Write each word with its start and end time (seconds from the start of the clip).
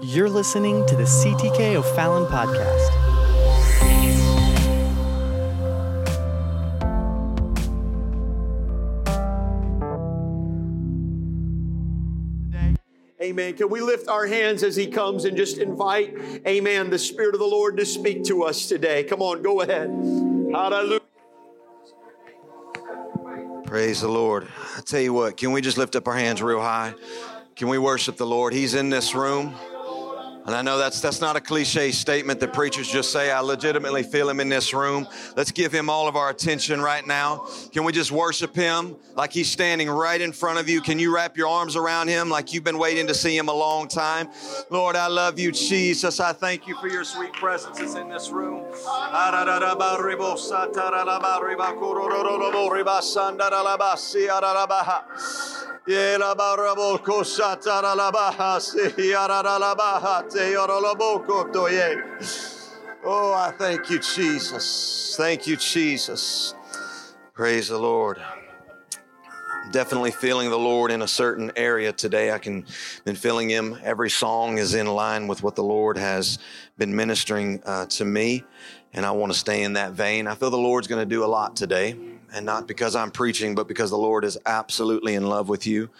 You're 0.00 0.28
listening 0.28 0.86
to 0.86 0.94
the 0.94 1.02
CTK 1.02 1.74
O'Fallon 1.74 2.26
podcast. 2.26 2.88
Amen. 13.20 13.56
Can 13.56 13.68
we 13.70 13.80
lift 13.80 14.08
our 14.08 14.24
hands 14.28 14.62
as 14.62 14.76
he 14.76 14.86
comes 14.86 15.24
and 15.24 15.36
just 15.36 15.58
invite, 15.58 16.16
amen, 16.46 16.90
the 16.90 16.98
Spirit 16.98 17.34
of 17.34 17.40
the 17.40 17.46
Lord 17.46 17.76
to 17.78 17.84
speak 17.84 18.22
to 18.26 18.44
us 18.44 18.66
today? 18.68 19.02
Come 19.02 19.20
on, 19.20 19.42
go 19.42 19.62
ahead. 19.62 19.88
Hallelujah. 20.52 21.00
Praise 23.66 24.00
the 24.02 24.08
Lord. 24.08 24.46
I 24.76 24.80
tell 24.82 25.00
you 25.00 25.12
what, 25.12 25.36
can 25.36 25.50
we 25.50 25.60
just 25.60 25.76
lift 25.76 25.96
up 25.96 26.06
our 26.06 26.14
hands 26.14 26.40
real 26.40 26.60
high? 26.60 26.94
Can 27.56 27.66
we 27.66 27.78
worship 27.78 28.16
the 28.16 28.26
Lord? 28.26 28.52
He's 28.52 28.74
in 28.74 28.90
this 28.90 29.12
room. 29.16 29.56
And 30.48 30.56
I 30.56 30.62
know 30.62 30.78
that's 30.78 31.02
that's 31.02 31.20
not 31.20 31.36
a 31.36 31.42
cliche 31.42 31.92
statement 31.92 32.40
that 32.40 32.54
preachers 32.54 32.88
just 32.88 33.12
say. 33.12 33.30
I 33.30 33.40
legitimately 33.40 34.02
feel 34.02 34.30
him 34.30 34.40
in 34.40 34.48
this 34.48 34.72
room. 34.72 35.06
Let's 35.36 35.52
give 35.52 35.70
him 35.72 35.90
all 35.90 36.08
of 36.08 36.16
our 36.16 36.30
attention 36.30 36.80
right 36.80 37.06
now. 37.06 37.46
Can 37.70 37.84
we 37.84 37.92
just 37.92 38.10
worship 38.10 38.56
him 38.56 38.96
like 39.14 39.30
he's 39.30 39.50
standing 39.50 39.90
right 39.90 40.18
in 40.18 40.32
front 40.32 40.58
of 40.58 40.66
you? 40.66 40.80
Can 40.80 40.98
you 40.98 41.14
wrap 41.14 41.36
your 41.36 41.48
arms 41.48 41.76
around 41.76 42.08
him 42.08 42.30
like 42.30 42.54
you've 42.54 42.64
been 42.64 42.78
waiting 42.78 43.06
to 43.08 43.14
see 43.14 43.36
him 43.36 43.50
a 43.50 43.52
long 43.52 43.88
time? 43.88 44.30
Lord, 44.70 44.96
I 44.96 45.08
love 45.08 45.38
you, 45.38 45.52
Jesus. 45.52 46.18
I 46.18 46.32
thank 46.32 46.66
you 46.66 46.78
for 46.80 46.88
your 46.88 47.04
sweet 47.04 47.34
presence 47.34 47.94
in 47.94 48.08
this 48.08 48.30
room. 48.30 48.64
Oh, 63.02 63.32
I 63.32 63.52
thank 63.52 63.88
you, 63.88 63.98
Jesus. 63.98 65.14
Thank 65.16 65.46
you, 65.46 65.56
Jesus. 65.56 66.54
Praise 67.32 67.68
the 67.68 67.78
Lord. 67.78 68.20
Definitely 69.72 70.10
feeling 70.10 70.50
the 70.50 70.58
Lord 70.58 70.90
in 70.90 71.00
a 71.00 71.08
certain 71.08 71.52
area 71.56 71.90
today. 71.90 72.32
I 72.32 72.38
can 72.38 72.66
been 73.06 73.16
feeling 73.16 73.48
Him. 73.48 73.78
Every 73.82 74.10
song 74.10 74.58
is 74.58 74.74
in 74.74 74.88
line 74.88 75.26
with 75.26 75.42
what 75.42 75.54
the 75.54 75.64
Lord 75.64 75.96
has 75.96 76.38
been 76.76 76.94
ministering 76.94 77.62
uh, 77.64 77.86
to 77.86 78.04
me, 78.04 78.44
and 78.92 79.06
I 79.06 79.12
want 79.12 79.32
to 79.32 79.38
stay 79.38 79.62
in 79.62 79.72
that 79.72 79.92
vein. 79.92 80.26
I 80.26 80.34
feel 80.34 80.50
the 80.50 80.58
Lord's 80.58 80.86
going 80.86 81.00
to 81.00 81.06
do 81.06 81.24
a 81.24 81.26
lot 81.26 81.56
today 81.56 82.17
and 82.32 82.44
not 82.44 82.66
because 82.68 82.94
I'm 82.94 83.10
preaching, 83.10 83.54
but 83.54 83.68
because 83.68 83.90
the 83.90 83.96
Lord 83.98 84.24
is 84.24 84.38
absolutely 84.46 85.14
in 85.14 85.28
love 85.28 85.48
with 85.48 85.66
you. 85.66 85.90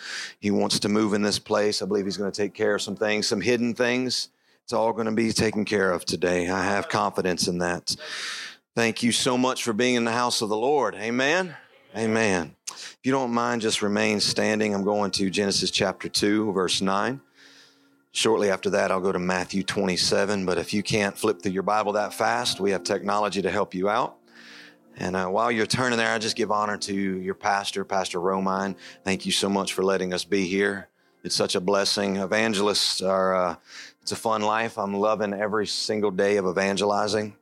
He 0.41 0.51
wants 0.51 0.79
to 0.81 0.89
move 0.89 1.15
in 1.15 1.23
this 1.23 1.39
place. 1.39 1.83
I 1.83 1.87
believe 1.87 2.05
He's 2.05 2.17
going 2.17 2.31
to 2.31 2.43
take 2.43 2.55
care 2.55 2.75
of 2.75 2.83
some 2.83 2.97
things, 2.97 3.27
some 3.27 3.41
hidden 3.41 3.75
things. 3.75 4.29
It's 4.65 4.73
all 4.73 4.93
going 4.93 5.07
to 5.07 5.13
be 5.13 5.33
taken 5.33 5.65
care 5.65 5.91
of 5.91 6.05
today. 6.05 6.49
I 6.51 6.63
have 6.65 6.89
confidence 6.89 7.49
in 7.49 7.59
that. 7.59 7.97
Thank 8.75 9.03
you 9.03 9.13
so 9.13 9.39
much 9.39 9.65
for 9.65 9.73
being 9.73 9.95
in 9.95 10.05
the 10.05 10.13
house 10.13 10.43
of 10.43 10.51
the 10.51 10.57
Lord. 10.57 10.95
Amen. 10.95 11.57
Amen. 11.97 12.55
If 12.69 12.99
you 13.03 13.13
don't 13.13 13.33
mind, 13.33 13.63
just 13.63 13.81
remain 13.81 14.21
standing. 14.21 14.75
I'm 14.75 14.85
going 14.85 15.11
to 15.13 15.31
Genesis 15.31 15.71
chapter 15.71 16.09
2, 16.09 16.53
verse 16.53 16.83
9. 16.83 17.21
Shortly 18.13 18.51
after 18.51 18.69
that, 18.71 18.91
I'll 18.91 19.01
go 19.01 19.11
to 19.11 19.19
Matthew 19.19 19.63
27. 19.63 20.45
But 20.45 20.59
if 20.59 20.75
you 20.75 20.83
can't 20.83 21.17
flip 21.17 21.41
through 21.41 21.53
your 21.53 21.63
Bible 21.63 21.93
that 21.93 22.13
fast, 22.13 22.61
we 22.61 22.73
have 22.73 22.85
technology 22.85 23.41
to 23.41 23.51
help 23.51 23.75
you 23.75 23.89
out. 23.89 24.18
And 25.01 25.15
uh, 25.15 25.29
while 25.29 25.53
you're 25.53 25.65
turning 25.65 25.97
there, 25.97 26.13
I 26.13 26.19
just 26.19 26.35
give 26.35 26.51
honor 26.51 26.77
to 26.77 26.93
your 26.93 27.35
pastor, 27.35 27.85
Pastor 27.85 28.19
Romine. 28.19 28.75
Thank 29.05 29.27
you 29.27 29.33
so 29.33 29.49
much 29.49 29.73
for 29.73 29.85
letting 29.85 30.13
us 30.13 30.25
be 30.25 30.47
here. 30.47 30.89
It's 31.23 31.37
such 31.37 31.55
a 31.55 31.61
blessing. 31.61 32.17
Evangelists 32.17 33.01
are, 33.01 33.35
uh, 33.35 33.57
it's 34.03 34.11
a 34.11 34.17
fun 34.17 34.43
life. 34.43 34.77
I'm 34.77 34.95
loving 34.95 35.33
every 35.33 35.69
single 35.69 36.11
day 36.11 36.37
of 36.37 36.47
evangelizing. 36.47 37.37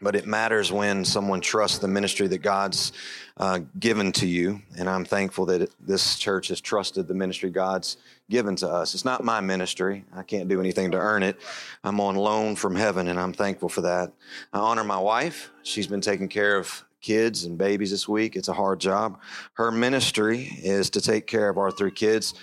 But 0.00 0.16
it 0.16 0.26
matters 0.26 0.72
when 0.72 1.04
someone 1.04 1.40
trusts 1.40 1.78
the 1.78 1.88
ministry 1.88 2.26
that 2.28 2.38
God's 2.38 2.92
uh, 3.36 3.60
given 3.78 4.10
to 4.12 4.26
you. 4.26 4.62
And 4.76 4.88
I'm 4.88 5.04
thankful 5.04 5.46
that 5.46 5.70
this 5.80 6.18
church 6.18 6.48
has 6.48 6.60
trusted 6.60 7.06
the 7.06 7.14
ministry 7.14 7.50
God's 7.50 7.96
given 8.28 8.56
to 8.56 8.68
us. 8.68 8.94
It's 8.94 9.04
not 9.04 9.24
my 9.24 9.40
ministry. 9.40 10.04
I 10.14 10.24
can't 10.24 10.48
do 10.48 10.60
anything 10.60 10.92
to 10.92 10.98
earn 10.98 11.22
it. 11.22 11.40
I'm 11.84 12.00
on 12.00 12.16
loan 12.16 12.56
from 12.56 12.74
heaven, 12.74 13.08
and 13.08 13.18
I'm 13.18 13.32
thankful 13.32 13.68
for 13.68 13.82
that. 13.82 14.12
I 14.52 14.58
honor 14.58 14.84
my 14.84 14.98
wife. 14.98 15.50
She's 15.62 15.86
been 15.86 16.00
taking 16.00 16.28
care 16.28 16.56
of 16.56 16.84
kids 17.00 17.44
and 17.44 17.58
babies 17.58 17.90
this 17.90 18.08
week. 18.08 18.36
It's 18.36 18.48
a 18.48 18.52
hard 18.52 18.80
job. 18.80 19.20
Her 19.54 19.70
ministry 19.70 20.58
is 20.62 20.90
to 20.90 21.00
take 21.00 21.26
care 21.26 21.48
of 21.48 21.58
our 21.58 21.70
three 21.70 21.90
kids. 21.90 22.34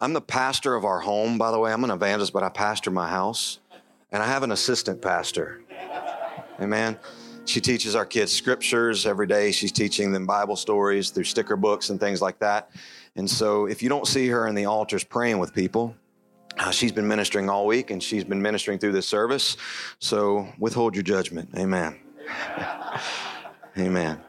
I'm 0.00 0.12
the 0.12 0.20
pastor 0.20 0.74
of 0.74 0.84
our 0.84 1.00
home, 1.00 1.38
by 1.38 1.50
the 1.50 1.58
way. 1.58 1.72
I'm 1.72 1.84
an 1.84 1.90
evangelist, 1.90 2.32
but 2.32 2.42
I 2.42 2.48
pastor 2.48 2.90
my 2.90 3.08
house. 3.08 3.60
And 4.10 4.22
I 4.22 4.26
have 4.26 4.42
an 4.42 4.52
assistant 4.52 5.02
pastor. 5.02 5.60
Amen. 6.60 6.98
She 7.46 7.60
teaches 7.60 7.94
our 7.94 8.06
kids 8.06 8.32
scriptures 8.32 9.06
every 9.06 9.26
day. 9.26 9.50
She's 9.52 9.72
teaching 9.72 10.12
them 10.12 10.26
Bible 10.26 10.56
stories 10.56 11.10
through 11.10 11.24
sticker 11.24 11.56
books 11.56 11.90
and 11.90 12.00
things 12.00 12.22
like 12.22 12.38
that. 12.38 12.70
And 13.16 13.28
so 13.28 13.66
if 13.66 13.82
you 13.82 13.88
don't 13.88 14.06
see 14.06 14.28
her 14.28 14.46
in 14.46 14.54
the 14.54 14.66
altars 14.66 15.04
praying 15.04 15.38
with 15.38 15.52
people, 15.52 15.94
uh, 16.58 16.70
she's 16.70 16.92
been 16.92 17.08
ministering 17.08 17.50
all 17.50 17.66
week 17.66 17.90
and 17.90 18.02
she's 18.02 18.24
been 18.24 18.40
ministering 18.40 18.78
through 18.78 18.92
this 18.92 19.08
service. 19.08 19.56
So 19.98 20.48
withhold 20.58 20.94
your 20.94 21.02
judgment. 21.02 21.50
Amen. 21.56 21.98
Amen. 23.76 24.20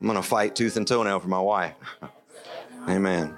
I'm 0.00 0.06
going 0.06 0.20
to 0.20 0.22
fight 0.22 0.54
tooth 0.54 0.76
and 0.76 0.86
toenail 0.86 1.20
for 1.20 1.28
my 1.28 1.40
wife. 1.40 1.74
Amen. 2.88 3.34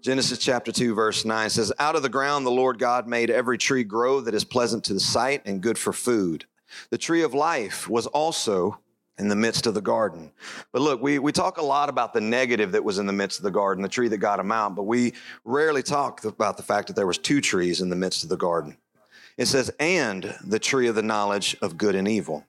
Genesis 0.00 0.38
chapter 0.38 0.72
2, 0.72 0.94
verse 0.94 1.24
9 1.24 1.50
says, 1.50 1.72
Out 1.78 1.94
of 1.94 2.02
the 2.02 2.08
ground 2.08 2.44
the 2.44 2.50
Lord 2.50 2.78
God 2.78 3.06
made 3.06 3.30
every 3.30 3.58
tree 3.58 3.84
grow 3.84 4.20
that 4.22 4.34
is 4.34 4.44
pleasant 4.44 4.84
to 4.84 4.94
the 4.94 5.00
sight 5.00 5.42
and 5.44 5.60
good 5.60 5.78
for 5.78 5.92
food. 5.92 6.46
The 6.90 6.98
tree 6.98 7.22
of 7.22 7.34
life 7.34 7.88
was 7.88 8.06
also 8.06 8.78
in 9.18 9.28
the 9.28 9.36
midst 9.36 9.66
of 9.66 9.74
the 9.74 9.80
garden. 9.80 10.32
But 10.72 10.82
look, 10.82 11.00
we, 11.00 11.18
we 11.18 11.30
talk 11.30 11.58
a 11.58 11.64
lot 11.64 11.88
about 11.88 12.12
the 12.12 12.20
negative 12.20 12.72
that 12.72 12.84
was 12.84 12.98
in 12.98 13.06
the 13.06 13.12
midst 13.12 13.38
of 13.38 13.44
the 13.44 13.50
garden, 13.50 13.82
the 13.82 13.88
tree 13.88 14.08
that 14.08 14.18
got 14.18 14.40
him 14.40 14.50
out, 14.50 14.74
but 14.74 14.84
we 14.84 15.14
rarely 15.44 15.82
talk 15.82 16.24
about 16.24 16.56
the 16.56 16.62
fact 16.62 16.88
that 16.88 16.96
there 16.96 17.06
was 17.06 17.18
two 17.18 17.40
trees 17.40 17.80
in 17.80 17.88
the 17.88 17.96
midst 17.96 18.22
of 18.22 18.30
the 18.30 18.36
garden. 18.36 18.76
It 19.36 19.46
says, 19.46 19.70
and 19.78 20.34
the 20.44 20.58
tree 20.58 20.88
of 20.88 20.94
the 20.94 21.02
knowledge 21.02 21.56
of 21.62 21.76
good 21.76 21.94
and 21.94 22.08
evil. 22.08 22.44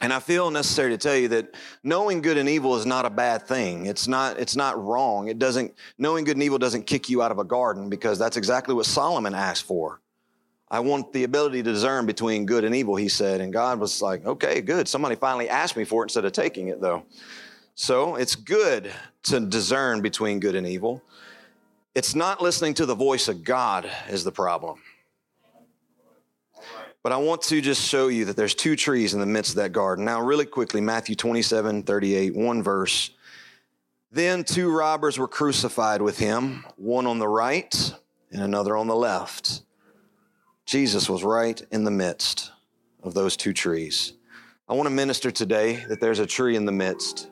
And 0.00 0.12
I 0.12 0.20
feel 0.20 0.50
necessary 0.50 0.90
to 0.90 0.98
tell 0.98 1.16
you 1.16 1.28
that 1.28 1.54
knowing 1.82 2.22
good 2.22 2.36
and 2.36 2.48
evil 2.48 2.76
is 2.76 2.86
not 2.86 3.04
a 3.04 3.10
bad 3.10 3.42
thing. 3.42 3.86
It's 3.86 4.06
not, 4.06 4.38
it's 4.38 4.54
not 4.54 4.82
wrong. 4.82 5.28
It 5.28 5.38
doesn't, 5.40 5.74
knowing 5.98 6.24
good 6.24 6.36
and 6.36 6.42
evil 6.42 6.58
doesn't 6.58 6.86
kick 6.86 7.08
you 7.08 7.20
out 7.20 7.32
of 7.32 7.38
a 7.38 7.44
garden 7.44 7.88
because 7.88 8.18
that's 8.18 8.36
exactly 8.36 8.74
what 8.74 8.86
Solomon 8.86 9.34
asked 9.34 9.64
for. 9.64 10.00
I 10.70 10.80
want 10.80 11.12
the 11.12 11.24
ability 11.24 11.62
to 11.62 11.72
discern 11.72 12.06
between 12.06 12.46
good 12.46 12.62
and 12.62 12.74
evil, 12.74 12.94
he 12.94 13.08
said. 13.08 13.40
And 13.40 13.52
God 13.52 13.80
was 13.80 14.00
like, 14.00 14.24
okay, 14.24 14.60
good. 14.60 14.86
Somebody 14.86 15.16
finally 15.16 15.48
asked 15.48 15.76
me 15.76 15.84
for 15.84 16.02
it 16.02 16.06
instead 16.06 16.24
of 16.24 16.32
taking 16.32 16.68
it, 16.68 16.80
though. 16.80 17.04
So 17.74 18.16
it's 18.16 18.36
good 18.36 18.92
to 19.24 19.40
discern 19.40 20.02
between 20.02 20.40
good 20.40 20.54
and 20.54 20.66
evil. 20.66 21.02
It's 21.94 22.14
not 22.14 22.42
listening 22.42 22.74
to 22.74 22.86
the 22.86 22.94
voice 22.94 23.28
of 23.28 23.42
God 23.42 23.90
is 24.08 24.24
the 24.24 24.32
problem. 24.32 24.80
But 27.08 27.14
I 27.14 27.20
want 27.20 27.40
to 27.44 27.62
just 27.62 27.88
show 27.88 28.08
you 28.08 28.26
that 28.26 28.36
there's 28.36 28.54
two 28.54 28.76
trees 28.76 29.14
in 29.14 29.20
the 29.20 29.24
midst 29.24 29.52
of 29.52 29.56
that 29.56 29.72
garden. 29.72 30.04
Now, 30.04 30.20
really 30.20 30.44
quickly, 30.44 30.82
Matthew 30.82 31.14
27, 31.14 31.84
38, 31.84 32.36
one 32.36 32.62
verse. 32.62 33.12
Then 34.12 34.44
two 34.44 34.70
robbers 34.70 35.16
were 35.16 35.26
crucified 35.26 36.02
with 36.02 36.18
him, 36.18 36.66
one 36.76 37.06
on 37.06 37.18
the 37.18 37.26
right 37.26 37.94
and 38.30 38.42
another 38.42 38.76
on 38.76 38.88
the 38.88 38.94
left. 38.94 39.62
Jesus 40.66 41.08
was 41.08 41.24
right 41.24 41.58
in 41.70 41.84
the 41.84 41.90
midst 41.90 42.52
of 43.02 43.14
those 43.14 43.38
two 43.38 43.54
trees. 43.54 44.12
I 44.68 44.74
want 44.74 44.86
to 44.86 44.94
minister 44.94 45.30
today 45.30 45.82
that 45.88 46.02
there's 46.02 46.18
a 46.18 46.26
tree 46.26 46.56
in 46.56 46.66
the 46.66 46.72
midst. 46.72 47.28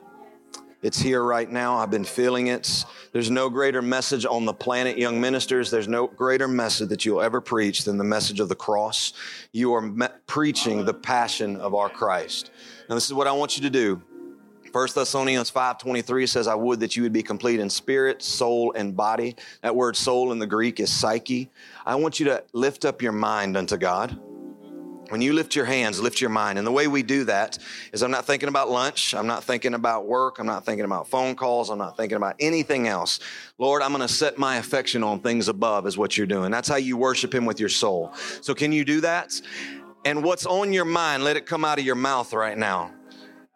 It's 0.87 0.97
here 0.97 1.21
right 1.21 1.51
now. 1.51 1.75
I've 1.75 1.91
been 1.91 2.05
feeling 2.05 2.47
it. 2.47 2.85
There's 3.11 3.29
no 3.29 3.49
greater 3.49 3.81
message 3.81 4.25
on 4.25 4.45
the 4.45 4.53
planet, 4.53 4.97
young 4.97 5.19
ministers. 5.19 5.69
There's 5.69 5.89
no 5.89 6.07
greater 6.07 6.47
message 6.47 6.87
that 6.87 7.03
you'll 7.03 7.21
ever 7.21 7.41
preach 7.41 7.83
than 7.83 7.97
the 7.97 8.05
message 8.05 8.39
of 8.39 8.47
the 8.47 8.55
cross. 8.55 9.11
You 9.51 9.73
are 9.73 9.81
me- 9.81 10.07
preaching 10.27 10.85
the 10.85 10.93
passion 10.93 11.57
of 11.57 11.75
our 11.75 11.89
Christ. 11.89 12.51
Now, 12.87 12.95
this 12.95 13.05
is 13.05 13.13
what 13.13 13.27
I 13.27 13.33
want 13.33 13.57
you 13.57 13.63
to 13.63 13.69
do. 13.69 14.01
1 14.71 14.87
Thessalonians 14.95 15.51
5:23 15.51 16.25
says, 16.25 16.47
I 16.47 16.55
would 16.55 16.79
that 16.79 16.95
you 16.95 17.03
would 17.03 17.11
be 17.11 17.21
complete 17.21 17.59
in 17.59 17.69
spirit, 17.69 18.23
soul, 18.23 18.71
and 18.71 18.95
body. 18.95 19.35
That 19.63 19.75
word 19.75 19.97
soul 19.97 20.31
in 20.31 20.39
the 20.39 20.47
Greek 20.47 20.79
is 20.79 20.89
psyche. 20.89 21.51
I 21.85 21.95
want 21.95 22.17
you 22.21 22.27
to 22.27 22.45
lift 22.53 22.85
up 22.85 23.01
your 23.01 23.11
mind 23.11 23.57
unto 23.57 23.75
God. 23.75 24.17
When 25.09 25.21
you 25.21 25.33
lift 25.33 25.55
your 25.55 25.65
hands, 25.65 26.01
lift 26.01 26.19
your 26.19 26.29
mind. 26.29 26.57
And 26.57 26.67
the 26.67 26.71
way 26.71 26.87
we 26.87 27.01
do 27.01 27.23
that 27.25 27.57
is 27.93 28.03
I'm 28.03 28.11
not 28.11 28.25
thinking 28.25 28.49
about 28.49 28.69
lunch. 28.69 29.13
I'm 29.13 29.27
not 29.27 29.43
thinking 29.43 29.73
about 29.73 30.05
work. 30.05 30.37
I'm 30.39 30.45
not 30.45 30.65
thinking 30.65 30.85
about 30.85 31.07
phone 31.07 31.35
calls. 31.35 31.69
I'm 31.69 31.77
not 31.77 31.95
thinking 31.95 32.17
about 32.17 32.35
anything 32.39 32.87
else. 32.87 33.19
Lord, 33.57 33.81
I'm 33.81 33.93
going 33.93 34.05
to 34.05 34.13
set 34.13 34.37
my 34.37 34.57
affection 34.57 35.03
on 35.03 35.19
things 35.19 35.47
above, 35.47 35.87
is 35.87 35.97
what 35.97 36.17
you're 36.17 36.27
doing. 36.27 36.51
That's 36.51 36.67
how 36.67 36.75
you 36.75 36.97
worship 36.97 37.33
Him 37.33 37.45
with 37.45 37.59
your 37.59 37.69
soul. 37.69 38.13
So, 38.41 38.53
can 38.53 38.71
you 38.71 38.83
do 38.83 39.01
that? 39.01 39.39
And 40.03 40.23
what's 40.23 40.45
on 40.45 40.73
your 40.73 40.85
mind, 40.85 41.23
let 41.23 41.37
it 41.37 41.45
come 41.45 41.65
out 41.65 41.79
of 41.79 41.85
your 41.85 41.95
mouth 41.95 42.33
right 42.33 42.57
now. 42.57 42.91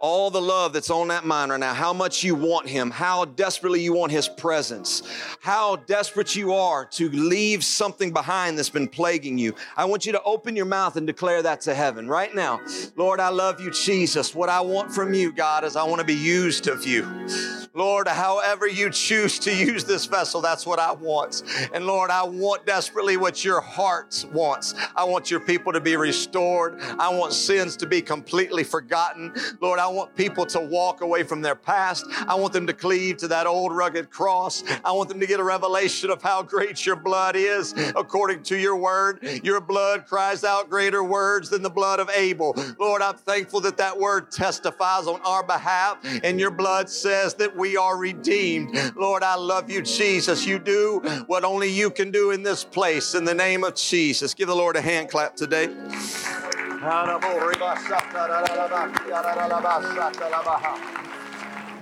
All 0.01 0.31
the 0.31 0.41
love 0.41 0.73
that's 0.73 0.89
on 0.89 1.07
that 1.09 1.25
mind 1.25 1.51
right 1.51 1.59
now, 1.59 1.73
how 1.73 1.93
much 1.93 2.23
you 2.23 2.35
want 2.35 2.67
Him, 2.67 2.89
how 2.89 3.23
desperately 3.23 3.81
you 3.81 3.93
want 3.93 4.11
His 4.11 4.27
presence, 4.27 5.03
how 5.39 5.75
desperate 5.75 6.35
you 6.35 6.53
are 6.53 6.85
to 6.85 7.09
leave 7.09 7.63
something 7.63 8.11
behind 8.11 8.57
that's 8.57 8.69
been 8.69 8.87
plaguing 8.87 9.37
you. 9.37 9.53
I 9.77 9.85
want 9.85 10.05
you 10.05 10.11
to 10.11 10.21
open 10.23 10.55
your 10.55 10.65
mouth 10.65 10.95
and 10.95 11.05
declare 11.05 11.43
that 11.43 11.61
to 11.61 11.75
heaven 11.75 12.07
right 12.07 12.33
now. 12.33 12.59
Lord, 12.95 13.19
I 13.19 13.29
love 13.29 13.61
you, 13.61 13.71
Jesus. 13.71 14.33
What 14.33 14.49
I 14.49 14.59
want 14.59 14.91
from 14.91 15.13
you, 15.13 15.31
God, 15.31 15.63
is 15.63 15.75
I 15.75 15.83
want 15.83 15.99
to 15.99 16.05
be 16.05 16.15
used 16.15 16.67
of 16.67 16.85
you. 16.85 17.07
Lord, 17.73 18.07
however 18.07 18.67
you 18.67 18.89
choose 18.89 19.39
to 19.39 19.55
use 19.55 19.85
this 19.85 20.05
vessel, 20.05 20.41
that's 20.41 20.65
what 20.65 20.79
I 20.79 20.91
want. 20.91 21.43
And 21.73 21.85
Lord, 21.85 22.09
I 22.09 22.23
want 22.23 22.65
desperately 22.65 23.15
what 23.17 23.45
your 23.45 23.61
heart 23.61 24.25
wants. 24.33 24.73
I 24.95 25.05
want 25.05 25.31
your 25.31 25.39
people 25.39 25.71
to 25.71 25.79
be 25.79 25.95
restored. 25.95 26.81
I 26.81 27.09
want 27.09 27.33
sins 27.33 27.77
to 27.77 27.85
be 27.85 28.01
completely 28.01 28.63
forgotten. 28.63 29.33
Lord, 29.61 29.79
I 29.79 29.87
want 29.91 30.15
people 30.15 30.45
to 30.47 30.59
walk 30.59 31.01
away 31.01 31.23
from 31.23 31.41
their 31.41 31.55
past. 31.55 32.05
I 32.27 32.35
want 32.35 32.53
them 32.53 32.67
to 32.67 32.73
cleave 32.73 33.17
to 33.17 33.27
that 33.29 33.47
old 33.47 33.75
rugged 33.75 34.09
cross. 34.09 34.63
I 34.83 34.91
want 34.91 35.09
them 35.09 35.19
to 35.19 35.27
get 35.27 35.39
a 35.39 35.43
revelation 35.43 36.09
of 36.09 36.21
how 36.21 36.41
great 36.41 36.85
your 36.85 36.95
blood 36.95 37.35
is 37.35 37.73
according 37.95 38.43
to 38.43 38.57
your 38.57 38.75
word. 38.75 39.19
Your 39.43 39.61
blood 39.61 40.05
cries 40.07 40.43
out 40.43 40.69
greater 40.69 41.03
words 41.03 41.49
than 41.49 41.61
the 41.61 41.69
blood 41.69 41.99
of 41.99 42.09
Abel. 42.09 42.55
Lord, 42.79 43.01
I'm 43.01 43.15
thankful 43.15 43.61
that 43.61 43.77
that 43.77 43.97
word 43.97 44.31
testifies 44.31 45.07
on 45.07 45.21
our 45.21 45.43
behalf 45.43 45.97
and 46.23 46.39
your 46.39 46.51
blood 46.51 46.89
says 46.89 47.33
that 47.35 47.55
we 47.55 47.77
are 47.77 47.97
redeemed. 47.97 48.75
Lord, 48.95 49.23
I 49.23 49.35
love 49.35 49.69
you, 49.69 49.81
Jesus. 49.81 50.45
You 50.45 50.59
do 50.59 51.01
what 51.27 51.43
only 51.43 51.69
you 51.69 51.89
can 51.89 52.11
do 52.11 52.31
in 52.31 52.43
this 52.43 52.63
place 52.63 53.15
in 53.15 53.25
the 53.25 53.33
name 53.33 53.63
of 53.63 53.75
Jesus. 53.75 54.33
Give 54.33 54.47
the 54.47 54.55
Lord 54.55 54.75
a 54.75 54.81
hand 54.81 55.09
clap 55.09 55.35
today. 55.35 55.69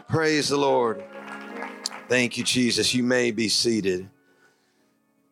Praise 0.10 0.50
the 0.50 0.58
Lord. 0.58 1.02
Thank 2.10 2.38
you, 2.38 2.44
Jesus. 2.44 2.94
You 2.94 3.04
may 3.04 3.32
be 3.32 3.48
seated. 3.48 4.10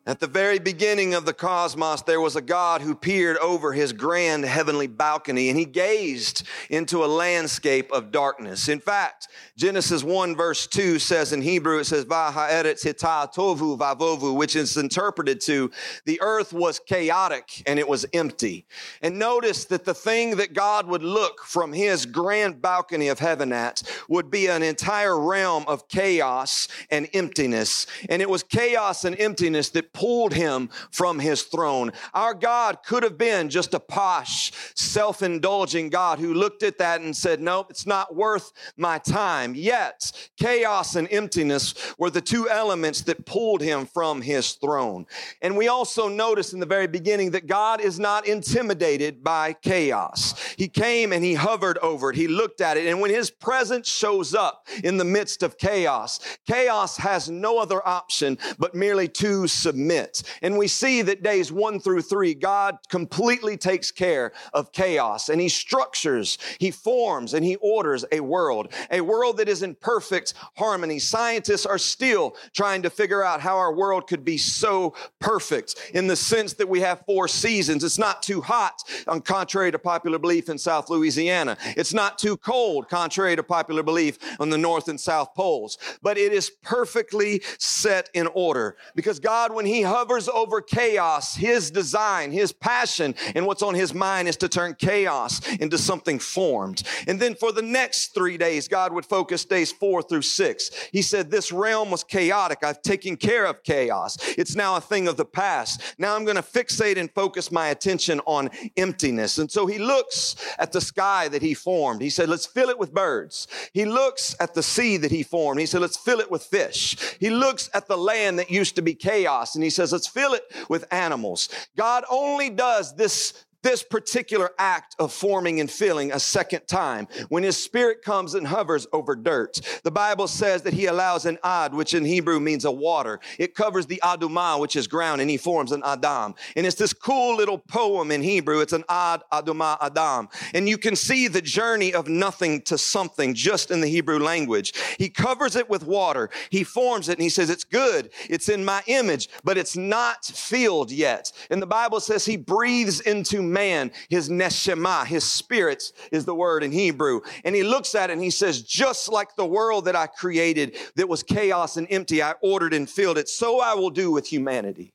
At 0.08 0.22
the 0.22 0.28
very 0.28 0.58
beginning 0.58 1.14
of 1.14 1.26
the 1.26 1.34
cosmos, 1.34 2.02
there 2.02 2.22
was 2.22 2.38
a 2.38 2.42
God 2.42 2.80
who 2.80 2.96
peered 2.96 3.36
over 3.40 3.74
his 3.74 3.92
grand 3.92 4.46
heavenly 4.46 4.88
balcony 4.88 5.50
and 5.50 5.60
he 5.60 5.66
gazed 5.66 6.48
into 6.70 7.04
a 7.04 7.08
landscape 7.08 7.92
of 7.92 8.10
darkness. 8.10 8.70
In 8.70 8.80
fact, 8.80 9.28
Genesis 9.58 10.06
1 10.06 10.38
verse 10.38 10.66
2 10.66 11.00
says 11.00 11.34
in 11.34 11.42
Hebrew, 11.42 11.80
it 11.80 11.88
says, 11.88 12.06
Vaha'eretz 12.06 12.86
hita 12.86 13.34
tovu 13.36 13.78
vavovu, 13.78 14.34
which 14.34 14.56
is 14.56 14.78
interpreted 14.78 15.42
to, 15.42 15.70
the 16.06 16.22
earth 16.22 16.54
was 16.54 16.80
chaotic 16.80 17.62
and 17.66 17.78
it 17.78 17.90
was 17.90 18.06
empty. 18.14 18.66
And 19.02 19.20
notice 19.20 19.66
that 19.66 19.84
the 19.84 19.94
thing 19.94 20.38
that 20.38 20.54
God 20.54 20.88
would 20.88 21.04
look 21.04 21.44
from 21.44 21.74
his 21.74 22.06
grand 22.06 22.62
balcony 22.62 23.10
of 23.10 23.20
heaven 23.20 23.52
at 23.52 23.84
would 24.08 24.32
be 24.32 24.48
an 24.48 24.64
entire 24.64 25.20
realm 25.20 25.66
of 25.68 25.90
chaos 25.90 26.70
and 26.90 27.10
emptiness. 27.12 27.88
And 28.08 28.22
it 28.22 28.30
was 28.30 28.42
chaos 28.42 29.04
and 29.04 29.20
emptiness 29.20 29.68
that 29.72 29.92
pulled 29.98 30.32
him 30.32 30.70
from 30.92 31.18
his 31.18 31.42
throne. 31.42 31.92
Our 32.14 32.36
God 32.36 32.84
could 32.86 33.02
have 33.02 33.18
been 33.18 33.50
just 33.50 33.74
a 33.74 33.80
posh, 33.80 34.52
self 34.76 35.24
indulging 35.24 35.90
God 35.90 36.20
who 36.20 36.36
looked 36.36 36.62
at 36.62 36.78
that 36.78 37.02
and 37.02 37.18
said, 37.18 37.42
Nope, 37.42 37.72
it's 37.72 37.88
not 37.88 38.16
worth 38.16 38.52
my 38.78 39.00
time. 39.00 39.56
Yet, 39.56 40.12
chaos 40.38 40.96
and 40.96 41.08
emptiness 41.12 41.74
were 41.98 42.12
the 42.12 42.22
two 42.22 42.48
elements 42.48 43.02
that 43.02 43.26
pulled 43.26 43.62
him 43.62 43.88
from 43.88 44.22
his 44.22 44.52
throne. 44.54 45.08
And 45.42 45.58
we 45.58 45.68
also 45.68 46.08
notice 46.08 46.54
in 46.54 46.60
the 46.60 46.68
very 46.68 46.88
beginning 46.88 47.32
that 47.32 47.48
God 47.48 47.82
is 47.82 48.00
not 48.00 48.28
intimidated 48.28 49.24
by 49.24 49.54
chaos. 49.54 50.36
He 50.58 50.68
came 50.68 51.12
and 51.12 51.24
he 51.24 51.34
hovered 51.34 51.80
over 51.80 52.12
it, 52.12 52.16
he 52.16 52.28
looked 52.28 52.62
at 52.62 52.78
it, 52.78 52.86
and 52.86 53.02
when 53.02 53.10
his 53.10 53.32
presence 53.32 53.90
shows 53.90 54.36
up 54.36 54.68
in 54.84 54.98
the 54.98 55.06
midst 55.06 55.42
of 55.42 55.58
chaos, 55.58 56.20
chaos 56.46 56.98
has 56.98 57.32
no 57.32 57.58
other 57.58 57.86
option 57.88 58.38
but 58.60 58.76
merely 58.76 59.08
to 59.08 59.48
submit 59.48 59.87
submit. 59.88 60.24
And 60.42 60.58
we 60.58 60.68
see 60.68 61.02
that 61.04 61.24
days 61.24 61.52
one 61.52 61.80
through 61.80 62.02
three, 62.02 62.34
God 62.34 62.78
completely 62.90 63.58
takes 63.58 63.92
care 63.92 64.34
of 64.54 64.72
chaos 64.72 65.30
and 65.30 65.40
He 65.40 65.50
structures, 65.50 66.38
He 66.60 66.72
forms, 66.72 67.34
and 67.34 67.46
He 67.46 67.56
orders 67.58 68.06
a 68.12 68.20
world, 68.20 68.74
a 68.92 69.02
world 69.02 69.38
that 69.38 69.50
is 69.50 69.64
in 69.64 69.76
perfect 69.76 70.34
harmony. 70.58 71.00
Scientists 71.00 71.66
are 71.66 71.78
still 71.78 72.36
trying 72.54 72.82
to 72.84 72.90
figure 72.90 73.24
out 73.24 73.42
how 73.42 73.58
our 73.58 73.74
world 73.74 74.08
could 74.08 74.26
be 74.26 74.38
so 74.38 74.94
perfect 75.20 75.76
in 75.94 76.08
the 76.08 76.16
sense 76.16 76.54
that 76.54 76.68
we 76.68 76.82
have 76.82 77.04
four 77.06 77.28
seasons. 77.28 77.84
It's 77.84 77.98
not 77.98 78.22
too 78.22 78.42
hot, 78.42 78.84
on 79.08 79.22
contrary 79.22 79.72
to 79.72 79.80
popular 79.80 80.20
belief 80.20 80.50
in 80.50 80.58
South 80.58 80.90
Louisiana. 80.90 81.58
It's 81.78 81.94
not 81.94 82.18
too 82.18 82.38
cold, 82.38 82.90
contrary 82.90 83.36
to 83.36 83.44
popular 83.44 83.84
belief 83.84 84.18
on 84.40 84.50
the 84.50 84.58
North 84.58 84.88
and 84.90 85.00
South 85.00 85.34
poles. 85.34 85.78
But 86.02 86.18
it 86.18 86.34
is 86.34 86.50
perfectly 86.50 87.42
set 87.58 88.10
in 88.14 88.28
order 88.28 88.76
because 88.96 89.20
God, 89.20 89.54
when 89.54 89.66
He 89.68 89.82
hovers 89.82 90.30
over 90.30 90.62
chaos, 90.62 91.36
his 91.36 91.70
design, 91.70 92.32
his 92.32 92.52
passion, 92.52 93.16
and 93.36 93.46
what's 93.46 93.62
on 93.62 93.76
his 93.76 93.94
mind 93.94 94.28
is 94.28 94.38
to 94.38 94.50
turn 94.50 94.76
chaos 94.76 95.46
into 95.58 95.78
something 95.78 96.20
formed. 96.20 96.84
And 97.08 97.20
then 97.20 97.36
for 97.36 97.52
the 97.52 97.62
next 97.62 98.14
three 98.14 98.38
days, 98.38 98.68
God 98.68 98.94
would 98.94 99.06
focus 99.06 99.46
days 99.46 99.72
four 99.72 100.02
through 100.02 100.22
six. 100.22 100.72
He 100.92 101.02
said, 101.02 101.30
This 101.30 101.52
realm 101.52 101.92
was 101.92 102.04
chaotic. 102.04 102.64
I've 102.64 102.82
taken 102.82 103.18
care 103.18 103.46
of 103.46 103.64
chaos. 103.64 104.18
It's 104.38 104.56
now 104.56 104.78
a 104.78 104.82
thing 104.82 105.08
of 105.08 105.18
the 105.18 105.26
past. 105.26 105.96
Now 105.98 106.16
I'm 106.16 106.24
going 106.24 106.38
to 106.38 106.42
fixate 106.42 106.98
and 106.98 107.12
focus 107.12 107.52
my 107.52 107.68
attention 107.68 108.22
on 108.26 108.50
emptiness. 108.78 109.38
And 109.38 109.52
so 109.52 109.68
he 109.68 109.80
looks 109.80 110.36
at 110.58 110.72
the 110.72 110.82
sky 110.82 111.28
that 111.28 111.42
he 111.42 111.54
formed. 111.54 112.02
He 112.02 112.10
said, 112.10 112.30
Let's 112.30 112.46
fill 112.46 112.70
it 112.70 112.80
with 112.80 112.94
birds. 112.94 113.48
He 113.74 113.86
looks 113.86 114.36
at 114.40 114.54
the 114.54 114.64
sea 114.64 114.98
that 114.98 115.12
he 115.12 115.24
formed. 115.24 115.60
He 115.60 115.66
said, 115.66 115.82
Let's 115.82 115.98
fill 115.98 116.20
it 116.20 116.32
with 116.32 116.44
fish. 116.44 117.18
He 117.20 117.30
looks 117.30 117.70
at 117.74 117.88
the 117.88 117.98
land 117.98 118.40
that 118.40 118.50
used 118.50 118.76
to 118.78 118.82
be 118.82 118.94
chaos 118.94 119.57
and 119.58 119.64
he 119.64 119.70
says, 119.70 119.92
let's 119.92 120.08
fill 120.08 120.34
it 120.34 120.44
with 120.70 120.86
animals. 120.94 121.50
God 121.76 122.06
only 122.10 122.50
does 122.50 122.96
this 122.96 123.46
this 123.68 123.84
particular 123.84 124.52
act 124.58 124.96
of 124.98 125.12
forming 125.12 125.60
and 125.60 125.70
filling 125.70 126.14
a 126.14 126.20
second 126.20 126.66
time 126.68 127.06
when 127.28 127.44
his 127.44 127.62
spirit 127.62 128.02
comes 128.02 128.34
and 128.34 128.48
hovers 128.48 128.88
over 128.94 129.14
dirt. 129.14 129.60
The 129.84 129.92
Bible 129.92 130.30
says 130.30 130.62
that 130.62 130.74
he 130.74 130.86
allows 130.86 131.26
an 131.26 131.38
ad, 131.44 131.74
which 131.74 131.94
in 131.94 132.06
Hebrew 132.06 132.40
means 132.40 132.64
a 132.64 132.72
water. 132.72 133.20
It 133.38 133.56
covers 133.56 133.86
the 133.86 134.00
aduma, 134.02 134.58
which 134.58 134.78
is 134.78 134.88
ground, 134.88 135.20
and 135.20 135.30
he 135.30 135.36
forms 135.36 135.74
an 135.74 135.82
adam. 135.84 136.34
And 136.56 136.66
it's 136.66 136.78
this 136.78 136.94
cool 136.94 137.36
little 137.36 137.58
poem 137.58 138.10
in 138.10 138.24
Hebrew. 138.24 138.62
It's 138.62 138.72
an 138.72 138.86
ad, 138.88 139.24
aduma, 139.34 139.78
adam. 139.82 140.30
And 140.54 140.70
you 140.70 140.78
can 140.78 140.96
see 140.96 141.28
the 141.28 141.42
journey 141.42 141.94
of 141.94 142.08
nothing 142.08 142.62
to 142.62 142.78
something 142.78 143.34
just 143.34 143.70
in 143.70 143.82
the 143.82 143.90
Hebrew 143.90 144.20
language. 144.20 144.74
He 144.98 145.10
covers 145.10 145.58
it 145.58 145.70
with 145.70 145.86
water. 145.86 146.30
He 146.52 146.64
forms 146.64 147.10
it 147.10 147.18
and 147.18 147.24
he 147.24 147.30
says, 147.30 147.50
it's 147.50 147.66
good. 147.66 148.12
It's 148.30 148.48
in 148.48 148.64
my 148.64 148.82
image, 148.88 149.28
but 149.44 149.58
it's 149.58 149.76
not 149.76 150.24
filled 150.24 150.90
yet. 150.90 151.34
And 151.50 151.62
the 151.62 151.68
Bible 151.68 152.00
says 152.00 152.24
he 152.24 152.38
breathes 152.38 153.02
into 153.02 153.42
man, 153.58 153.92
his 154.10 154.30
neshama, 154.30 155.04
his 155.04 155.24
spirits 155.24 155.92
is 156.12 156.26
the 156.26 156.36
word 156.36 156.64
in 156.64 156.72
Hebrew. 156.72 157.22
And 157.44 157.56
he 157.56 157.64
looks 157.64 157.96
at 157.96 158.12
it 158.12 158.14
and 158.14 158.22
he 158.22 158.30
says, 158.30 158.62
just 158.62 159.12
like 159.12 159.36
the 159.36 159.46
world 159.46 159.86
that 159.86 159.96
I 159.96 160.06
created 160.06 160.78
that 160.96 161.10
was 161.10 161.24
chaos 161.24 161.76
and 161.76 161.88
empty, 161.90 162.22
I 162.22 162.36
ordered 162.44 162.76
and 162.76 162.88
filled 162.88 163.18
it, 163.18 163.28
so 163.28 163.60
I 163.60 163.74
will 163.74 163.90
do 163.90 164.12
with 164.12 164.28
humanity. 164.28 164.94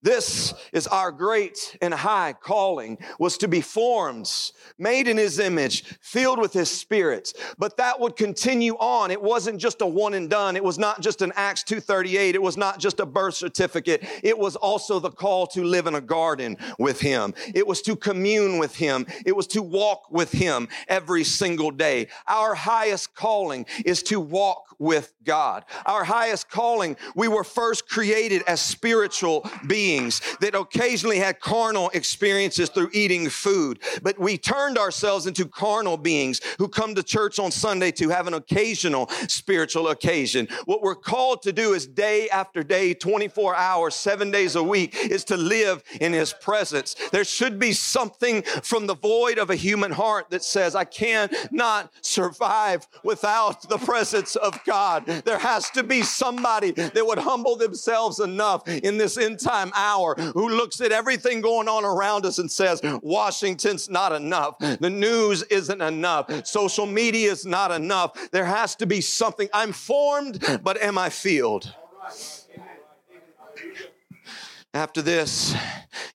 This 0.00 0.54
is 0.72 0.86
our 0.86 1.10
great 1.10 1.76
and 1.82 1.92
high 1.92 2.32
calling 2.32 2.98
was 3.18 3.36
to 3.38 3.48
be 3.48 3.60
formed, 3.60 4.30
made 4.78 5.08
in 5.08 5.16
his 5.16 5.40
image, 5.40 5.82
filled 6.00 6.38
with 6.38 6.52
his 6.52 6.70
spirit. 6.70 7.32
But 7.58 7.76
that 7.78 7.98
would 7.98 8.14
continue 8.14 8.74
on. 8.74 9.10
It 9.10 9.20
wasn't 9.20 9.60
just 9.60 9.80
a 9.80 9.86
one 9.86 10.14
and 10.14 10.30
done. 10.30 10.54
It 10.54 10.62
was 10.62 10.78
not 10.78 11.00
just 11.00 11.20
an 11.20 11.32
Acts 11.34 11.64
238. 11.64 12.36
It 12.36 12.42
was 12.42 12.56
not 12.56 12.78
just 12.78 13.00
a 13.00 13.06
birth 13.06 13.34
certificate. 13.34 14.04
It 14.22 14.38
was 14.38 14.54
also 14.54 15.00
the 15.00 15.10
call 15.10 15.48
to 15.48 15.64
live 15.64 15.88
in 15.88 15.96
a 15.96 16.00
garden 16.00 16.58
with 16.78 17.00
him. 17.00 17.34
It 17.52 17.66
was 17.66 17.82
to 17.82 17.96
commune 17.96 18.58
with 18.58 18.76
him. 18.76 19.04
It 19.26 19.34
was 19.34 19.48
to 19.48 19.62
walk 19.62 20.12
with 20.12 20.30
him 20.30 20.68
every 20.86 21.24
single 21.24 21.72
day. 21.72 22.06
Our 22.28 22.54
highest 22.54 23.16
calling 23.16 23.66
is 23.84 24.04
to 24.04 24.20
walk 24.20 24.76
with 24.78 25.12
God. 25.24 25.64
Our 25.86 26.04
highest 26.04 26.48
calling, 26.48 26.96
we 27.16 27.26
were 27.26 27.42
first 27.42 27.88
created 27.88 28.44
as 28.46 28.60
spiritual 28.60 29.44
beings 29.66 29.87
beings 29.88 30.20
that 30.40 30.54
occasionally 30.54 31.18
had 31.18 31.40
carnal 31.40 31.88
experiences 31.94 32.68
through 32.68 32.90
eating 32.92 33.30
food, 33.30 33.78
but 34.02 34.18
we 34.18 34.36
turned 34.36 34.76
ourselves 34.76 35.26
into 35.26 35.46
carnal 35.46 35.96
beings 35.96 36.40
who 36.58 36.68
come 36.68 36.94
to 36.94 37.02
church 37.02 37.38
on 37.38 37.50
Sunday 37.50 37.90
to 37.90 38.10
have 38.10 38.26
an 38.26 38.34
occasional 38.34 39.08
spiritual 39.28 39.88
occasion. 39.88 40.46
What 40.66 40.82
we're 40.82 40.94
called 40.94 41.40
to 41.42 41.52
do 41.52 41.72
is 41.72 41.86
day 41.86 42.28
after 42.28 42.62
day, 42.62 42.92
24 42.92 43.56
hours, 43.56 43.94
seven 43.94 44.30
days 44.30 44.56
a 44.56 44.62
week, 44.62 44.94
is 44.94 45.24
to 45.24 45.36
live 45.38 45.82
in 46.00 46.12
His 46.12 46.34
presence. 46.34 46.94
There 47.10 47.24
should 47.24 47.58
be 47.58 47.72
something 47.72 48.42
from 48.42 48.86
the 48.86 48.94
void 48.94 49.38
of 49.38 49.48
a 49.48 49.56
human 49.56 49.92
heart 49.92 50.28
that 50.30 50.44
says, 50.44 50.74
I 50.74 50.84
cannot 50.84 51.90
survive 52.02 52.86
without 53.02 53.66
the 53.70 53.78
presence 53.78 54.36
of 54.36 54.62
God. 54.64 55.06
There 55.06 55.38
has 55.38 55.70
to 55.70 55.82
be 55.82 56.02
somebody 56.02 56.72
that 56.72 57.06
would 57.06 57.18
humble 57.18 57.56
themselves 57.56 58.20
enough 58.20 58.68
in 58.68 58.98
this 58.98 59.16
end 59.16 59.40
time 59.40 59.72
hour 59.78 60.14
who 60.16 60.48
looks 60.48 60.80
at 60.80 60.92
everything 60.92 61.40
going 61.40 61.68
on 61.68 61.84
around 61.84 62.26
us 62.26 62.38
and 62.38 62.50
says, 62.50 62.80
Washington's 63.02 63.88
not 63.88 64.12
enough. 64.12 64.58
The 64.58 64.90
news 64.90 65.42
isn't 65.44 65.80
enough. 65.80 66.46
Social 66.46 66.86
media 66.86 67.30
is 67.30 67.46
not 67.46 67.70
enough. 67.70 68.30
There 68.30 68.44
has 68.44 68.74
to 68.76 68.86
be 68.86 69.00
something. 69.00 69.48
I'm 69.52 69.72
formed, 69.72 70.44
but 70.62 70.80
am 70.82 70.98
I 70.98 71.08
filled? 71.08 71.72
After 74.78 75.02
this, 75.02 75.56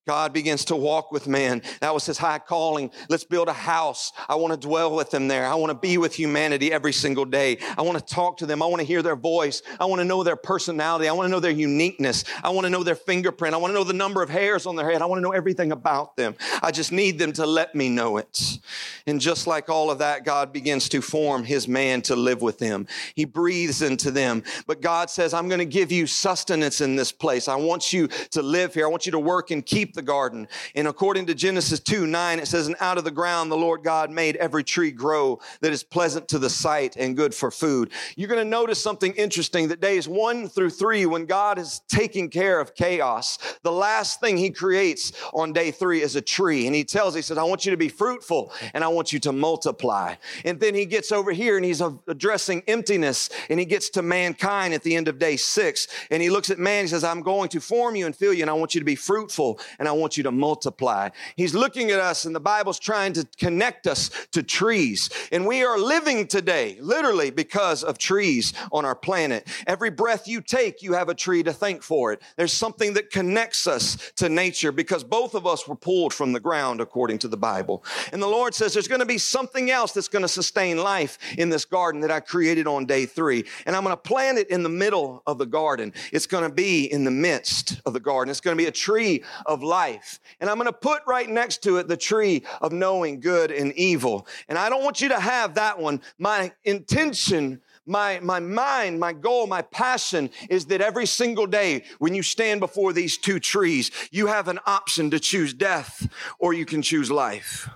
God 0.08 0.32
begins 0.32 0.63
to 0.65 0.75
walk 0.77 1.12
with 1.12 1.27
man. 1.27 1.62
That 1.82 1.93
was 1.93 2.05
his 2.05 2.17
high 2.17 2.39
calling. 2.39 2.91
Let's 3.10 3.25
build 3.25 3.50
a 3.50 3.53
house. 3.53 4.13
I 4.29 4.36
want 4.36 4.53
to 4.53 4.67
dwell 4.67 4.96
with 4.96 5.12
them 5.12 5.27
there. 5.27 5.46
I 5.46 5.55
want 5.55 5.72
to 5.72 5.77
be 5.77 5.98
with 5.98 6.15
humanity 6.15 6.72
every 6.72 6.93
single 6.93 7.25
day. 7.25 7.58
I 7.77 7.82
want 7.82 7.98
to 8.00 8.13
talk 8.13 8.38
to 8.38 8.46
them. 8.46 8.62
I 8.62 8.65
want 8.65 8.79
to 8.79 8.86
hear 8.86 9.01
their 9.01 9.17
voice. 9.17 9.62
I 9.82 9.86
want 9.86 10.00
to 10.00 10.05
know 10.05 10.24
their 10.24 10.38
personality. 10.38 11.10
I 11.10 11.12
want 11.13 11.27
to 11.27 11.32
know 11.32 11.41
their 11.41 11.51
uniqueness. 11.51 12.24
I 12.41 12.51
want 12.51 12.63
to 12.65 12.70
know 12.70 12.84
their 12.84 12.96
fingerprint. 12.96 13.53
I 13.53 13.58
want 13.58 13.72
to 13.72 13.75
know 13.75 13.84
the 13.84 13.91
number 13.93 14.22
of 14.22 14.29
hairs 14.29 14.65
on 14.65 14.77
their 14.77 14.89
head. 14.89 15.01
I 15.01 15.08
want 15.08 15.20
to 15.20 15.24
know 15.24 15.32
everything 15.32 15.74
about 15.74 16.15
them. 16.15 16.36
I 16.62 16.72
just 16.72 16.93
need 16.93 17.20
them 17.20 17.34
to 17.34 17.46
let 17.46 17.75
me 17.75 17.89
know 17.89 18.17
it. 18.17 18.60
And 19.08 19.20
just 19.20 19.48
like 19.48 19.70
all 19.70 19.91
of 19.91 20.00
that, 20.00 20.24
God 20.24 20.53
begins 20.53 20.88
to 20.89 21.01
form 21.01 21.43
his 21.43 21.67
man 21.67 22.01
to 22.03 22.15
live 22.15 22.41
with 22.41 22.60
them. 22.60 22.88
He 23.15 23.25
breathes 23.25 23.82
into 23.82 24.12
them. 24.12 24.43
But 24.67 24.82
God 24.82 25.10
says, 25.10 25.34
I'm 25.34 25.50
going 25.50 25.60
to 25.60 25.65
give 25.65 25.91
you 25.91 26.08
sustenance 26.08 26.82
in 26.82 26.96
this 26.96 27.12
place. 27.12 27.48
I 27.48 27.55
want 27.55 27.91
you 27.91 28.08
to 28.32 28.41
live 28.53 28.75
here. 28.75 28.86
I 28.86 28.89
want 28.89 29.07
you 29.07 29.12
to 29.13 29.19
work 29.19 29.50
and 29.50 29.65
keep 29.65 29.95
the 29.95 30.03
garden. 30.03 30.48
And 30.75 30.88
according 30.88 31.25
to 31.25 31.33
Genesis 31.33 31.79
2 31.79 32.05
9, 32.05 32.39
it 32.39 32.48
says, 32.48 32.67
And 32.67 32.75
out 32.79 33.00
of 33.00 33.03
the 33.03 33.12
ground 33.12 33.51
the 33.51 33.57
Lord 33.57 33.83
God 33.83 34.12
made 34.12 34.36
every 34.36 34.63
tree 34.63 34.91
grow 34.91 35.39
that 35.62 35.74
is 35.74 35.83
pleasant 35.83 36.27
to 36.27 36.38
the 36.38 36.51
sight 36.51 36.95
and 36.95 37.17
good 37.17 37.33
for 37.33 37.50
food. 37.50 37.91
You're 38.15 38.29
going 38.29 38.43
to 38.43 38.50
notice 38.50 38.81
something 38.81 39.12
interesting 39.13 39.69
that 39.69 39.81
days 39.81 40.07
one 40.07 40.48
through 40.48 40.69
three, 40.69 41.07
when 41.07 41.25
God 41.25 41.57
is 41.57 41.81
taking 41.88 42.29
care 42.29 42.60
of 42.60 42.75
chaos, 42.75 43.39
the 43.63 43.72
last 43.72 44.19
thing 44.19 44.38
he 44.38 44.51
creates 44.51 45.13
on 45.33 45.51
day 45.51 45.72
three 45.72 46.03
is 46.03 46.15
a 46.15 46.22
tree. 46.22 46.67
And 46.67 46.75
he 46.75 46.83
tells, 46.83 47.15
he 47.15 47.24
says, 47.24 47.39
I 47.39 47.43
want 47.43 47.65
you 47.65 47.72
to 47.72 47.77
be 47.77 47.89
fruitful 47.89 48.53
and 48.75 48.83
I 48.83 48.88
want 48.88 49.12
you 49.12 49.19
to 49.22 49.31
multiply. 49.31 50.13
And 50.45 50.60
then 50.60 50.75
he 50.75 50.86
gets 50.86 51.12
over 51.12 51.31
here 51.31 51.55
and 51.55 51.65
he's 51.65 51.81
addressing 52.07 52.62
emptiness 52.67 53.31
and 53.50 53.60
he 53.60 53.65
gets 53.65 53.89
to 53.91 54.03
mankind 54.03 54.75
at 54.75 54.83
the 54.83 54.95
end 54.95 55.07
of 55.07 55.17
day 55.17 55.38
six. 55.38 55.88
And 56.12 56.22
he 56.22 56.29
looks 56.29 56.51
at 56.51 56.60
man, 56.60 56.83
he 56.83 56.89
says, 56.89 57.03
I'm 57.03 57.24
going 57.24 57.50
to 57.50 57.60
form 57.60 57.95
you 57.95 58.05
and 58.05 58.15
fill 58.15 58.33
you 58.33 58.42
and 58.43 58.50
I 58.50 58.53
want 58.53 58.75
you 58.75 58.81
to 58.81 58.85
be 58.85 58.95
fruitful 58.95 59.59
and 59.79 59.88
I 59.88 59.93
want 59.93 60.17
you 60.17 60.23
to 60.23 60.31
multiply. 60.31 61.09
He's 61.35 61.55
looking 61.55 61.89
at 61.89 62.00
us 62.00 62.25
and 62.25 62.35
the 62.35 62.39
Bible's 62.39 62.77
trying 62.77 63.13
to 63.13 63.25
connect 63.38 63.88
us 63.88 64.12
to 64.33 64.43
trees. 64.43 65.09
And 65.31 65.47
we 65.47 65.63
are 65.63 65.79
living 65.79 66.27
today, 66.27 66.77
literally 66.79 67.31
because 67.31 67.83
of 67.83 67.97
trees 67.97 68.53
on 68.71 68.85
our 68.85 68.95
planet. 68.95 69.47
Every 69.65 69.89
breath 69.89 70.27
you 70.27 70.41
take, 70.41 70.83
you 70.83 70.93
have 70.93 71.09
a 71.09 71.15
tree 71.15 71.41
to 71.43 71.53
thank 71.53 71.81
for 71.81 72.13
it. 72.13 72.21
There's 72.35 72.53
something 72.53 72.93
that 72.93 73.09
connects 73.09 73.65
us 73.65 74.12
to 74.17 74.29
nature 74.29 74.71
because 74.71 75.03
both 75.03 75.33
of 75.33 75.47
us 75.47 75.67
were 75.67 75.75
pulled 75.75 76.13
from 76.13 76.33
the 76.33 76.39
ground 76.39 76.81
according 76.81 77.19
to 77.19 77.27
the 77.27 77.38
Bible. 77.38 77.83
And 78.12 78.21
the 78.21 78.27
Lord 78.27 78.53
says 78.53 78.73
there's 78.73 78.89
going 78.89 79.00
to 79.00 79.05
be 79.05 79.17
something 79.17 79.71
else 79.71 79.93
that's 79.93 80.09
going 80.09 80.23
to 80.23 80.27
sustain 80.27 80.77
life 80.77 81.17
in 81.38 81.50
this 81.50 81.63
garden 81.63 82.01
that 82.01 82.12
I 82.12 82.19
created 82.19 82.67
on 82.67 82.85
day 82.85 83.05
three. 83.05 83.45
And 83.65 83.75
I'm 83.75 83.83
going 83.83 83.95
to 83.95 84.01
plant 84.01 84.38
it 84.38 84.50
in 84.50 84.63
the 84.63 84.69
middle 84.69 85.23
of 85.25 85.38
the 85.38 85.45
garden. 85.45 85.93
It's 86.12 86.27
going 86.27 86.43
to 86.43 86.53
be 86.53 86.91
in 86.91 87.05
the 87.05 87.12
midst 87.12 87.81
of 87.85 87.93
the 87.93 88.00
garden. 88.01 88.23
It's 88.30 88.42
going 88.42 88.58
to 88.58 88.62
be 88.62 88.68
a 88.68 88.72
tree 88.72 89.24
of 89.46 89.63
life. 89.63 90.20
And 90.39 90.50
I'm 90.50 90.58
going 90.58 90.68
to 90.68 90.74
put 90.74 91.01
right 91.08 91.30
next 91.30 91.63
to 91.63 91.77
it 91.77 91.88
the 91.88 91.98
tree 91.98 92.44
of 92.62 92.72
knowing 92.72 93.20
good 93.20 93.51
and 93.51 93.74
evil. 93.74 94.27
And 94.48 94.58
I 94.58 94.70
don't 94.70 94.84
want 94.84 95.01
you 95.01 95.10
to 95.10 95.20
have 95.20 95.56
that 95.56 95.80
one. 95.80 96.01
My 96.18 96.51
intention 96.63 97.62
my, 97.86 98.20
my 98.22 98.39
mind, 98.39 99.00
my 99.00 99.12
goal, 99.12 99.46
my 99.46 99.62
passion 99.62 100.30
is 100.50 100.68
that 100.68 100.80
every 100.80 101.06
single 101.06 101.48
day 101.48 101.84
when 102.00 102.15
you 102.15 102.24
stand 102.24 102.62
before 102.62 102.94
these 102.94 103.18
two 103.18 103.39
trees, 103.39 103.92
you 104.10 104.27
have 104.27 104.48
an 104.48 104.60
option 104.65 105.12
to 105.12 105.20
choose 105.20 105.53
death 105.53 106.08
or 106.39 106.53
you 106.53 106.65
can 106.65 106.82
choose 106.82 107.12
life. 107.12 107.70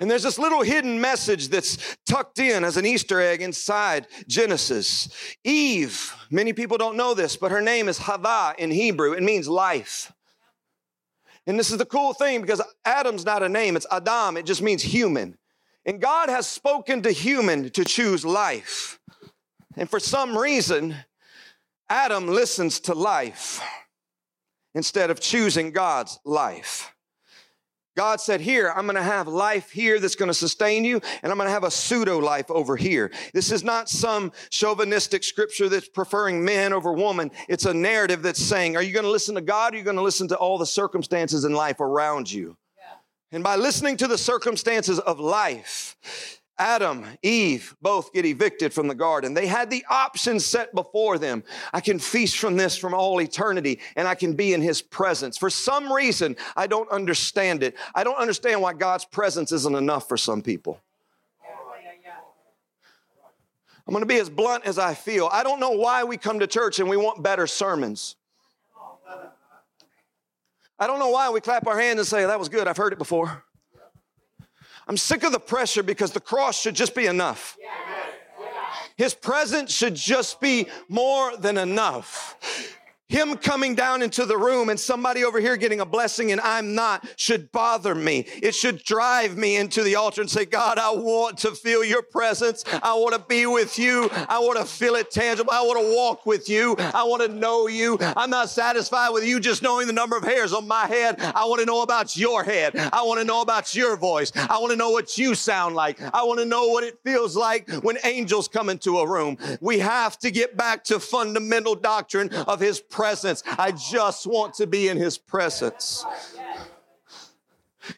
And 0.00 0.10
there's 0.10 0.22
this 0.22 0.38
little 0.38 0.62
hidden 0.62 1.00
message 1.00 1.48
that's 1.48 1.96
tucked 2.06 2.38
in 2.38 2.62
as 2.62 2.76
an 2.76 2.86
Easter 2.86 3.20
egg 3.20 3.42
inside 3.42 4.06
Genesis. 4.28 5.08
Eve, 5.42 6.14
many 6.30 6.52
people 6.52 6.78
don't 6.78 6.96
know 6.96 7.14
this, 7.14 7.36
but 7.36 7.50
her 7.50 7.60
name 7.60 7.88
is 7.88 7.98
Hava 7.98 8.54
in 8.58 8.70
Hebrew. 8.70 9.12
It 9.12 9.22
means 9.22 9.48
life. 9.48 10.12
And 11.46 11.58
this 11.58 11.70
is 11.70 11.78
the 11.78 11.86
cool 11.86 12.12
thing 12.12 12.42
because 12.42 12.62
Adam's 12.84 13.24
not 13.24 13.42
a 13.42 13.48
name, 13.48 13.74
it's 13.74 13.86
Adam, 13.90 14.36
it 14.36 14.46
just 14.46 14.62
means 14.62 14.82
human. 14.82 15.36
And 15.84 16.00
God 16.00 16.28
has 16.28 16.46
spoken 16.46 17.02
to 17.02 17.10
human 17.10 17.70
to 17.70 17.84
choose 17.84 18.24
life. 18.24 19.00
And 19.76 19.88
for 19.88 19.98
some 19.98 20.36
reason, 20.36 20.94
Adam 21.88 22.28
listens 22.28 22.80
to 22.80 22.94
life 22.94 23.62
instead 24.74 25.10
of 25.10 25.20
choosing 25.20 25.70
God's 25.70 26.20
life. 26.24 26.94
God 27.98 28.20
said, 28.20 28.40
Here, 28.40 28.72
I'm 28.76 28.86
going 28.86 28.94
to 28.94 29.02
have 29.02 29.26
life 29.26 29.70
here 29.72 29.98
that's 29.98 30.14
going 30.14 30.28
to 30.28 30.34
sustain 30.34 30.84
you, 30.84 31.00
and 31.20 31.32
I'm 31.32 31.36
going 31.36 31.48
to 31.48 31.52
have 31.52 31.64
a 31.64 31.70
pseudo 31.70 32.18
life 32.18 32.48
over 32.48 32.76
here. 32.76 33.10
This 33.34 33.50
is 33.50 33.64
not 33.64 33.88
some 33.88 34.30
chauvinistic 34.50 35.24
scripture 35.24 35.68
that's 35.68 35.88
preferring 35.88 36.44
men 36.44 36.72
over 36.72 36.92
woman. 36.92 37.32
It's 37.48 37.64
a 37.64 37.74
narrative 37.74 38.22
that's 38.22 38.40
saying, 38.40 38.76
Are 38.76 38.82
you 38.84 38.92
going 38.92 39.04
to 39.04 39.10
listen 39.10 39.34
to 39.34 39.40
God? 39.40 39.72
Or 39.72 39.74
are 39.74 39.78
you 39.78 39.84
going 39.84 39.96
to 39.96 40.02
listen 40.02 40.28
to 40.28 40.36
all 40.36 40.58
the 40.58 40.64
circumstances 40.64 41.44
in 41.44 41.54
life 41.54 41.80
around 41.80 42.30
you? 42.30 42.56
Yeah. 42.76 42.98
And 43.32 43.42
by 43.42 43.56
listening 43.56 43.96
to 43.96 44.06
the 44.06 44.16
circumstances 44.16 45.00
of 45.00 45.18
life, 45.18 45.96
Adam, 46.58 47.04
Eve, 47.22 47.76
both 47.80 48.12
get 48.12 48.24
evicted 48.24 48.72
from 48.72 48.88
the 48.88 48.94
garden. 48.94 49.34
They 49.34 49.46
had 49.46 49.70
the 49.70 49.84
option 49.88 50.40
set 50.40 50.74
before 50.74 51.16
them. 51.18 51.44
I 51.72 51.80
can 51.80 51.98
feast 51.98 52.38
from 52.38 52.56
this 52.56 52.76
from 52.76 52.94
all 52.94 53.20
eternity 53.20 53.80
and 53.94 54.08
I 54.08 54.16
can 54.16 54.32
be 54.34 54.54
in 54.54 54.60
his 54.60 54.82
presence. 54.82 55.38
For 55.38 55.50
some 55.50 55.92
reason, 55.92 56.36
I 56.56 56.66
don't 56.66 56.90
understand 56.90 57.62
it. 57.62 57.76
I 57.94 58.02
don't 58.02 58.18
understand 58.18 58.60
why 58.60 58.72
God's 58.72 59.04
presence 59.04 59.52
isn't 59.52 59.76
enough 59.76 60.08
for 60.08 60.16
some 60.16 60.42
people. 60.42 60.80
I'm 63.86 63.92
going 63.92 64.02
to 64.02 64.06
be 64.06 64.18
as 64.18 64.28
blunt 64.28 64.66
as 64.66 64.78
I 64.78 64.92
feel. 64.92 65.30
I 65.32 65.42
don't 65.42 65.60
know 65.60 65.70
why 65.70 66.04
we 66.04 66.18
come 66.18 66.40
to 66.40 66.46
church 66.46 66.78
and 66.78 66.90
we 66.90 66.98
want 66.98 67.22
better 67.22 67.46
sermons. 67.46 68.16
I 70.78 70.86
don't 70.86 70.98
know 70.98 71.08
why 71.08 71.30
we 71.30 71.40
clap 71.40 71.66
our 71.66 71.78
hands 71.78 71.98
and 71.98 72.06
say, 72.06 72.26
that 72.26 72.38
was 72.38 72.48
good, 72.48 72.68
I've 72.68 72.76
heard 72.76 72.92
it 72.92 72.98
before. 72.98 73.44
I'm 74.88 74.96
sick 74.96 75.22
of 75.22 75.32
the 75.32 75.40
pressure 75.40 75.82
because 75.82 76.12
the 76.12 76.20
cross 76.20 76.58
should 76.58 76.74
just 76.74 76.94
be 76.94 77.06
enough. 77.06 77.56
His 78.96 79.14
presence 79.14 79.72
should 79.72 79.94
just 79.94 80.40
be 80.40 80.66
more 80.88 81.36
than 81.36 81.58
enough. 81.58 82.36
Him 83.08 83.38
coming 83.38 83.74
down 83.74 84.02
into 84.02 84.26
the 84.26 84.36
room 84.36 84.68
and 84.68 84.78
somebody 84.78 85.24
over 85.24 85.40
here 85.40 85.56
getting 85.56 85.80
a 85.80 85.86
blessing 85.86 86.30
and 86.30 86.42
I'm 86.42 86.74
not 86.74 87.06
should 87.16 87.50
bother 87.50 87.94
me. 87.94 88.26
It 88.42 88.54
should 88.54 88.84
drive 88.84 89.34
me 89.34 89.56
into 89.56 89.82
the 89.82 89.94
altar 89.94 90.20
and 90.20 90.30
say, 90.30 90.44
God, 90.44 90.76
I 90.78 90.90
want 90.90 91.38
to 91.38 91.52
feel 91.52 91.82
your 91.82 92.02
presence. 92.02 92.64
I 92.82 92.92
want 92.96 93.14
to 93.14 93.18
be 93.26 93.46
with 93.46 93.78
you. 93.78 94.10
I 94.12 94.40
want 94.40 94.58
to 94.58 94.66
feel 94.66 94.94
it 94.94 95.10
tangible. 95.10 95.50
I 95.50 95.62
want 95.62 95.80
to 95.80 95.96
walk 95.96 96.26
with 96.26 96.50
you. 96.50 96.76
I 96.78 97.04
want 97.04 97.22
to 97.22 97.28
know 97.28 97.66
you. 97.66 97.96
I'm 97.98 98.28
not 98.28 98.50
satisfied 98.50 99.08
with 99.08 99.24
you 99.24 99.40
just 99.40 99.62
knowing 99.62 99.86
the 99.86 99.94
number 99.94 100.14
of 100.14 100.22
hairs 100.22 100.52
on 100.52 100.68
my 100.68 100.84
head. 100.86 101.18
I 101.18 101.46
want 101.46 101.60
to 101.60 101.66
know 101.66 101.80
about 101.80 102.14
your 102.14 102.44
head. 102.44 102.76
I 102.76 103.02
want 103.04 103.20
to 103.20 103.24
know 103.24 103.40
about 103.40 103.74
your 103.74 103.96
voice. 103.96 104.32
I 104.36 104.58
want 104.58 104.72
to 104.72 104.76
know 104.76 104.90
what 104.90 105.16
you 105.16 105.34
sound 105.34 105.74
like. 105.74 105.98
I 106.12 106.24
want 106.24 106.40
to 106.40 106.44
know 106.44 106.68
what 106.68 106.84
it 106.84 106.98
feels 107.02 107.34
like 107.34 107.70
when 107.80 107.96
angels 108.04 108.48
come 108.48 108.68
into 108.68 108.98
a 108.98 109.08
room. 109.08 109.38
We 109.62 109.78
have 109.78 110.18
to 110.18 110.30
get 110.30 110.58
back 110.58 110.84
to 110.84 111.00
fundamental 111.00 111.74
doctrine 111.74 112.28
of 112.34 112.60
his 112.60 112.80
presence 112.80 112.97
presence. 112.98 113.44
I 113.56 113.70
just 113.70 114.26
want 114.26 114.54
to 114.54 114.66
be 114.66 114.88
in 114.88 114.96
his 114.96 115.18
presence. 115.18 116.04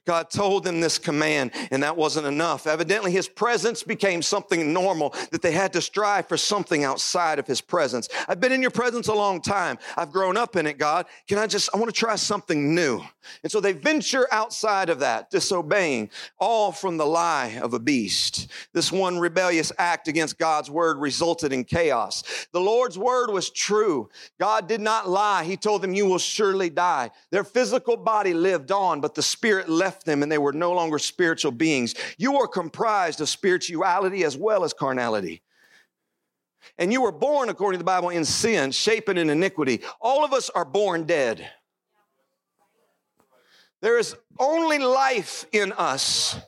God 0.06 0.30
told 0.30 0.64
them 0.64 0.80
this 0.80 0.98
command, 0.98 1.52
and 1.70 1.82
that 1.82 1.96
wasn't 1.96 2.26
enough. 2.26 2.66
Evidently, 2.66 3.12
his 3.12 3.28
presence 3.28 3.82
became 3.82 4.22
something 4.22 4.72
normal 4.72 5.14
that 5.30 5.42
they 5.42 5.52
had 5.52 5.72
to 5.72 5.80
strive 5.80 6.28
for 6.28 6.36
something 6.36 6.84
outside 6.84 7.38
of 7.38 7.46
his 7.46 7.60
presence. 7.60 8.08
I've 8.28 8.40
been 8.40 8.52
in 8.52 8.62
your 8.62 8.70
presence 8.70 9.08
a 9.08 9.14
long 9.14 9.40
time. 9.40 9.78
I've 9.96 10.12
grown 10.12 10.36
up 10.36 10.56
in 10.56 10.66
it, 10.66 10.78
God. 10.78 11.06
Can 11.28 11.38
I 11.38 11.46
just, 11.46 11.70
I 11.74 11.78
want 11.78 11.92
to 11.92 11.98
try 11.98 12.16
something 12.16 12.74
new. 12.74 13.02
And 13.42 13.52
so 13.52 13.60
they 13.60 13.72
venture 13.72 14.26
outside 14.32 14.88
of 14.88 15.00
that, 15.00 15.30
disobeying, 15.30 16.10
all 16.38 16.72
from 16.72 16.96
the 16.96 17.06
lie 17.06 17.58
of 17.62 17.74
a 17.74 17.78
beast. 17.78 18.50
This 18.72 18.90
one 18.90 19.18
rebellious 19.18 19.72
act 19.78 20.08
against 20.08 20.38
God's 20.38 20.70
word 20.70 20.98
resulted 20.98 21.52
in 21.52 21.64
chaos. 21.64 22.22
The 22.52 22.60
Lord's 22.60 22.98
word 22.98 23.30
was 23.30 23.50
true. 23.50 24.08
God 24.38 24.68
did 24.68 24.80
not 24.80 25.08
lie. 25.08 25.44
He 25.44 25.56
told 25.56 25.82
them, 25.82 25.94
You 25.94 26.06
will 26.06 26.18
surely 26.18 26.70
die. 26.70 27.10
Their 27.30 27.44
physical 27.44 27.96
body 27.96 28.34
lived 28.34 28.72
on, 28.72 29.00
but 29.00 29.14
the 29.14 29.22
spirit 29.22 29.68
left 29.80 30.04
them 30.04 30.22
and 30.22 30.30
they 30.30 30.38
were 30.38 30.52
no 30.52 30.72
longer 30.72 30.98
spiritual 30.98 31.50
beings. 31.50 31.94
You 32.18 32.36
are 32.38 32.46
comprised 32.46 33.20
of 33.20 33.28
spirituality 33.28 34.22
as 34.22 34.36
well 34.36 34.62
as 34.62 34.72
carnality. 34.72 35.42
And 36.78 36.92
you 36.92 37.02
were 37.02 37.12
born, 37.12 37.48
according 37.48 37.78
to 37.78 37.82
the 37.82 37.92
Bible, 37.92 38.10
in 38.10 38.24
sin, 38.24 38.70
shapen 38.70 39.18
in 39.18 39.30
iniquity. 39.30 39.80
All 40.00 40.24
of 40.24 40.32
us 40.32 40.50
are 40.50 40.64
born 40.64 41.04
dead. 41.04 41.50
There 43.80 43.98
is 43.98 44.14
only 44.38 44.78
life 44.78 45.46
in 45.52 45.72
us 45.72 46.38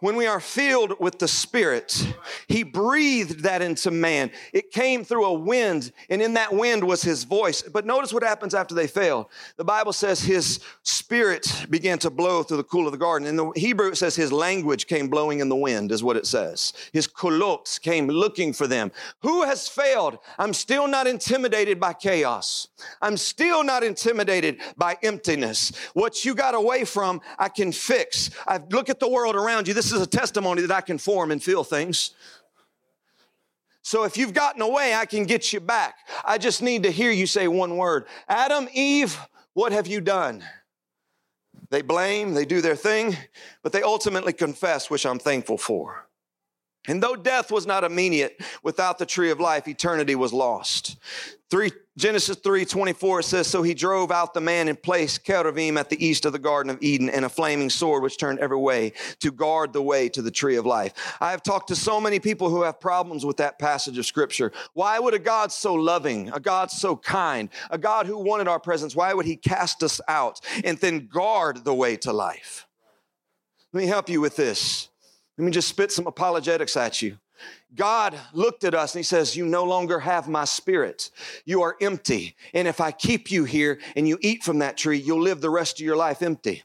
when 0.00 0.16
we 0.16 0.26
are 0.26 0.40
filled 0.40 0.98
with 1.00 1.18
the 1.18 1.28
Spirit, 1.28 2.14
He 2.46 2.62
breathed 2.62 3.40
that 3.42 3.62
into 3.62 3.90
man. 3.90 4.30
It 4.52 4.70
came 4.70 5.04
through 5.04 5.24
a 5.24 5.32
wind, 5.32 5.92
and 6.08 6.22
in 6.22 6.34
that 6.34 6.52
wind 6.52 6.84
was 6.84 7.02
His 7.02 7.24
voice. 7.24 7.62
But 7.62 7.86
notice 7.86 8.12
what 8.12 8.22
happens 8.22 8.54
after 8.54 8.74
they 8.74 8.86
fail. 8.86 9.30
The 9.56 9.64
Bible 9.64 9.92
says 9.92 10.20
His 10.20 10.60
Spirit 10.82 11.66
began 11.70 11.98
to 12.00 12.10
blow 12.10 12.42
through 12.42 12.58
the 12.58 12.64
cool 12.64 12.86
of 12.86 12.92
the 12.92 12.98
garden. 12.98 13.26
In 13.26 13.36
the 13.36 13.50
Hebrew, 13.56 13.88
it 13.88 13.96
says 13.96 14.14
His 14.14 14.32
language 14.32 14.86
came 14.86 15.08
blowing 15.08 15.40
in 15.40 15.48
the 15.48 15.56
wind, 15.56 15.90
is 15.90 16.04
what 16.04 16.16
it 16.16 16.26
says. 16.26 16.72
His 16.92 17.08
kolot 17.08 17.80
came 17.80 18.08
looking 18.08 18.52
for 18.52 18.66
them. 18.66 18.92
Who 19.22 19.42
has 19.44 19.68
failed? 19.68 20.18
I'm 20.38 20.54
still 20.54 20.86
not 20.86 21.06
intimidated 21.06 21.80
by 21.80 21.92
chaos. 21.92 22.68
I'm 23.02 23.16
still 23.16 23.64
not 23.64 23.82
intimidated 23.82 24.60
by 24.76 24.96
emptiness. 25.02 25.72
What 25.94 26.24
you 26.24 26.34
got 26.34 26.54
away 26.54 26.84
from, 26.84 27.20
I 27.38 27.48
can 27.48 27.72
fix. 27.72 28.30
I 28.46 28.60
look 28.70 28.88
at 28.88 29.00
the 29.00 29.08
world 29.08 29.34
around 29.34 29.66
you. 29.66 29.74
This 29.74 29.87
this 29.88 29.96
is 29.96 30.06
a 30.06 30.10
testimony 30.10 30.60
that 30.62 30.70
I 30.70 30.82
can 30.82 30.98
form 30.98 31.30
and 31.30 31.42
feel 31.42 31.64
things. 31.64 32.10
So 33.80 34.04
if 34.04 34.18
you've 34.18 34.34
gotten 34.34 34.60
away, 34.60 34.94
I 34.94 35.06
can 35.06 35.24
get 35.24 35.50
you 35.52 35.60
back. 35.60 35.94
I 36.24 36.36
just 36.36 36.60
need 36.60 36.82
to 36.82 36.90
hear 36.90 37.10
you 37.10 37.26
say 37.26 37.48
one 37.48 37.78
word 37.78 38.04
Adam, 38.28 38.68
Eve, 38.74 39.18
what 39.54 39.72
have 39.72 39.86
you 39.86 40.02
done? 40.02 40.44
They 41.70 41.80
blame, 41.80 42.34
they 42.34 42.44
do 42.44 42.60
their 42.60 42.76
thing, 42.76 43.16
but 43.62 43.72
they 43.72 43.82
ultimately 43.82 44.34
confess, 44.34 44.90
which 44.90 45.06
I'm 45.06 45.18
thankful 45.18 45.56
for. 45.56 46.07
And 46.88 47.02
though 47.02 47.14
death 47.14 47.52
was 47.52 47.66
not 47.66 47.84
immediate, 47.84 48.40
without 48.62 48.98
the 48.98 49.06
tree 49.06 49.30
of 49.30 49.38
life, 49.38 49.68
eternity 49.68 50.14
was 50.14 50.32
lost. 50.32 50.96
Three, 51.50 51.70
Genesis 51.96 52.36
3 52.36 52.66
24 52.66 53.22
says, 53.22 53.46
So 53.46 53.62
he 53.62 53.72
drove 53.72 54.10
out 54.10 54.34
the 54.34 54.40
man 54.40 54.68
and 54.68 54.80
placed 54.80 55.24
cherubim 55.24 55.78
at 55.78 55.88
the 55.88 56.04
east 56.04 56.26
of 56.26 56.32
the 56.32 56.38
Garden 56.38 56.68
of 56.70 56.82
Eden 56.82 57.08
and 57.08 57.24
a 57.24 57.28
flaming 57.28 57.70
sword 57.70 58.02
which 58.02 58.18
turned 58.18 58.38
every 58.38 58.58
way 58.58 58.92
to 59.20 59.32
guard 59.32 59.72
the 59.72 59.82
way 59.82 60.10
to 60.10 60.20
the 60.20 60.30
tree 60.30 60.56
of 60.56 60.66
life. 60.66 60.92
I 61.20 61.30
have 61.30 61.42
talked 61.42 61.68
to 61.68 61.76
so 61.76 62.00
many 62.00 62.20
people 62.20 62.50
who 62.50 62.62
have 62.62 62.80
problems 62.80 63.24
with 63.24 63.38
that 63.38 63.58
passage 63.58 63.96
of 63.96 64.04
scripture. 64.04 64.52
Why 64.74 64.98
would 64.98 65.14
a 65.14 65.18
God 65.18 65.50
so 65.50 65.74
loving, 65.74 66.28
a 66.30 66.40
God 66.40 66.70
so 66.70 66.96
kind, 66.96 67.48
a 67.70 67.78
God 67.78 68.06
who 68.06 68.18
wanted 68.18 68.48
our 68.48 68.60
presence, 68.60 68.94
why 68.94 69.14
would 69.14 69.26
he 69.26 69.36
cast 69.36 69.82
us 69.82 70.00
out 70.06 70.40
and 70.64 70.78
then 70.78 71.06
guard 71.06 71.64
the 71.64 71.74
way 71.74 71.96
to 71.96 72.12
life? 72.12 72.66
Let 73.72 73.80
me 73.80 73.86
help 73.86 74.08
you 74.08 74.20
with 74.20 74.36
this. 74.36 74.88
Let 75.38 75.44
me 75.44 75.52
just 75.52 75.68
spit 75.68 75.92
some 75.92 76.08
apologetics 76.08 76.76
at 76.76 77.00
you. 77.00 77.16
God 77.76 78.18
looked 78.32 78.64
at 78.64 78.74
us 78.74 78.94
and 78.94 78.98
He 78.98 79.04
says, 79.04 79.36
You 79.36 79.46
no 79.46 79.62
longer 79.62 80.00
have 80.00 80.28
my 80.28 80.44
spirit. 80.44 81.10
You 81.44 81.62
are 81.62 81.76
empty. 81.80 82.34
And 82.52 82.66
if 82.66 82.80
I 82.80 82.90
keep 82.90 83.30
you 83.30 83.44
here 83.44 83.78
and 83.94 84.08
you 84.08 84.18
eat 84.20 84.42
from 84.42 84.58
that 84.58 84.76
tree, 84.76 84.98
you'll 84.98 85.20
live 85.22 85.40
the 85.40 85.50
rest 85.50 85.78
of 85.78 85.86
your 85.86 85.96
life 85.96 86.22
empty. 86.22 86.64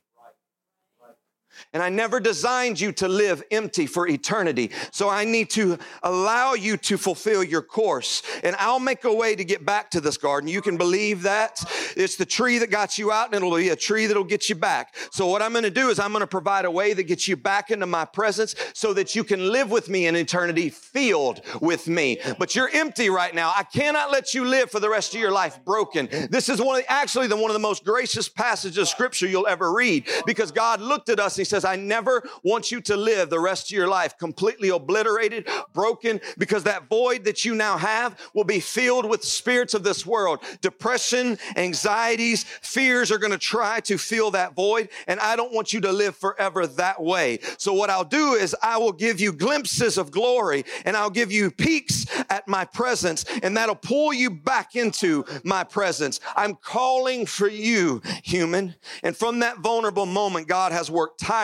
And 1.71 1.81
I 1.81 1.89
never 1.89 2.19
designed 2.19 2.79
you 2.79 2.91
to 2.93 3.07
live 3.07 3.43
empty 3.51 3.85
for 3.85 4.07
eternity. 4.07 4.71
So 4.91 5.09
I 5.09 5.23
need 5.23 5.49
to 5.51 5.77
allow 6.01 6.53
you 6.53 6.77
to 6.77 6.97
fulfill 6.97 7.43
your 7.43 7.61
course. 7.61 8.23
And 8.43 8.55
I'll 8.59 8.79
make 8.79 9.03
a 9.05 9.13
way 9.13 9.35
to 9.35 9.43
get 9.43 9.65
back 9.65 9.89
to 9.91 10.01
this 10.01 10.17
garden. 10.17 10.49
You 10.49 10.61
can 10.61 10.77
believe 10.77 11.23
that. 11.23 11.63
It's 11.95 12.15
the 12.15 12.25
tree 12.25 12.57
that 12.59 12.69
got 12.69 12.97
you 12.97 13.11
out, 13.11 13.27
and 13.27 13.35
it'll 13.35 13.55
be 13.55 13.69
a 13.69 13.75
tree 13.75 14.07
that'll 14.07 14.23
get 14.23 14.49
you 14.49 14.55
back. 14.55 14.95
So 15.11 15.27
what 15.27 15.41
I'm 15.41 15.51
going 15.51 15.63
to 15.63 15.69
do 15.69 15.89
is 15.89 15.99
I'm 15.99 16.11
going 16.11 16.21
to 16.21 16.27
provide 16.27 16.65
a 16.65 16.71
way 16.71 16.93
that 16.93 17.03
gets 17.03 17.27
you 17.27 17.37
back 17.37 17.71
into 17.71 17.85
my 17.85 18.05
presence 18.05 18.55
so 18.73 18.93
that 18.93 19.15
you 19.15 19.23
can 19.23 19.51
live 19.51 19.71
with 19.71 19.89
me 19.89 20.07
in 20.07 20.15
eternity, 20.15 20.69
filled 20.69 21.41
with 21.61 21.87
me. 21.87 22.19
But 22.39 22.55
you're 22.55 22.69
empty 22.73 23.09
right 23.09 23.33
now. 23.33 23.53
I 23.55 23.63
cannot 23.63 24.11
let 24.11 24.33
you 24.33 24.45
live 24.45 24.71
for 24.71 24.79
the 24.79 24.89
rest 24.89 25.13
of 25.13 25.19
your 25.19 25.31
life 25.31 25.63
broken. 25.63 26.07
This 26.29 26.49
is 26.49 26.61
one 26.61 26.77
of 26.79 26.83
the, 26.83 26.91
actually 26.91 27.27
the 27.27 27.35
one 27.35 27.49
of 27.49 27.53
the 27.53 27.59
most 27.59 27.83
gracious 27.83 28.29
passages 28.29 28.77
of 28.77 28.87
scripture 28.87 29.27
you'll 29.27 29.47
ever 29.47 29.71
read 29.71 30.07
because 30.25 30.51
God 30.51 30.81
looked 30.81 31.09
at 31.09 31.19
us 31.19 31.37
and 31.37 31.45
he 31.45 31.49
says, 31.53 31.65
I 31.65 31.75
never 31.75 32.23
want 32.41 32.71
you 32.71 32.81
to 32.81 32.97
live 32.97 33.29
the 33.29 33.39
rest 33.39 33.67
of 33.67 33.77
your 33.77 33.87
life 33.87 34.17
completely 34.17 34.69
obliterated, 34.69 35.47
broken, 35.71 36.19
because 36.39 36.63
that 36.63 36.89
void 36.89 37.25
that 37.25 37.45
you 37.45 37.53
now 37.53 37.77
have 37.77 38.19
will 38.33 38.43
be 38.43 38.59
filled 38.59 39.07
with 39.07 39.23
spirits 39.23 39.75
of 39.75 39.83
this 39.83 40.03
world. 40.03 40.39
Depression, 40.61 41.37
anxieties, 41.55 42.43
fears 42.43 43.11
are 43.11 43.19
going 43.19 43.31
to 43.31 43.37
try 43.37 43.79
to 43.81 43.99
fill 43.99 44.31
that 44.31 44.55
void. 44.55 44.89
And 45.05 45.19
I 45.19 45.35
don't 45.35 45.53
want 45.53 45.73
you 45.73 45.81
to 45.81 45.91
live 45.91 46.15
forever 46.15 46.65
that 46.65 46.99
way. 46.99 47.37
So 47.59 47.71
what 47.71 47.91
I'll 47.91 48.03
do 48.03 48.33
is 48.33 48.55
I 48.63 48.77
will 48.79 48.91
give 48.91 49.19
you 49.19 49.31
glimpses 49.31 49.99
of 49.99 50.09
glory 50.09 50.65
and 50.85 50.97
I'll 50.97 51.11
give 51.11 51.31
you 51.31 51.51
peeks 51.51 52.07
at 52.31 52.47
my 52.47 52.65
presence 52.65 53.25
and 53.43 53.55
that'll 53.55 53.75
pull 53.75 54.11
you 54.11 54.31
back 54.31 54.75
into 54.75 55.23
my 55.43 55.63
presence. 55.63 56.19
I'm 56.35 56.55
calling 56.55 57.27
for 57.27 57.47
you, 57.47 58.01
human. 58.23 58.73
And 59.03 59.15
from 59.15 59.39
that 59.41 59.59
vulnerable 59.59 60.07
moment, 60.07 60.47
God 60.47 60.71
has 60.71 60.89
worked 60.89 61.19
tirelessly 61.19 61.42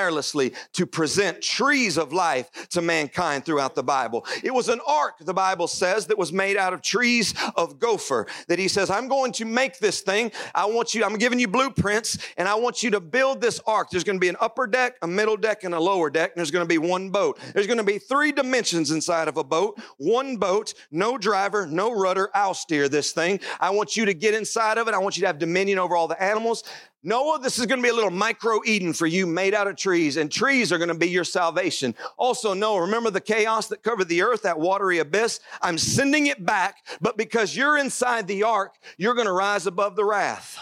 to 0.74 0.86
present 0.86 1.41
trees 1.41 1.97
of 1.97 2.13
life 2.13 2.50
to 2.69 2.82
mankind 2.82 3.45
throughout 3.45 3.76
the 3.76 3.84
Bible. 3.84 4.26
It 4.43 4.54
was 4.54 4.69
an 4.69 4.80
ark, 4.88 5.15
the 5.19 5.34
Bible 5.34 5.67
says, 5.67 6.08
that 6.08 6.17
was 6.17 6.32
made 6.32 6.58
out 6.58 6.74
of 6.74 6.82
trees 6.82 7.34
of 7.56 7.80
gopher. 7.80 8.28
That 8.47 8.60
he 8.60 8.67
says, 8.67 8.89
I'm 8.89 9.08
going 9.08 9.32
to 9.34 9.45
make 9.45 9.80
this 9.80 10.02
thing. 10.02 10.32
I 10.56 10.65
want 10.65 10.93
you, 10.93 11.04
I'm 11.04 11.17
giving 11.17 11.39
you 11.39 11.47
blueprints, 11.47 12.17
and 12.38 12.47
I 12.47 12.56
want 12.56 12.84
you 12.84 12.91
to 12.91 13.00
build 13.00 13.41
this 13.41 13.60
ark. 13.65 13.89
There's 13.89 14.04
going 14.04 14.17
to 14.17 14.21
be 14.21 14.30
an 14.30 14.38
upper 14.39 14.67
deck, 14.67 14.95
a 15.02 15.08
middle 15.08 15.38
deck, 15.38 15.63
and 15.63 15.74
a 15.74 15.80
lower 15.80 16.10
deck, 16.10 16.32
and 16.32 16.38
there's 16.38 16.52
going 16.52 16.65
to 16.65 16.69
be 16.69 16.78
one 16.78 17.10
boat. 17.10 17.39
There's 17.54 17.67
going 17.67 17.78
to 17.78 17.84
be 17.84 18.00
three 18.00 18.32
dimensions 18.32 18.91
inside 18.91 19.28
of 19.28 19.38
a 19.38 19.43
boat. 19.43 19.80
One 19.97 20.38
boat, 20.38 20.74
no 20.91 21.17
driver, 21.17 21.65
no 21.67 21.91
rudder. 21.91 22.30
I'll 22.34 22.54
steer 22.54 22.88
this 22.89 23.12
thing. 23.12 23.39
I 23.60 23.71
want 23.71 23.97
you 23.97 24.06
to 24.06 24.13
get 24.13 24.34
inside 24.34 24.78
of 24.78 24.88
it. 24.88 24.93
I 24.93 24.97
want 25.00 25.17
you 25.17 25.21
to 25.21 25.28
have 25.28 25.39
dominion 25.39 25.80
over 25.80 25.95
all 25.95 26.08
the 26.08 26.21
animals. 26.21 26.63
Noah, 27.02 27.40
this 27.40 27.58
is 27.58 27.66
going 27.66 27.80
to 27.80 27.84
be 27.84 27.90
a 27.90 27.94
little 27.94 28.12
micro 28.12 28.60
Eden 28.66 28.92
for 28.92 29.08
you 29.08 29.26
made 29.26 29.54
out 29.54 29.68
of 29.68 29.78
trees, 29.78 30.18
and 30.18 30.30
trees 30.30 30.74
are 30.74 30.78
going 30.78 30.90
to 30.90 30.96
be 30.96 31.08
your 31.08 31.24
salvation. 31.24 31.96
Also, 32.18 32.54
Noah, 32.54 32.82
remember 32.82 33.10
the 33.10 33.22
chaos 33.22 33.68
that 33.68 33.84
covered 33.84 34.10
the 34.10 34.22
earth, 34.22 34.42
that 34.42 34.60
watery 34.60 35.00
abyss? 35.00 35.40
I'm 35.62 35.78
sending 35.78 36.28
it 36.28 36.46
back, 36.46 36.86
but 37.00 37.16
because 37.16 37.56
you're 37.56 37.78
inside 37.78 38.28
the 38.28 38.44
ark, 38.44 38.76
you're 38.98 39.14
going 39.14 39.28
to 39.28 39.34
rise 39.34 39.66
above 39.66 39.96
the 39.96 40.04
wrath. 40.04 40.60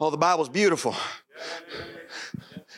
Oh, 0.00 0.10
the 0.10 0.16
Bible's 0.16 0.48
beautiful. 0.48 0.94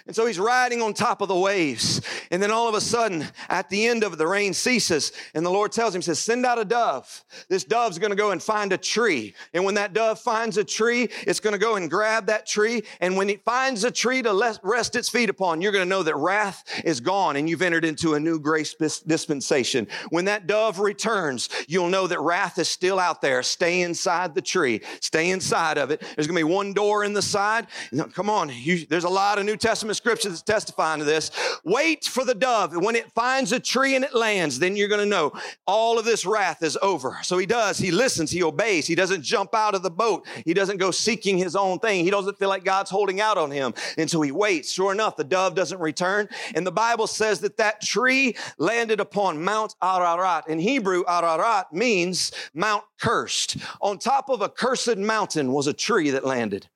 And 0.07 0.15
so 0.15 0.25
he's 0.25 0.39
riding 0.39 0.83
on 0.83 0.95
top 0.95 1.21
of 1.21 1.27
the 1.27 1.35
waves. 1.35 2.01
And 2.31 2.41
then 2.41 2.53
all 2.53 2.69
of 2.69 2.77
a 2.77 2.81
sudden, 2.81 3.27
at 3.49 3.69
the 3.71 3.89
end 3.89 4.05
of 4.05 4.13
it, 4.13 4.17
the 4.17 4.27
rain 4.27 4.55
ceases. 4.55 5.11
And 5.35 5.45
the 5.45 5.51
Lord 5.51 5.73
tells 5.73 5.95
him, 5.95 6.01
says, 6.01 6.21
send 6.21 6.47
out 6.47 6.61
a 6.61 6.65
dove. 6.65 7.25
This 7.49 7.65
dove's 7.65 7.99
going 7.99 8.11
to 8.11 8.17
go 8.17 8.31
and 8.31 8.41
find 8.41 8.73
a 8.73 8.79
tree. 8.79 9.35
And 9.53 9.65
when 9.65 9.75
that 9.75 9.95
dove 9.95 10.21
finds 10.21 10.59
a 10.59 10.65
tree, 10.65 11.09
it's 11.27 11.41
going 11.41 11.55
to 11.55 11.59
go 11.59 11.75
and 11.75 11.91
grab 11.91 12.27
that 12.27 12.47
tree. 12.47 12.85
And 13.01 13.17
when 13.17 13.29
it 13.29 13.43
finds 13.45 13.83
a 13.83 13.91
tree 13.91 14.23
to 14.23 14.59
rest 14.63 14.95
its 14.95 15.09
feet 15.09 15.29
upon, 15.29 15.61
you're 15.61 15.73
going 15.73 15.85
to 15.85 15.89
know 15.89 16.05
that 16.05 16.15
wrath 16.15 16.83
is 16.85 17.01
gone 17.01 17.35
and 17.35 17.51
you've 17.51 17.63
entered 17.63 17.85
into 17.85 18.15
a 18.15 18.21
new 18.21 18.39
grace 18.39 18.75
dispensation. 18.75 19.89
When 20.11 20.27
that 20.27 20.47
dove 20.47 20.79
returns, 20.79 21.49
you'll 21.67 21.89
know 21.89 22.07
that 22.07 22.21
wrath 22.21 22.59
is 22.59 22.69
still 22.69 23.01
out 23.01 23.21
there. 23.21 23.43
Stay 23.43 23.83
inside 23.83 24.37
the 24.37 24.43
tree. 24.43 24.83
Stay 25.01 25.31
inside 25.31 25.79
of 25.79 25.91
it. 25.91 26.01
There's 26.15 26.29
going 26.29 26.39
to 26.41 26.47
be 26.47 26.55
one 26.55 26.73
door 26.75 27.03
in 27.03 27.13
the 27.13 27.23
side. 27.23 27.67
Come 28.13 28.31
on. 28.31 28.53
You, 28.55 28.87
there's 28.87 29.03
a 29.03 29.09
lot 29.09 29.41
of 29.41 29.45
New 29.45 29.57
Testament 29.57 29.96
scripture 29.97 30.29
that's 30.29 30.43
testifying 30.43 31.01
to 31.01 31.05
this. 31.05 31.31
Wait 31.65 32.05
for 32.05 32.25
the 32.25 32.35
dove. 32.35 32.77
When 32.77 32.97
it 32.97 33.11
finds 33.13 33.53
a 33.53 33.61
tree 33.61 33.97
and 33.97 34.05
it 34.05 34.15
lands, 34.15 34.59
then 34.59 34.77
you're 34.77 34.89
going 34.89 35.01
to 35.01 35.07
know 35.07 35.33
all 35.67 35.99
of 35.99 36.05
this 36.05 36.25
wrath 36.25 36.63
is 36.63 36.79
over. 36.83 37.19
So 37.23 37.39
he 37.39 37.47
does. 37.47 37.79
He 37.79 37.91
listens. 37.91 38.31
He 38.31 38.43
obeys. 38.43 38.87
He 38.87 38.95
doesn't 38.95 39.23
jump 39.23 39.55
out 39.55 39.75
of 39.75 39.83
the 39.83 39.91
boat. 39.91 40.27
He 40.45 40.55
doesn't 40.55 40.77
go 40.77 40.91
seeking 40.91 41.39
his 41.39 41.57
own 41.57 41.79
thing. 41.79 42.05
He 42.05 42.11
doesn't 42.11 42.39
feel 42.39 42.49
like 42.49 42.65
God's 42.65 42.91
holding 42.91 43.21
out 43.21 43.39
on 43.39 43.51
him. 43.51 43.75
And 43.99 44.11
so 44.11 44.21
he 44.23 44.33
waits. 44.33 44.73
Sure 44.73 44.93
enough, 44.93 45.17
the 45.17 45.25
dove 45.25 45.55
doesn't 45.55 45.81
return. 45.81 46.29
And 46.55 46.67
the 46.67 46.73
Bible 46.73 47.07
says 47.07 47.41
that 47.41 47.57
that 47.57 47.81
tree 47.81 48.37
landed 48.59 49.01
upon 49.01 49.43
Mount 49.43 49.75
Ararat. 49.83 50.49
In 50.49 50.59
Hebrew, 50.59 51.05
Ararat 51.09 51.73
means 51.73 52.33
Mount 52.55 52.85
cursed. 53.01 53.57
On 53.81 53.99
top 53.99 54.29
of 54.29 54.43
a 54.43 54.49
cursed 54.49 54.97
mountain 54.97 55.53
was 55.53 55.67
a 55.67 55.73
tree 55.73 56.11
that 56.11 56.25
landed. 56.25 56.69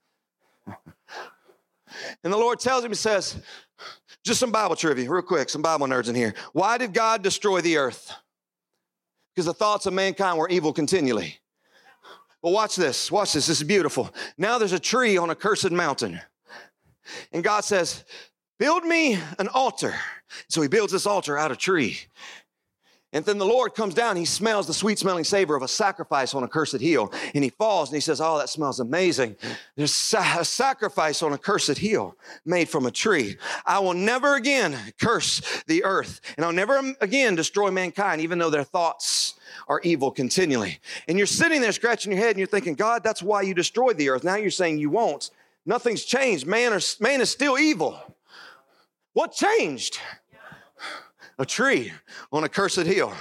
And 2.25 2.33
the 2.33 2.39
Lord 2.39 2.61
tells 2.61 2.85
him, 2.85 2.91
He 2.91 2.97
says, 2.97 3.41
just 4.25 4.41
some 4.41 4.53
Bible 4.53 4.77
trivia, 4.77 5.11
real 5.11 5.23
quick, 5.23 5.49
some 5.49 5.63
Bible 5.63 5.87
nerds 5.87 6.09
in 6.09 6.15
here. 6.15 6.35
Why 6.53 6.77
did 6.79 6.93
God 6.93 7.23
destroy 7.23 7.61
the 7.61 7.79
earth? 7.79 8.13
Because 9.35 9.47
the 9.47 9.55
thoughts 9.55 9.87
of 9.87 9.95
mankind 9.95 10.39
were 10.39 10.49
evil 10.49 10.73
continually. 10.73 11.39
Well, 12.43 12.53
watch 12.53 12.77
this. 12.77 13.11
Watch 13.11 13.33
this. 13.33 13.47
This 13.47 13.61
is 13.61 13.67
beautiful. 13.67 14.11
Now 14.37 14.59
there's 14.59 14.73
a 14.73 14.79
tree 14.79 15.17
on 15.17 15.31
a 15.31 15.35
cursed 15.35 15.71
mountain. 15.71 16.21
And 17.33 17.43
God 17.43 17.65
says, 17.65 18.05
Build 18.59 18.85
me 18.85 19.19
an 19.39 19.49
altar. 19.49 19.95
So 20.49 20.61
he 20.61 20.69
builds 20.69 20.93
this 20.93 21.07
altar 21.07 21.39
out 21.39 21.51
of 21.51 21.57
tree. 21.57 21.99
And 23.13 23.25
then 23.25 23.39
the 23.39 23.47
Lord 23.47 23.75
comes 23.75 23.95
down, 23.95 24.17
he 24.17 24.25
smells 24.25 24.69
the 24.69 24.75
sweet 24.75 24.97
smelling 24.97 25.25
savor 25.25 25.57
of 25.57 25.63
a 25.63 25.69
sacrifice 25.69 26.33
on 26.33 26.45
a 26.45 26.49
cursed 26.49 26.81
hill. 26.81 27.13
And 27.35 27.43
he 27.43 27.51
falls 27.51 27.89
and 27.89 27.97
he 27.97 28.01
says, 28.01 28.21
Oh, 28.21 28.39
that 28.39 28.49
smells 28.49 28.79
amazing. 28.79 29.35
There's 29.75 30.15
a 30.17 30.45
sacrifice 30.45 31.21
on 31.21 31.33
a 31.33 31.39
cursed 31.39 31.79
hill 31.79 32.17
made 32.45 32.69
from 32.69 32.87
a 32.87 32.91
tree. 32.93 33.37
I 33.67 33.81
will 33.81 33.95
never 33.95 34.37
again 34.37 34.79
curse 35.01 35.63
the 35.67 35.83
earth, 35.83 36.21
and 36.37 36.47
I'll 36.47 36.53
never 36.53 36.95
again 37.01 37.35
destroy 37.35 37.71
mankind, 37.73 38.21
even 38.21 38.39
though 38.39 38.51
their 38.51 38.65
thoughts 38.65 39.35
are 39.67 39.81
evil 39.83 40.13
continually. 40.13 40.79
And 41.09 41.19
you're 41.19 41.27
sitting 41.27 41.61
there 41.61 41.73
scratching 41.73 42.13
your 42.13 42.21
head 42.21 42.31
and 42.31 42.39
you're 42.39 42.47
thinking, 42.47 42.75
God, 42.75 43.03
that's 43.03 43.23
why 43.23 43.43
you 43.43 43.55
destroyed 43.55 43.99
the 43.99 44.09
earth. 44.11 44.23
Now 44.23 44.37
you're 44.37 44.51
saying 44.51 44.79
you 44.79 44.91
won't. 44.91 45.31
Nothing's 45.67 46.05
changed. 46.05 46.47
Man, 46.47 46.73
are, 46.73 46.81
man 47.01 47.21
is 47.21 47.31
still 47.31 47.59
evil. 47.59 47.99
What 49.13 49.33
changed? 49.33 49.99
A 51.41 51.47
tree 51.47 51.91
on 52.33 52.45
a 52.45 52.51
cursed 52.51 52.85
hill. 52.85 53.15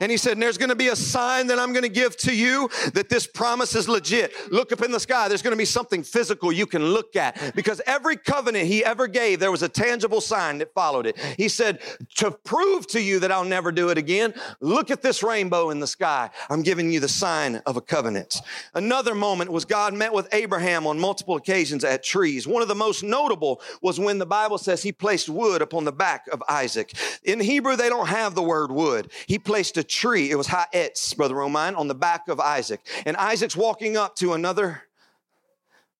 And 0.00 0.10
he 0.10 0.16
said, 0.16 0.32
and 0.32 0.42
there's 0.42 0.58
going 0.58 0.68
to 0.70 0.76
be 0.76 0.88
a 0.88 0.96
sign 0.96 1.48
that 1.48 1.58
I'm 1.58 1.72
going 1.72 1.82
to 1.82 1.88
give 1.88 2.16
to 2.18 2.34
you 2.34 2.68
that 2.94 3.08
this 3.08 3.26
promise 3.26 3.74
is 3.74 3.88
legit. 3.88 4.32
Look 4.50 4.72
up 4.72 4.82
in 4.82 4.90
the 4.90 5.00
sky. 5.00 5.28
There's 5.28 5.42
going 5.42 5.52
to 5.52 5.58
be 5.58 5.64
something 5.64 6.02
physical 6.02 6.52
you 6.52 6.66
can 6.66 6.84
look 6.84 7.16
at 7.16 7.54
because 7.54 7.80
every 7.86 8.16
covenant 8.16 8.66
he 8.66 8.84
ever 8.84 9.06
gave, 9.06 9.40
there 9.40 9.50
was 9.50 9.62
a 9.62 9.68
tangible 9.68 10.20
sign 10.20 10.58
that 10.58 10.72
followed 10.74 11.06
it. 11.06 11.18
He 11.36 11.48
said, 11.48 11.80
to 12.16 12.30
prove 12.30 12.86
to 12.88 13.00
you 13.00 13.20
that 13.20 13.32
I'll 13.32 13.44
never 13.44 13.72
do 13.72 13.90
it 13.90 13.98
again, 13.98 14.34
look 14.60 14.90
at 14.90 15.02
this 15.02 15.22
rainbow 15.22 15.70
in 15.70 15.80
the 15.80 15.86
sky. 15.86 16.30
I'm 16.50 16.62
giving 16.62 16.90
you 16.90 17.00
the 17.00 17.08
sign 17.08 17.56
of 17.66 17.76
a 17.76 17.80
covenant. 17.80 18.40
Another 18.74 19.14
moment 19.14 19.50
was 19.50 19.64
God 19.64 19.94
met 19.94 20.12
with 20.12 20.28
Abraham 20.32 20.86
on 20.86 20.98
multiple 20.98 21.36
occasions 21.36 21.84
at 21.84 22.02
trees. 22.02 22.46
One 22.46 22.62
of 22.62 22.68
the 22.68 22.74
most 22.74 23.02
notable 23.02 23.60
was 23.82 23.98
when 24.00 24.18
the 24.18 24.26
Bible 24.26 24.58
says 24.58 24.82
he 24.82 24.92
placed 24.92 25.28
wood 25.28 25.62
upon 25.62 25.84
the 25.84 25.92
back 25.92 26.26
of 26.28 26.42
Isaac. 26.48 26.94
In 27.24 27.40
Hebrew, 27.40 27.76
they 27.76 27.88
don't 27.88 28.08
have 28.08 28.34
the 28.34 28.42
word 28.42 28.70
wood. 28.70 29.10
He 29.26 29.38
placed 29.38 29.67
a 29.76 29.84
tree. 29.84 30.30
It 30.30 30.36
was 30.36 30.46
Ha'etz, 30.46 31.14
Brother 31.14 31.34
Romine, 31.34 31.76
on 31.76 31.88
the 31.88 31.94
back 31.94 32.28
of 32.28 32.40
Isaac. 32.40 32.80
And 33.04 33.16
Isaac's 33.16 33.56
walking 33.56 33.96
up 33.96 34.16
to 34.16 34.32
another 34.32 34.84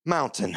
mountain. 0.04 0.56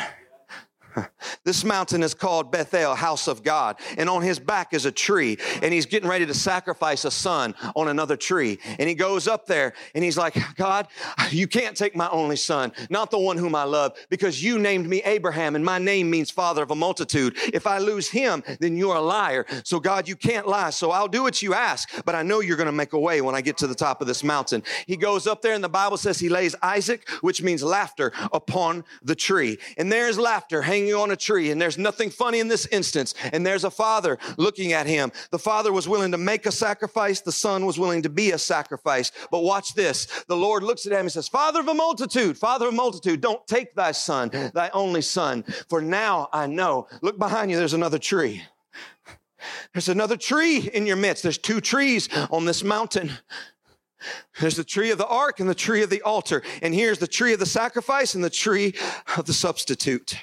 This 1.43 1.63
mountain 1.63 2.03
is 2.03 2.13
called 2.13 2.51
Bethel, 2.51 2.93
house 2.93 3.27
of 3.27 3.43
God. 3.43 3.79
And 3.97 4.07
on 4.07 4.21
his 4.21 4.37
back 4.37 4.75
is 4.75 4.85
a 4.85 4.91
tree. 4.91 5.39
And 5.63 5.73
he's 5.73 5.87
getting 5.87 6.07
ready 6.07 6.25
to 6.27 6.35
sacrifice 6.35 7.03
a 7.03 7.09
son 7.09 7.55
on 7.75 7.87
another 7.87 8.15
tree. 8.15 8.59
And 8.77 8.87
he 8.87 8.93
goes 8.93 9.27
up 9.27 9.47
there 9.47 9.73
and 9.95 10.03
he's 10.03 10.17
like, 10.17 10.37
God, 10.55 10.87
you 11.31 11.47
can't 11.47 11.75
take 11.75 11.95
my 11.95 12.07
only 12.09 12.35
son, 12.35 12.73
not 12.91 13.09
the 13.09 13.17
one 13.17 13.37
whom 13.37 13.55
I 13.55 13.63
love, 13.63 13.97
because 14.09 14.43
you 14.43 14.59
named 14.59 14.87
me 14.87 15.01
Abraham 15.03 15.55
and 15.55 15.65
my 15.65 15.79
name 15.79 16.11
means 16.11 16.29
father 16.29 16.61
of 16.61 16.69
a 16.69 16.75
multitude. 16.75 17.35
If 17.53 17.65
I 17.65 17.79
lose 17.79 18.09
him, 18.09 18.43
then 18.59 18.77
you're 18.77 18.95
a 18.95 19.01
liar. 19.01 19.47
So 19.63 19.79
God, 19.79 20.07
you 20.07 20.15
can't 20.15 20.47
lie. 20.47 20.69
So 20.69 20.91
I'll 20.91 21.07
do 21.07 21.23
what 21.23 21.41
you 21.41 21.55
ask, 21.55 21.89
but 22.05 22.13
I 22.13 22.21
know 22.21 22.39
you're 22.39 22.57
going 22.57 22.67
to 22.67 22.71
make 22.71 22.93
a 22.93 22.99
way 22.99 23.21
when 23.21 23.33
I 23.33 23.41
get 23.41 23.57
to 23.57 23.67
the 23.67 23.75
top 23.75 24.01
of 24.01 24.07
this 24.07 24.23
mountain. 24.23 24.61
He 24.85 24.95
goes 24.95 25.25
up 25.25 25.41
there 25.41 25.53
and 25.53 25.63
the 25.63 25.69
Bible 25.69 25.97
says 25.97 26.19
he 26.19 26.29
lays 26.29 26.55
Isaac, 26.61 27.09
which 27.21 27.41
means 27.41 27.63
laughter, 27.63 28.11
upon 28.31 28.83
the 29.01 29.15
tree. 29.15 29.57
And 29.77 29.91
there's 29.91 30.19
laughter 30.19 30.61
hanging 30.61 30.80
hanging 30.81 30.95
on 30.95 31.11
a 31.11 31.15
tree, 31.15 31.51
and 31.51 31.61
there's 31.61 31.77
nothing 31.77 32.09
funny 32.09 32.39
in 32.39 32.47
this 32.47 32.65
instance. 32.67 33.13
And 33.31 33.45
there's 33.45 33.63
a 33.63 33.71
father 33.71 34.17
looking 34.37 34.73
at 34.73 34.87
him. 34.87 35.11
The 35.31 35.39
father 35.39 35.71
was 35.71 35.87
willing 35.87 36.11
to 36.11 36.17
make 36.17 36.45
a 36.45 36.51
sacrifice, 36.51 37.21
the 37.21 37.31
son 37.31 37.65
was 37.65 37.77
willing 37.77 38.01
to 38.03 38.09
be 38.09 38.31
a 38.31 38.37
sacrifice. 38.37 39.11
But 39.29 39.43
watch 39.43 39.73
this 39.73 40.07
the 40.27 40.35
Lord 40.35 40.63
looks 40.63 40.85
at 40.85 40.93
him 40.93 41.01
and 41.01 41.11
says, 41.11 41.27
Father 41.27 41.59
of 41.59 41.67
a 41.67 41.73
multitude, 41.73 42.37
Father 42.37 42.67
of 42.67 42.73
a 42.73 42.75
multitude, 42.75 43.21
don't 43.21 43.45
take 43.47 43.73
thy 43.75 43.91
son, 43.91 44.29
thy 44.53 44.69
only 44.73 45.01
son, 45.01 45.43
for 45.69 45.81
now 45.81 46.29
I 46.33 46.47
know. 46.47 46.87
Look 47.01 47.17
behind 47.17 47.51
you, 47.51 47.57
there's 47.57 47.73
another 47.73 47.99
tree. 47.99 48.43
There's 49.73 49.89
another 49.89 50.17
tree 50.17 50.69
in 50.73 50.85
your 50.85 50.97
midst. 50.97 51.23
There's 51.23 51.37
two 51.37 51.61
trees 51.61 52.09
on 52.29 52.45
this 52.45 52.63
mountain. 52.63 53.11
There's 54.39 54.55
the 54.55 54.63
tree 54.63 54.91
of 54.91 54.97
the 54.97 55.07
ark 55.07 55.39
and 55.39 55.49
the 55.49 55.55
tree 55.55 55.83
of 55.83 55.89
the 55.89 56.01
altar. 56.01 56.41
And 56.61 56.73
here's 56.73 56.99
the 56.99 57.07
tree 57.07 57.33
of 57.33 57.39
the 57.39 57.45
sacrifice 57.45 58.15
and 58.15 58.23
the 58.23 58.29
tree 58.29 58.73
of 59.17 59.25
the 59.25 59.33
substitute. 59.33 60.15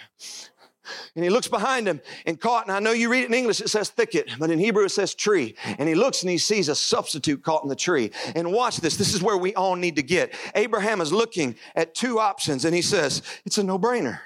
And 1.14 1.24
he 1.24 1.30
looks 1.30 1.48
behind 1.48 1.86
him 1.86 2.00
and 2.26 2.40
caught, 2.40 2.66
and 2.66 2.72
I 2.74 2.80
know 2.80 2.92
you 2.92 3.10
read 3.10 3.24
it 3.24 3.28
in 3.28 3.34
English, 3.34 3.60
it 3.60 3.68
says 3.68 3.90
thicket, 3.90 4.30
but 4.38 4.50
in 4.50 4.58
Hebrew 4.58 4.84
it 4.84 4.90
says 4.90 5.14
tree. 5.14 5.54
And 5.78 5.88
he 5.88 5.94
looks 5.94 6.22
and 6.22 6.30
he 6.30 6.38
sees 6.38 6.68
a 6.68 6.74
substitute 6.74 7.42
caught 7.42 7.62
in 7.62 7.68
the 7.68 7.76
tree. 7.76 8.10
And 8.34 8.52
watch 8.52 8.78
this, 8.78 8.96
this 8.96 9.14
is 9.14 9.22
where 9.22 9.36
we 9.36 9.54
all 9.54 9.76
need 9.76 9.96
to 9.96 10.02
get. 10.02 10.34
Abraham 10.54 11.00
is 11.00 11.12
looking 11.12 11.56
at 11.74 11.94
two 11.94 12.18
options 12.18 12.64
and 12.64 12.74
he 12.74 12.82
says, 12.82 13.22
It's 13.44 13.58
a 13.58 13.62
no 13.62 13.78
brainer. 13.78 14.20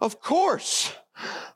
Of 0.00 0.20
course. 0.20 0.92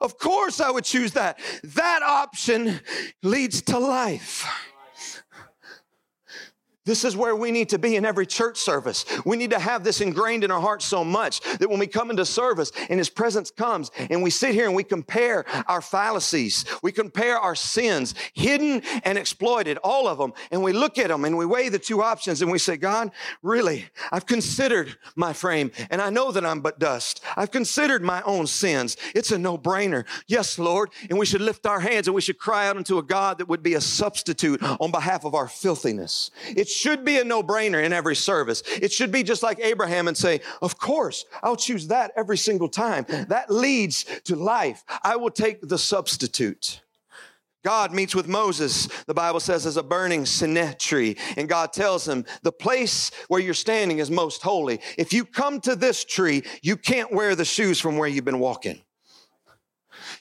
Of 0.00 0.18
course, 0.18 0.60
I 0.60 0.70
would 0.70 0.84
choose 0.84 1.12
that. 1.12 1.38
That 1.62 2.02
option 2.02 2.80
leads 3.22 3.62
to 3.62 3.78
life. 3.78 4.46
This 6.86 7.04
is 7.04 7.16
where 7.16 7.34
we 7.34 7.50
need 7.50 7.68
to 7.70 7.78
be 7.78 7.96
in 7.96 8.06
every 8.06 8.26
church 8.26 8.58
service. 8.58 9.04
We 9.24 9.36
need 9.36 9.50
to 9.50 9.58
have 9.58 9.82
this 9.82 10.00
ingrained 10.00 10.44
in 10.44 10.52
our 10.52 10.60
hearts 10.60 10.84
so 10.84 11.04
much 11.04 11.40
that 11.58 11.68
when 11.68 11.80
we 11.80 11.88
come 11.88 12.10
into 12.10 12.24
service 12.24 12.70
and 12.88 12.98
His 12.98 13.10
presence 13.10 13.50
comes 13.50 13.90
and 14.08 14.22
we 14.22 14.30
sit 14.30 14.54
here 14.54 14.66
and 14.66 14.74
we 14.74 14.84
compare 14.84 15.44
our 15.68 15.82
fallacies, 15.82 16.64
we 16.82 16.92
compare 16.92 17.38
our 17.38 17.56
sins, 17.56 18.14
hidden 18.34 18.82
and 19.04 19.18
exploited, 19.18 19.78
all 19.78 20.06
of 20.06 20.18
them, 20.18 20.32
and 20.52 20.62
we 20.62 20.72
look 20.72 20.96
at 20.96 21.08
them 21.08 21.24
and 21.24 21.36
we 21.36 21.44
weigh 21.44 21.68
the 21.68 21.78
two 21.78 22.02
options 22.02 22.40
and 22.40 22.52
we 22.52 22.58
say, 22.58 22.76
God, 22.76 23.10
really, 23.42 23.86
I've 24.12 24.26
considered 24.26 24.96
my 25.16 25.32
frame 25.32 25.72
and 25.90 26.00
I 26.00 26.10
know 26.10 26.30
that 26.30 26.46
I'm 26.46 26.60
but 26.60 26.78
dust. 26.78 27.20
I've 27.36 27.50
considered 27.50 28.02
my 28.02 28.22
own 28.22 28.46
sins. 28.46 28.96
It's 29.12 29.32
a 29.32 29.38
no 29.38 29.58
brainer. 29.58 30.04
Yes, 30.28 30.56
Lord. 30.56 30.90
And 31.10 31.18
we 31.18 31.26
should 31.26 31.40
lift 31.40 31.66
our 31.66 31.80
hands 31.80 32.06
and 32.06 32.14
we 32.14 32.20
should 32.20 32.38
cry 32.38 32.68
out 32.68 32.76
unto 32.76 32.98
a 32.98 33.02
God 33.02 33.38
that 33.38 33.48
would 33.48 33.64
be 33.64 33.74
a 33.74 33.80
substitute 33.80 34.62
on 34.62 34.92
behalf 34.92 35.24
of 35.24 35.34
our 35.34 35.48
filthiness. 35.48 36.30
It's 36.44 36.75
should 36.76 37.04
be 37.04 37.18
a 37.18 37.24
no 37.24 37.42
brainer 37.42 37.82
in 37.82 37.92
every 37.92 38.16
service. 38.16 38.62
It 38.66 38.92
should 38.92 39.10
be 39.10 39.22
just 39.22 39.42
like 39.42 39.58
Abraham 39.60 40.08
and 40.08 40.16
say, 40.16 40.40
Of 40.62 40.78
course, 40.78 41.24
I'll 41.42 41.56
choose 41.56 41.88
that 41.88 42.12
every 42.16 42.38
single 42.38 42.68
time. 42.68 43.06
That 43.28 43.50
leads 43.50 44.04
to 44.24 44.36
life. 44.36 44.84
I 45.02 45.16
will 45.16 45.30
take 45.30 45.60
the 45.62 45.78
substitute. 45.78 46.82
God 47.66 47.92
meets 47.92 48.14
with 48.14 48.28
Moses, 48.28 48.88
the 49.06 49.14
Bible 49.14 49.40
says, 49.40 49.66
as 49.66 49.76
a 49.76 49.82
burning 49.82 50.22
seneh 50.22 50.78
tree. 50.78 51.16
And 51.36 51.48
God 51.48 51.72
tells 51.72 52.06
him, 52.06 52.24
the 52.42 52.52
place 52.52 53.10
where 53.26 53.40
you're 53.40 53.54
standing 53.54 53.98
is 53.98 54.08
most 54.08 54.40
holy. 54.40 54.78
If 54.96 55.12
you 55.12 55.24
come 55.24 55.60
to 55.62 55.74
this 55.74 56.04
tree, 56.04 56.44
you 56.62 56.76
can't 56.76 57.10
wear 57.10 57.34
the 57.34 57.44
shoes 57.44 57.80
from 57.80 57.96
where 57.96 58.06
you've 58.06 58.24
been 58.24 58.38
walking. 58.38 58.82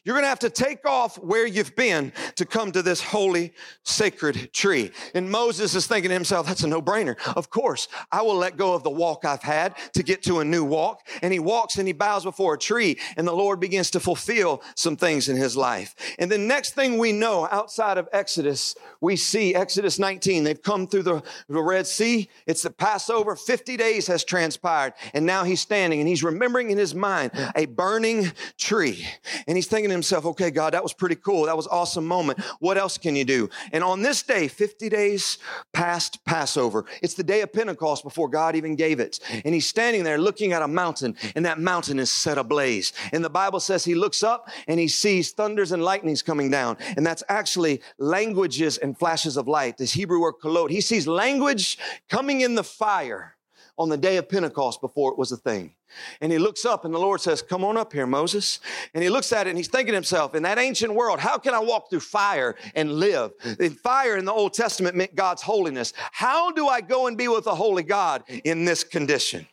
You're 0.05 0.13
going 0.13 0.23
to 0.23 0.29
have 0.29 0.39
to 0.39 0.51
take 0.51 0.85
off 0.85 1.17
where 1.17 1.47
you've 1.47 1.75
been 1.75 2.13
to 2.35 2.45
come 2.45 2.71
to 2.73 2.83
this 2.83 3.01
holy, 3.01 3.53
sacred 3.81 4.53
tree. 4.53 4.91
And 5.15 5.31
Moses 5.31 5.73
is 5.73 5.87
thinking 5.87 6.09
to 6.09 6.13
himself, 6.13 6.45
that's 6.45 6.63
a 6.63 6.67
no 6.67 6.79
brainer. 6.79 7.15
Of 7.35 7.49
course, 7.49 7.87
I 8.11 8.21
will 8.21 8.35
let 8.35 8.55
go 8.55 8.75
of 8.75 8.83
the 8.83 8.91
walk 8.91 9.25
I've 9.25 9.41
had 9.41 9.75
to 9.93 10.03
get 10.03 10.21
to 10.23 10.39
a 10.39 10.45
new 10.45 10.63
walk. 10.63 11.07
And 11.23 11.33
he 11.33 11.39
walks 11.39 11.77
and 11.77 11.87
he 11.87 11.93
bows 11.93 12.23
before 12.23 12.53
a 12.53 12.57
tree, 12.57 12.99
and 13.17 13.27
the 13.27 13.33
Lord 13.33 13.59
begins 13.59 13.89
to 13.91 13.99
fulfill 13.99 14.61
some 14.75 14.95
things 14.95 15.27
in 15.27 15.37
his 15.37 15.57
life. 15.57 15.95
And 16.19 16.31
the 16.31 16.37
next 16.37 16.75
thing 16.75 16.99
we 16.99 17.11
know 17.11 17.47
outside 17.51 17.97
of 17.97 18.07
Exodus, 18.13 18.75
we 19.01 19.15
see 19.15 19.55
Exodus 19.55 19.97
19. 19.97 20.43
They've 20.43 20.61
come 20.61 20.85
through 20.85 21.03
the, 21.03 21.23
the 21.49 21.61
Red 21.61 21.87
Sea. 21.87 22.29
It's 22.45 22.61
the 22.61 22.69
Passover. 22.69 23.35
50 23.35 23.75
days 23.75 24.05
has 24.05 24.23
transpired. 24.23 24.93
And 25.15 25.25
now 25.25 25.43
he's 25.43 25.61
standing 25.61 25.99
and 25.99 26.07
he's 26.07 26.23
remembering 26.23 26.69
in 26.69 26.77
his 26.77 26.93
mind 26.93 27.31
a 27.55 27.65
burning 27.65 28.31
tree. 28.57 29.07
And 29.47 29.57
he's 29.57 29.67
thinking 29.67 29.94
himself, 29.95 30.25
okay, 30.25 30.51
God, 30.51 30.73
that 30.73 30.83
was 30.83 30.93
pretty 30.93 31.15
cool. 31.15 31.45
That 31.45 31.57
was 31.57 31.67
awesome 31.67 32.05
moment. 32.05 32.39
What 32.59 32.77
else 32.77 32.97
can 32.97 33.15
you 33.15 33.25
do? 33.25 33.49
And 33.71 33.83
on 33.83 34.01
this 34.01 34.21
day, 34.23 34.47
50 34.47 34.89
days 34.89 35.37
past 35.73 36.23
Passover, 36.25 36.85
it's 37.01 37.15
the 37.15 37.23
day 37.23 37.41
of 37.41 37.53
Pentecost 37.53 38.03
before 38.03 38.29
God 38.29 38.55
even 38.55 38.75
gave 38.75 38.99
it. 38.99 39.19
And 39.43 39.53
he's 39.53 39.67
standing 39.67 40.03
there 40.03 40.17
looking 40.17 40.53
at 40.53 40.61
a 40.61 40.67
mountain, 40.67 41.15
and 41.35 41.45
that 41.45 41.59
mountain 41.59 41.99
is 41.99 42.11
set 42.11 42.37
ablaze. 42.37 42.93
And 43.11 43.23
the 43.23 43.29
Bible 43.29 43.59
says 43.59 43.83
he 43.83 43.95
looks 43.95 44.23
up 44.23 44.49
and 44.67 44.79
he 44.79 44.87
sees 44.87 45.31
thunders 45.31 45.71
and 45.71 45.83
lightnings 45.83 46.21
coming 46.21 46.51
down. 46.51 46.77
And 46.97 47.05
that's 47.05 47.23
actually 47.29 47.81
languages 47.97 48.77
and 48.77 48.97
flashes 48.97 49.37
of 49.37 49.47
light. 49.47 49.77
This 49.77 49.93
Hebrew 49.93 50.19
word 50.19 50.35
kolot. 50.41 50.69
He 50.69 50.81
sees 50.81 51.07
language 51.07 51.77
coming 52.09 52.41
in 52.41 52.55
the 52.55 52.63
fire 52.63 53.34
on 53.77 53.89
the 53.89 53.97
day 53.97 54.17
of 54.17 54.29
Pentecost 54.29 54.81
before 54.81 55.11
it 55.11 55.17
was 55.17 55.31
a 55.31 55.37
thing. 55.37 55.73
And 56.21 56.31
he 56.31 56.37
looks 56.37 56.65
up 56.65 56.85
and 56.85 56.93
the 56.93 56.99
Lord 56.99 57.21
says, 57.21 57.41
Come 57.41 57.63
on 57.63 57.77
up 57.77 57.93
here, 57.93 58.07
Moses. 58.07 58.59
And 58.93 59.03
he 59.03 59.09
looks 59.09 59.31
at 59.33 59.47
it 59.47 59.49
and 59.51 59.57
he's 59.57 59.67
thinking 59.67 59.91
to 59.91 59.95
himself, 59.95 60.35
in 60.35 60.43
that 60.43 60.57
ancient 60.57 60.93
world, 60.93 61.19
how 61.19 61.37
can 61.37 61.53
I 61.53 61.59
walk 61.59 61.89
through 61.89 61.99
fire 62.01 62.55
and 62.73 62.93
live? 62.93 63.31
And 63.43 63.77
fire 63.79 64.17
in 64.17 64.25
the 64.25 64.33
Old 64.33 64.53
Testament 64.53 64.95
meant 64.95 65.15
God's 65.15 65.41
holiness. 65.41 65.93
How 66.11 66.51
do 66.51 66.67
I 66.67 66.81
go 66.81 67.07
and 67.07 67.17
be 67.17 67.27
with 67.27 67.45
the 67.45 67.55
holy 67.55 67.83
God 67.83 68.23
in 68.43 68.65
this 68.65 68.83
condition? 68.83 69.47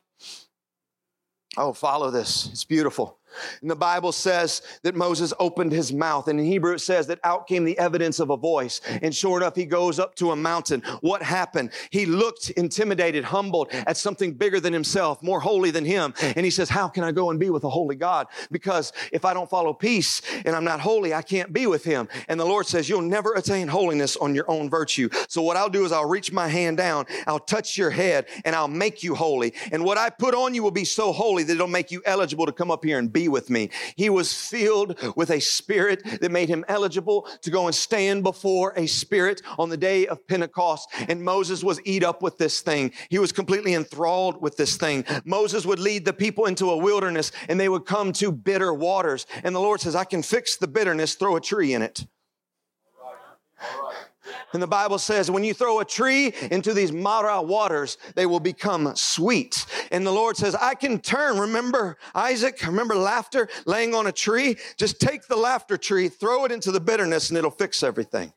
Oh, 1.57 1.73
follow 1.73 2.11
this. 2.11 2.49
It's 2.51 2.65
beautiful. 2.65 3.19
And 3.61 3.71
the 3.71 3.77
Bible 3.77 4.13
says 4.13 4.63
that 4.83 4.95
Moses 4.95 5.33
opened 5.39 5.73
his 5.73 5.93
mouth. 5.93 6.29
And 6.29 6.39
in 6.39 6.47
Hebrew, 6.47 6.75
it 6.75 6.81
says 6.81 7.07
that 7.09 7.21
out 7.25 7.47
came 7.47 7.65
the 7.65 7.79
evidence 7.79 8.21
of 8.21 8.31
a 8.31 8.37
voice. 8.37 8.81
And 9.03 9.15
sure 9.15 9.39
enough, 9.39 9.57
he 9.57 9.65
goes 9.65 9.99
up 9.99 10.15
to 10.17 10.31
a 10.31 10.37
mountain. 10.37 10.83
What 11.01 11.23
happened? 11.23 11.71
He 11.91 12.07
looked 12.07 12.51
intimidated, 12.51 13.25
humbled 13.25 13.69
at 13.73 13.97
something 13.97 14.35
bigger 14.35 14.61
than 14.61 14.73
himself, 14.73 15.23
more 15.23 15.41
holy 15.41 15.71
than 15.71 15.85
him. 15.85 16.15
And 16.21 16.45
he 16.45 16.51
says, 16.51 16.69
How 16.69 16.89
can 16.89 17.05
I 17.05 17.13
go 17.13 17.31
and 17.31 17.39
be 17.39 17.51
with 17.51 17.65
a 17.65 17.71
holy 17.71 17.97
God? 17.97 18.27
Because 18.51 18.93
if 19.13 19.25
I 19.25 19.35
don't 19.35 19.51
follow 19.51 19.73
peace 19.73 20.23
and 20.45 20.55
I'm 20.55 20.65
not 20.65 20.81
holy, 20.81 21.15
I 21.15 21.23
can't 21.23 21.53
be 21.53 21.67
with 21.67 21.85
him. 21.85 22.09
And 22.29 22.39
the 22.39 22.45
Lord 22.45 22.67
says, 22.67 22.89
You'll 22.89 23.03
never 23.03 23.35
attain 23.35 23.69
holiness 23.69 24.17
on 24.17 24.35
your 24.35 24.51
own 24.51 24.71
virtue. 24.71 25.09
So 25.29 25.43
what 25.43 25.57
I'll 25.57 25.69
do 25.69 25.85
is 25.85 25.93
I'll 25.93 26.09
reach 26.09 26.33
my 26.33 26.49
hand 26.49 26.77
down, 26.77 27.07
I'll 27.27 27.39
touch 27.39 27.77
your 27.77 27.91
head, 27.91 28.27
and 28.45 28.55
I'll 28.55 28.69
make 28.69 29.03
you 29.03 29.15
holy. 29.15 29.55
And 29.71 29.85
what 29.85 29.99
I 29.99 30.11
put 30.11 30.35
on 30.35 30.55
you 30.55 30.63
will 30.63 30.71
be 30.71 30.85
so 30.85 31.13
holy 31.13 31.43
that 31.45 31.53
it'll 31.53 31.67
make 31.67 31.91
you 31.91 32.03
eligible 32.05 32.47
to 32.47 32.53
come 32.53 32.71
up 32.71 32.85
here 32.85 32.99
and 32.99 33.13
be 33.13 33.22
be 33.23 33.29
with 33.29 33.51
me. 33.51 33.71
He 33.97 34.11
was 34.11 34.33
filled 34.33 34.99
with 35.17 35.31
a 35.31 35.41
spirit 35.41 36.03
that 36.21 36.33
made 36.33 36.49
him 36.49 36.65
eligible 36.67 37.29
to 37.43 37.51
go 37.51 37.67
and 37.67 37.75
stand 37.75 38.25
before 38.25 38.73
a 38.77 38.87
spirit 38.87 39.43
on 39.59 39.69
the 39.69 39.77
day 39.77 40.07
of 40.09 40.27
Pentecost. 40.27 40.89
And 41.09 41.23
Moses 41.23 41.63
was 41.63 41.81
eat 41.85 42.03
up 42.03 42.21
with 42.21 42.37
this 42.37 42.63
thing. 42.63 42.93
He 43.11 43.21
was 43.21 43.31
completely 43.31 43.75
enthralled 43.75 44.43
with 44.43 44.57
this 44.57 44.77
thing. 44.77 45.05
Moses 45.25 45.65
would 45.65 45.79
lead 45.79 46.05
the 46.05 46.13
people 46.13 46.47
into 46.47 46.71
a 46.71 46.77
wilderness 46.77 47.31
and 47.49 47.61
they 47.61 47.69
would 47.69 47.87
come 47.87 48.13
to 48.15 48.33
bitter 48.33 48.75
waters. 48.75 49.27
And 49.45 49.55
the 49.55 49.61
Lord 49.61 49.81
says, 49.81 49.95
I 49.95 50.05
can 50.05 50.23
fix 50.23 50.57
the 50.57 50.69
bitterness, 50.69 51.15
throw 51.15 51.37
a 51.37 51.41
tree 51.41 51.75
in 51.75 51.83
it. 51.83 52.05
And 54.53 54.63
the 54.63 54.67
Bible 54.67 54.99
says 54.99 55.31
when 55.31 55.45
you 55.45 55.55
throw 55.55 55.81
a 55.81 55.85
tree 55.85 56.35
into 56.51 56.75
these 56.75 56.93
Marah 56.93 57.43
waters, 57.43 57.99
they 58.15 58.27
will 58.27 58.41
become 58.41 58.95
sweet. 58.97 59.67
And 59.91 60.07
the 60.07 60.13
Lord 60.13 60.37
says, 60.37 60.55
I 60.55 60.75
can 60.75 60.99
turn. 61.01 61.39
Remember 61.39 61.97
Isaac? 62.15 62.65
Remember 62.67 62.95
laughter 62.95 63.49
laying 63.67 63.95
on 63.95 64.07
a 64.07 64.13
tree? 64.13 64.57
Just 64.77 65.01
take 65.01 65.27
the 65.27 65.37
laughter 65.37 65.77
tree, 65.77 66.09
throw 66.09 66.45
it 66.45 66.53
into 66.53 66.71
the 66.71 66.81
bitterness, 66.81 67.31
and 67.31 67.39
it'll 67.39 67.51
fix 67.51 67.83
everything. 67.83 68.33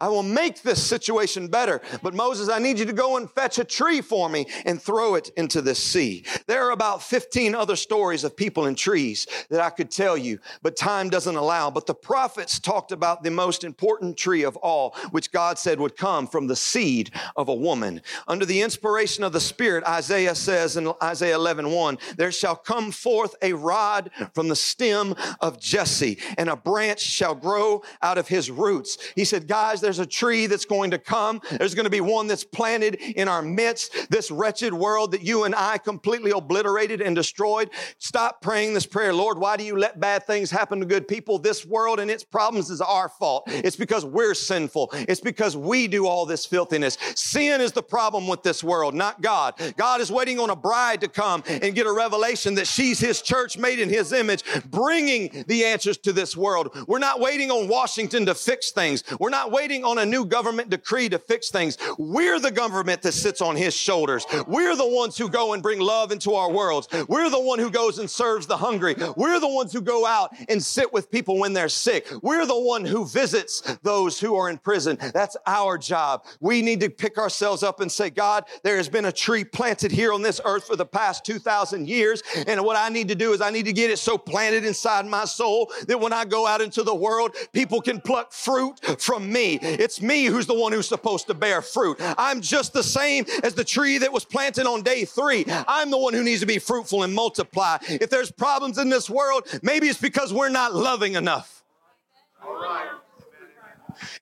I 0.00 0.08
will 0.08 0.22
make 0.22 0.62
this 0.62 0.82
situation 0.82 1.48
better. 1.48 1.80
But 2.02 2.14
Moses, 2.14 2.48
I 2.48 2.58
need 2.58 2.78
you 2.78 2.84
to 2.84 2.92
go 2.92 3.16
and 3.16 3.30
fetch 3.30 3.58
a 3.58 3.64
tree 3.64 4.00
for 4.00 4.28
me 4.28 4.46
and 4.64 4.80
throw 4.80 5.16
it 5.16 5.30
into 5.36 5.60
this 5.60 5.82
sea. 5.82 6.24
There 6.46 6.66
are 6.66 6.70
about 6.70 7.02
15 7.02 7.54
other 7.54 7.76
stories 7.76 8.24
of 8.24 8.36
people 8.36 8.66
and 8.66 8.76
trees 8.76 9.26
that 9.50 9.60
I 9.60 9.70
could 9.70 9.90
tell 9.90 10.16
you, 10.16 10.38
but 10.62 10.76
time 10.76 11.10
doesn't 11.10 11.36
allow. 11.36 11.70
But 11.70 11.86
the 11.86 11.94
prophets 11.94 12.58
talked 12.60 12.92
about 12.92 13.22
the 13.22 13.30
most 13.30 13.64
important 13.64 14.16
tree 14.16 14.44
of 14.44 14.56
all, 14.56 14.94
which 15.10 15.32
God 15.32 15.58
said 15.58 15.80
would 15.80 15.96
come 15.96 16.26
from 16.26 16.46
the 16.46 16.56
seed 16.56 17.10
of 17.36 17.48
a 17.48 17.54
woman. 17.54 18.02
Under 18.26 18.44
the 18.44 18.62
inspiration 18.62 19.24
of 19.24 19.32
the 19.32 19.40
Spirit, 19.40 19.84
Isaiah 19.84 20.34
says 20.34 20.76
in 20.76 20.92
Isaiah 21.02 21.36
11, 21.36 21.70
1, 21.70 21.98
there 22.16 22.32
shall 22.32 22.56
come 22.56 22.92
forth 22.92 23.34
a 23.42 23.52
rod 23.52 24.10
from 24.34 24.48
the 24.48 24.56
stem 24.56 25.14
of 25.40 25.60
Jesse, 25.60 26.18
and 26.36 26.48
a 26.48 26.56
branch 26.56 27.00
shall 27.00 27.34
grow 27.34 27.82
out 28.02 28.18
of 28.18 28.28
his 28.28 28.50
roots. 28.50 28.98
He 29.14 29.24
said, 29.24 29.48
guys, 29.48 29.80
there's 29.88 29.98
a 30.00 30.06
tree 30.06 30.44
that's 30.44 30.66
going 30.66 30.90
to 30.90 30.98
come. 30.98 31.40
There's 31.50 31.74
going 31.74 31.84
to 31.84 31.90
be 31.90 32.02
one 32.02 32.26
that's 32.26 32.44
planted 32.44 32.96
in 32.96 33.26
our 33.26 33.40
midst. 33.40 34.10
This 34.10 34.30
wretched 34.30 34.74
world 34.74 35.12
that 35.12 35.22
you 35.22 35.44
and 35.44 35.54
I 35.54 35.78
completely 35.78 36.30
obliterated 36.30 37.00
and 37.00 37.16
destroyed. 37.16 37.70
Stop 37.96 38.42
praying 38.42 38.74
this 38.74 38.84
prayer. 38.84 39.14
Lord, 39.14 39.38
why 39.38 39.56
do 39.56 39.64
you 39.64 39.78
let 39.78 39.98
bad 39.98 40.26
things 40.26 40.50
happen 40.50 40.78
to 40.80 40.84
good 40.84 41.08
people? 41.08 41.38
This 41.38 41.64
world 41.64 42.00
and 42.00 42.10
its 42.10 42.22
problems 42.22 42.68
is 42.68 42.82
our 42.82 43.08
fault. 43.08 43.44
It's 43.46 43.76
because 43.76 44.04
we're 44.04 44.34
sinful. 44.34 44.90
It's 44.92 45.22
because 45.22 45.56
we 45.56 45.88
do 45.88 46.06
all 46.06 46.26
this 46.26 46.44
filthiness. 46.44 46.98
Sin 47.14 47.62
is 47.62 47.72
the 47.72 47.82
problem 47.82 48.28
with 48.28 48.42
this 48.42 48.62
world, 48.62 48.94
not 48.94 49.22
God. 49.22 49.54
God 49.78 50.02
is 50.02 50.12
waiting 50.12 50.38
on 50.38 50.50
a 50.50 50.56
bride 50.56 51.00
to 51.00 51.08
come 51.08 51.42
and 51.46 51.74
get 51.74 51.86
a 51.86 51.92
revelation 51.92 52.56
that 52.56 52.66
she's 52.66 53.00
his 53.00 53.22
church 53.22 53.56
made 53.56 53.78
in 53.78 53.88
his 53.88 54.12
image, 54.12 54.44
bringing 54.66 55.46
the 55.46 55.64
answers 55.64 55.96
to 55.96 56.12
this 56.12 56.36
world. 56.36 56.76
We're 56.86 56.98
not 56.98 57.20
waiting 57.20 57.50
on 57.50 57.68
Washington 57.68 58.26
to 58.26 58.34
fix 58.34 58.70
things. 58.70 59.02
We're 59.18 59.30
not 59.30 59.50
waiting 59.50 59.77
waiting 59.78 59.98
on 59.98 59.98
a 59.98 60.10
new 60.10 60.24
government 60.24 60.70
decree 60.70 61.08
to 61.08 61.18
fix 61.18 61.50
things. 61.50 61.78
We're 61.98 62.40
the 62.40 62.50
government 62.50 63.02
that 63.02 63.12
sits 63.12 63.40
on 63.40 63.54
his 63.54 63.74
shoulders. 63.74 64.26
We're 64.46 64.74
the 64.76 64.88
ones 64.88 65.16
who 65.16 65.28
go 65.28 65.52
and 65.52 65.62
bring 65.62 65.78
love 65.78 66.10
into 66.10 66.34
our 66.34 66.50
worlds. 66.50 66.88
We're 67.08 67.30
the 67.30 67.40
one 67.40 67.58
who 67.58 67.70
goes 67.70 67.98
and 67.98 68.10
serves 68.10 68.46
the 68.46 68.56
hungry. 68.56 68.96
We're 69.16 69.38
the 69.38 69.48
ones 69.48 69.72
who 69.72 69.80
go 69.80 70.04
out 70.04 70.34
and 70.48 70.62
sit 70.62 70.92
with 70.92 71.10
people 71.10 71.38
when 71.38 71.52
they're 71.52 71.68
sick. 71.68 72.08
We're 72.22 72.46
the 72.46 72.58
one 72.58 72.84
who 72.84 73.06
visits 73.06 73.60
those 73.82 74.18
who 74.18 74.34
are 74.34 74.50
in 74.50 74.58
prison. 74.58 74.98
That's 75.14 75.36
our 75.46 75.78
job. 75.78 76.24
We 76.40 76.62
need 76.62 76.80
to 76.80 76.90
pick 76.90 77.18
ourselves 77.18 77.62
up 77.62 77.80
and 77.80 77.90
say, 77.90 78.10
God, 78.10 78.44
there 78.64 78.76
has 78.76 78.88
been 78.88 79.04
a 79.04 79.12
tree 79.12 79.44
planted 79.44 79.92
here 79.92 80.12
on 80.12 80.22
this 80.22 80.40
earth 80.44 80.66
for 80.66 80.76
the 80.76 80.86
past 80.86 81.24
2,000 81.24 81.88
years. 81.88 82.22
And 82.46 82.64
what 82.64 82.76
I 82.76 82.88
need 82.88 83.08
to 83.08 83.14
do 83.14 83.32
is 83.32 83.40
I 83.40 83.50
need 83.50 83.66
to 83.66 83.72
get 83.72 83.90
it 83.90 83.98
so 83.98 84.18
planted 84.18 84.64
inside 84.64 85.06
my 85.06 85.24
soul 85.24 85.70
that 85.86 86.00
when 86.00 86.12
I 86.12 86.24
go 86.24 86.46
out 86.46 86.60
into 86.60 86.82
the 86.82 86.94
world, 86.94 87.36
people 87.52 87.80
can 87.80 88.00
pluck 88.00 88.32
fruit 88.32 88.80
from 88.98 89.30
me. 89.30 89.60
It's 89.68 90.00
me 90.00 90.24
who's 90.24 90.46
the 90.46 90.58
one 90.58 90.72
who's 90.72 90.88
supposed 90.88 91.26
to 91.28 91.34
bear 91.34 91.62
fruit. 91.62 91.98
I'm 92.00 92.40
just 92.40 92.72
the 92.72 92.82
same 92.82 93.26
as 93.42 93.54
the 93.54 93.64
tree 93.64 93.98
that 93.98 94.12
was 94.12 94.24
planted 94.24 94.66
on 94.66 94.82
day 94.82 95.04
three. 95.04 95.44
I'm 95.48 95.90
the 95.90 95.98
one 95.98 96.14
who 96.14 96.22
needs 96.22 96.40
to 96.40 96.46
be 96.46 96.58
fruitful 96.58 97.02
and 97.02 97.14
multiply. 97.14 97.78
If 97.82 98.10
there's 98.10 98.30
problems 98.30 98.78
in 98.78 98.88
this 98.88 99.08
world, 99.10 99.46
maybe 99.62 99.88
it's 99.88 100.00
because 100.00 100.32
we're 100.32 100.48
not 100.48 100.74
loving 100.74 101.14
enough. 101.14 101.62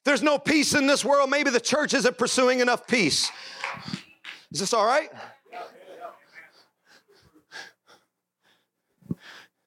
There's 0.04 0.22
no 0.22 0.38
peace 0.38 0.74
in 0.74 0.86
this 0.86 1.04
world, 1.04 1.30
maybe 1.30 1.50
the 1.50 1.60
church 1.60 1.92
isn't 1.94 2.16
pursuing 2.16 2.60
enough 2.60 2.86
peace. 2.86 3.30
Is 4.50 4.60
this 4.60 4.72
all 4.72 4.86
right? 4.86 5.10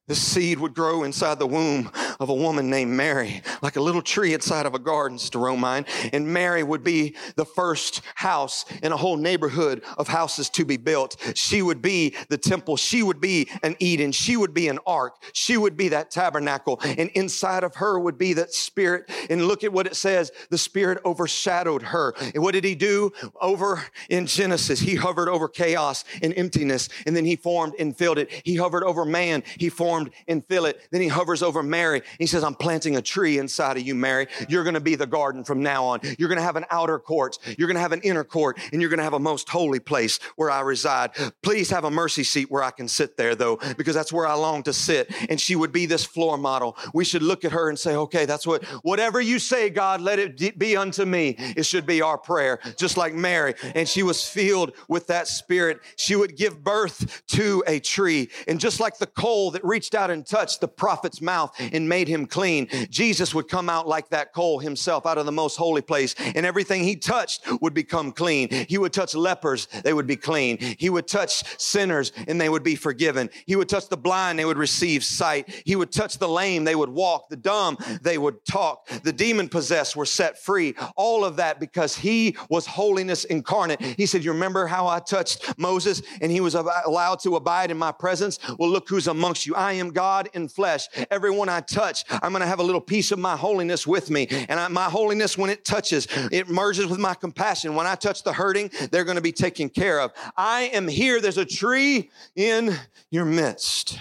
This 0.09 0.19
seed 0.19 0.57
would 0.57 0.73
grow 0.73 1.03
inside 1.03 1.37
the 1.37 1.45
womb 1.45 1.91
of 2.19 2.29
a 2.29 2.33
woman 2.33 2.67
named 2.67 2.91
Mary, 2.91 3.43
like 3.61 3.75
a 3.75 3.81
little 3.81 4.01
tree 4.01 4.33
inside 4.33 4.65
of 4.65 4.73
a 4.73 4.79
garden, 4.79 5.19
Stromine. 5.19 5.85
And 6.11 6.27
Mary 6.27 6.63
would 6.63 6.83
be 6.83 7.15
the 7.35 7.45
first 7.45 8.01
house 8.15 8.65
in 8.81 8.91
a 8.91 8.97
whole 8.97 9.17
neighborhood 9.17 9.83
of 9.99 10.07
houses 10.07 10.49
to 10.49 10.65
be 10.65 10.77
built. 10.77 11.15
She 11.35 11.61
would 11.61 11.79
be 11.83 12.15
the 12.27 12.39
temple. 12.39 12.75
She 12.75 13.03
would 13.03 13.21
be 13.21 13.51
an 13.61 13.75
Eden. 13.77 14.11
She 14.11 14.35
would 14.35 14.51
be 14.51 14.67
an 14.67 14.79
ark. 14.87 15.21
She 15.33 15.57
would 15.57 15.77
be 15.77 15.89
that 15.89 16.09
tabernacle. 16.09 16.79
And 16.83 17.11
inside 17.11 17.63
of 17.63 17.75
her 17.75 17.99
would 17.99 18.17
be 18.17 18.33
that 18.33 18.51
spirit. 18.51 19.11
And 19.29 19.47
look 19.47 19.63
at 19.63 19.71
what 19.71 19.85
it 19.85 19.95
says. 19.95 20.31
The 20.49 20.57
spirit 20.57 20.97
overshadowed 21.05 21.83
her. 21.83 22.15
And 22.33 22.41
what 22.41 22.53
did 22.53 22.63
he 22.63 22.73
do 22.73 23.11
over 23.39 23.83
in 24.09 24.25
Genesis? 24.25 24.79
He 24.79 24.95
hovered 24.95 25.29
over 25.29 25.47
chaos 25.47 26.03
and 26.23 26.33
emptiness. 26.35 26.89
And 27.05 27.15
then 27.15 27.25
he 27.25 27.35
formed 27.35 27.75
and 27.77 27.95
filled 27.95 28.17
it. 28.17 28.31
He 28.43 28.55
hovered 28.55 28.83
over 28.83 29.05
man. 29.05 29.43
He 29.59 29.69
formed 29.69 29.98
formed 29.99 30.13
and 30.27 30.45
fill 30.45 30.65
it. 30.65 30.87
Then 30.91 31.01
he 31.01 31.07
hovers 31.07 31.43
over 31.43 31.63
Mary. 31.63 32.01
He 32.17 32.25
says, 32.25 32.43
I'm 32.43 32.55
planting 32.55 32.95
a 32.97 33.01
tree 33.01 33.37
inside 33.37 33.77
of 33.77 33.83
you, 33.83 33.95
Mary. 33.95 34.27
You're 34.47 34.63
going 34.63 34.75
to 34.75 34.79
be 34.79 34.95
the 34.95 35.07
garden 35.07 35.43
from 35.43 35.61
now 35.61 35.85
on. 35.85 35.99
You're 36.17 36.29
going 36.29 36.37
to 36.37 36.43
have 36.43 36.55
an 36.55 36.65
outer 36.71 36.99
court. 36.99 37.37
You're 37.57 37.67
going 37.67 37.75
to 37.75 37.81
have 37.81 37.91
an 37.91 38.01
inner 38.01 38.23
court 38.23 38.59
and 38.71 38.81
you're 38.81 38.89
going 38.89 38.99
to 38.99 39.03
have 39.03 39.13
a 39.13 39.19
most 39.19 39.49
holy 39.49 39.79
place 39.79 40.19
where 40.35 40.51
I 40.51 40.61
reside. 40.61 41.11
Please 41.41 41.69
have 41.69 41.83
a 41.83 41.91
mercy 41.91 42.23
seat 42.23 42.49
where 42.49 42.63
I 42.63 42.71
can 42.71 42.87
sit 42.87 43.17
there 43.17 43.35
though, 43.35 43.59
because 43.77 43.95
that's 43.95 44.13
where 44.13 44.27
I 44.27 44.33
long 44.33 44.63
to 44.63 44.73
sit. 44.73 45.13
And 45.29 45.39
she 45.39 45.55
would 45.55 45.71
be 45.71 45.85
this 45.85 46.05
floor 46.05 46.37
model. 46.37 46.77
We 46.93 47.05
should 47.05 47.23
look 47.23 47.45
at 47.45 47.51
her 47.51 47.69
and 47.69 47.77
say, 47.77 47.95
okay, 47.95 48.25
that's 48.25 48.47
what, 48.47 48.63
whatever 48.83 49.21
you 49.21 49.39
say, 49.39 49.69
God, 49.69 50.01
let 50.01 50.19
it 50.19 50.57
be 50.57 50.77
unto 50.77 51.05
me. 51.05 51.35
It 51.37 51.65
should 51.65 51.85
be 51.85 52.01
our 52.01 52.17
prayer, 52.17 52.59
just 52.77 52.97
like 52.97 53.13
Mary. 53.13 53.55
And 53.75 53.87
she 53.87 54.03
was 54.03 54.27
filled 54.27 54.73
with 54.87 55.07
that 55.07 55.27
spirit. 55.27 55.79
She 55.95 56.15
would 56.15 56.35
give 56.35 56.63
birth 56.63 57.23
to 57.27 57.63
a 57.67 57.79
tree. 57.79 58.29
And 58.47 58.59
just 58.59 58.79
like 58.79 58.97
the 58.97 59.07
coal 59.07 59.51
that 59.51 59.63
reached 59.63 59.88
reached 59.89 60.03
out 60.03 60.11
and 60.11 60.23
touched 60.23 60.61
the 60.61 60.67
prophet's 60.67 61.19
mouth 61.19 61.51
and 61.73 61.89
made 61.89 62.07
him 62.07 62.27
clean. 62.27 62.67
Jesus 62.91 63.33
would 63.33 63.47
come 63.47 63.69
out 63.69 63.87
like 63.87 64.09
that 64.09 64.33
coal 64.33 64.59
himself 64.59 65.07
out 65.07 65.17
of 65.17 65.25
the 65.25 65.31
most 65.31 65.55
holy 65.55 65.81
place, 65.81 66.13
and 66.35 66.45
everything 66.45 66.83
he 66.83 66.95
touched 66.95 67.41
would 67.59 67.73
become 67.73 68.11
clean. 68.11 68.49
He 68.69 68.77
would 68.77 68.93
touch 68.93 69.15
lepers, 69.15 69.67
they 69.83 69.93
would 69.93 70.05
be 70.05 70.15
clean. 70.15 70.59
He 70.77 70.91
would 70.91 71.07
touch 71.07 71.59
sinners, 71.59 72.11
and 72.27 72.39
they 72.39 72.49
would 72.49 72.61
be 72.61 72.75
forgiven. 72.75 73.31
He 73.47 73.55
would 73.55 73.67
touch 73.67 73.89
the 73.89 73.97
blind, 73.97 74.37
they 74.37 74.45
would 74.45 74.59
receive 74.59 75.03
sight. 75.03 75.49
He 75.65 75.75
would 75.75 75.91
touch 75.91 76.19
the 76.19 76.29
lame, 76.29 76.65
they 76.65 76.75
would 76.75 76.89
walk. 76.89 77.29
The 77.29 77.37
dumb, 77.37 77.77
they 78.03 78.19
would 78.19 78.45
talk. 78.45 78.87
The 79.03 79.13
demon 79.13 79.49
possessed 79.49 79.95
were 79.95 80.05
set 80.05 80.37
free. 80.37 80.75
All 80.95 81.25
of 81.25 81.37
that 81.37 81.59
because 81.59 81.95
he 81.95 82.37
was 82.49 82.67
holiness 82.67 83.25
incarnate. 83.25 83.81
He 83.81 84.05
said, 84.05 84.23
You 84.23 84.33
remember 84.33 84.67
how 84.67 84.85
I 84.85 84.99
touched 84.99 85.57
Moses 85.57 86.03
and 86.21 86.31
he 86.31 86.41
was 86.41 86.53
allowed 86.53 87.19
to 87.21 87.37
abide 87.37 87.71
in 87.71 87.77
my 87.77 87.91
presence? 87.91 88.37
Well, 88.59 88.69
look 88.69 88.87
who's 88.87 89.07
amongst 89.07 89.47
you. 89.47 89.55
I 89.55 89.78
am 89.79 89.91
God 89.91 90.29
in 90.33 90.47
flesh. 90.47 90.87
Everyone 91.09 91.49
I 91.49 91.61
touch, 91.61 92.05
I'm 92.09 92.31
going 92.31 92.41
to 92.41 92.47
have 92.47 92.59
a 92.59 92.63
little 92.63 92.81
piece 92.81 93.11
of 93.11 93.19
my 93.19 93.35
holiness 93.35 93.87
with 93.87 94.09
me. 94.09 94.27
And 94.47 94.59
I, 94.59 94.67
my 94.67 94.85
holiness, 94.85 95.37
when 95.37 95.49
it 95.49 95.65
touches, 95.65 96.07
it 96.31 96.49
merges 96.49 96.87
with 96.87 96.99
my 96.99 97.13
compassion. 97.13 97.75
When 97.75 97.87
I 97.87 97.95
touch 97.95 98.23
the 98.23 98.33
hurting, 98.33 98.71
they're 98.91 99.03
going 99.03 99.15
to 99.15 99.21
be 99.21 99.31
taken 99.31 99.69
care 99.69 99.99
of. 99.99 100.11
I 100.37 100.63
am 100.73 100.87
here. 100.87 101.21
There's 101.21 101.37
a 101.37 101.45
tree 101.45 102.09
in 102.35 102.75
your 103.09 103.25
midst. 103.25 103.99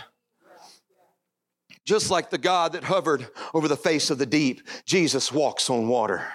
Just 1.85 2.11
like 2.11 2.29
the 2.29 2.37
God 2.37 2.73
that 2.73 2.85
hovered 2.85 3.29
over 3.55 3.67
the 3.67 3.77
face 3.77 4.11
of 4.11 4.19
the 4.19 4.27
deep, 4.27 4.61
Jesus 4.85 5.33
walks 5.33 5.71
on 5.71 5.89
water. 5.89 6.27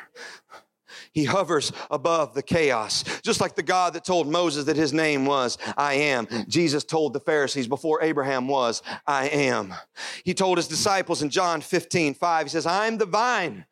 He 1.13 1.26
hovers 1.26 1.71
above 1.91 2.34
the 2.34 2.41
chaos. 2.41 3.04
Just 3.21 3.39
like 3.39 3.56
the 3.56 3.63
God 3.63 3.93
that 3.93 4.04
told 4.04 4.28
Moses 4.28 4.65
that 4.65 4.76
his 4.76 4.93
name 4.93 5.26
was 5.26 5.58
I 5.78 5.93
am. 5.93 6.28
Jesus 6.47 6.84
told 6.84 7.13
the 7.13 7.19
Pharisees 7.19 7.67
before 7.67 8.02
Abraham 8.02 8.47
was 8.47 8.82
I 9.06 9.30
am. 9.30 9.73
He 10.23 10.34
told 10.34 10.58
his 10.58 10.67
disciples 10.67 11.21
in 11.21 11.30
John 11.30 11.62
15, 11.62 12.15
5, 12.15 12.45
he 12.45 12.49
says, 12.49 12.65
I'm 12.65 12.97
the 12.97 13.06
vine. 13.06 13.65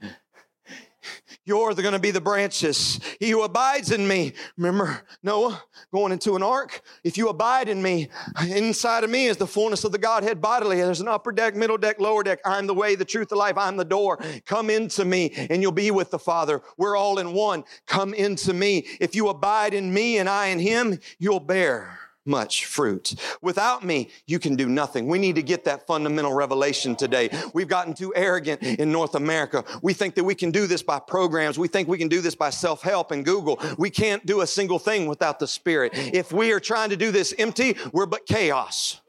You're 1.46 1.74
going 1.74 1.94
to 1.94 2.00
be 2.00 2.12
the 2.12 2.22
branches. 2.22 3.00
He 3.20 3.30
who 3.30 3.42
abides 3.44 3.92
in 3.92 4.08
me. 4.08 4.34
Remember 4.58 5.02
Noah 5.24 5.64
going 5.94 6.12
into 6.12 6.36
an 6.36 6.44
ark? 6.44 6.82
If 7.04 7.18
you 7.18 7.30
abide 7.30 7.70
in 7.70 7.82
me, 7.82 8.10
inside 8.48 9.04
of 9.04 9.10
me 9.10 9.28
is 9.28 9.38
the 9.38 9.48
fullness 9.48 9.84
of 9.84 9.92
the 9.92 9.98
Godhead 9.98 10.42
bodily. 10.42 10.78
There's 10.78 11.02
an 11.02 11.08
upper 11.08 11.32
deck, 11.32 11.56
middle 11.56 11.78
deck, 11.78 12.00
lower 12.00 12.24
deck. 12.24 12.40
I'm 12.46 12.68
the 12.68 12.74
way, 12.74 12.96
the 12.96 13.06
truth, 13.06 13.30
the 13.30 13.36
life. 13.36 13.58
I'm 13.58 13.78
the 13.78 13.86
door. 13.86 14.20
Come 14.46 14.70
into 14.70 15.06
me 15.06 15.32
and 15.50 15.62
you'll 15.62 15.72
be 15.72 15.92
with 15.92 16.12
the 16.12 16.20
Father. 16.20 16.62
We're 16.78 16.96
all 16.96 17.20
in 17.20 17.34
one. 17.34 17.64
Come 17.88 18.14
into 18.14 18.54
me. 18.54 18.86
If 19.00 19.16
you 19.16 19.30
abide 19.30 19.74
in 19.74 19.94
me 19.94 20.18
and 20.18 20.30
I 20.30 20.48
in 20.48 20.60
him, 20.60 21.00
you'll 21.20 21.40
bear 21.40 22.01
much 22.26 22.66
fruit. 22.66 23.16
Without 23.42 23.84
me, 23.84 24.10
you 24.28 24.40
can 24.40 24.56
do 24.56 24.68
nothing. 24.70 25.08
We 25.08 25.20
need 25.20 25.36
to 25.36 25.44
get 25.44 25.64
that 25.66 25.88
fundamental 25.88 26.34
revelation 26.34 26.96
today. 26.96 27.30
We've 27.54 27.68
gotten 27.68 27.94
too 27.94 28.14
arrogant 28.16 28.62
in 28.62 28.92
North 28.92 29.16
America. 29.16 29.64
We 29.82 29.94
think 29.94 30.16
that 30.16 30.24
we 30.24 30.36
can 30.36 30.52
do 30.52 30.68
this 30.68 30.84
by 30.84 31.00
programs. 31.00 31.58
We 31.58 31.68
think 31.68 31.88
we 31.88 31.98
can 31.98 32.08
do 32.08 32.22
this 32.22 32.36
by 32.36 32.50
self 32.50 32.82
help 32.82 33.12
and 33.12 33.26
Google. 33.26 33.60
We 33.78 33.90
can't 33.90 34.26
do 34.26 34.42
a 34.42 34.48
single 34.48 34.80
thing 34.80 35.08
without 35.08 35.40
the 35.40 35.48
Spirit. 35.48 35.92
If 35.96 36.32
we 36.32 36.52
are 36.52 36.60
trying 36.60 36.90
to 36.92 36.98
do 36.98 37.12
this 37.12 37.34
empty, 37.38 37.76
we're 37.92 38.06
but 38.06 38.26
chaos. 38.26 39.02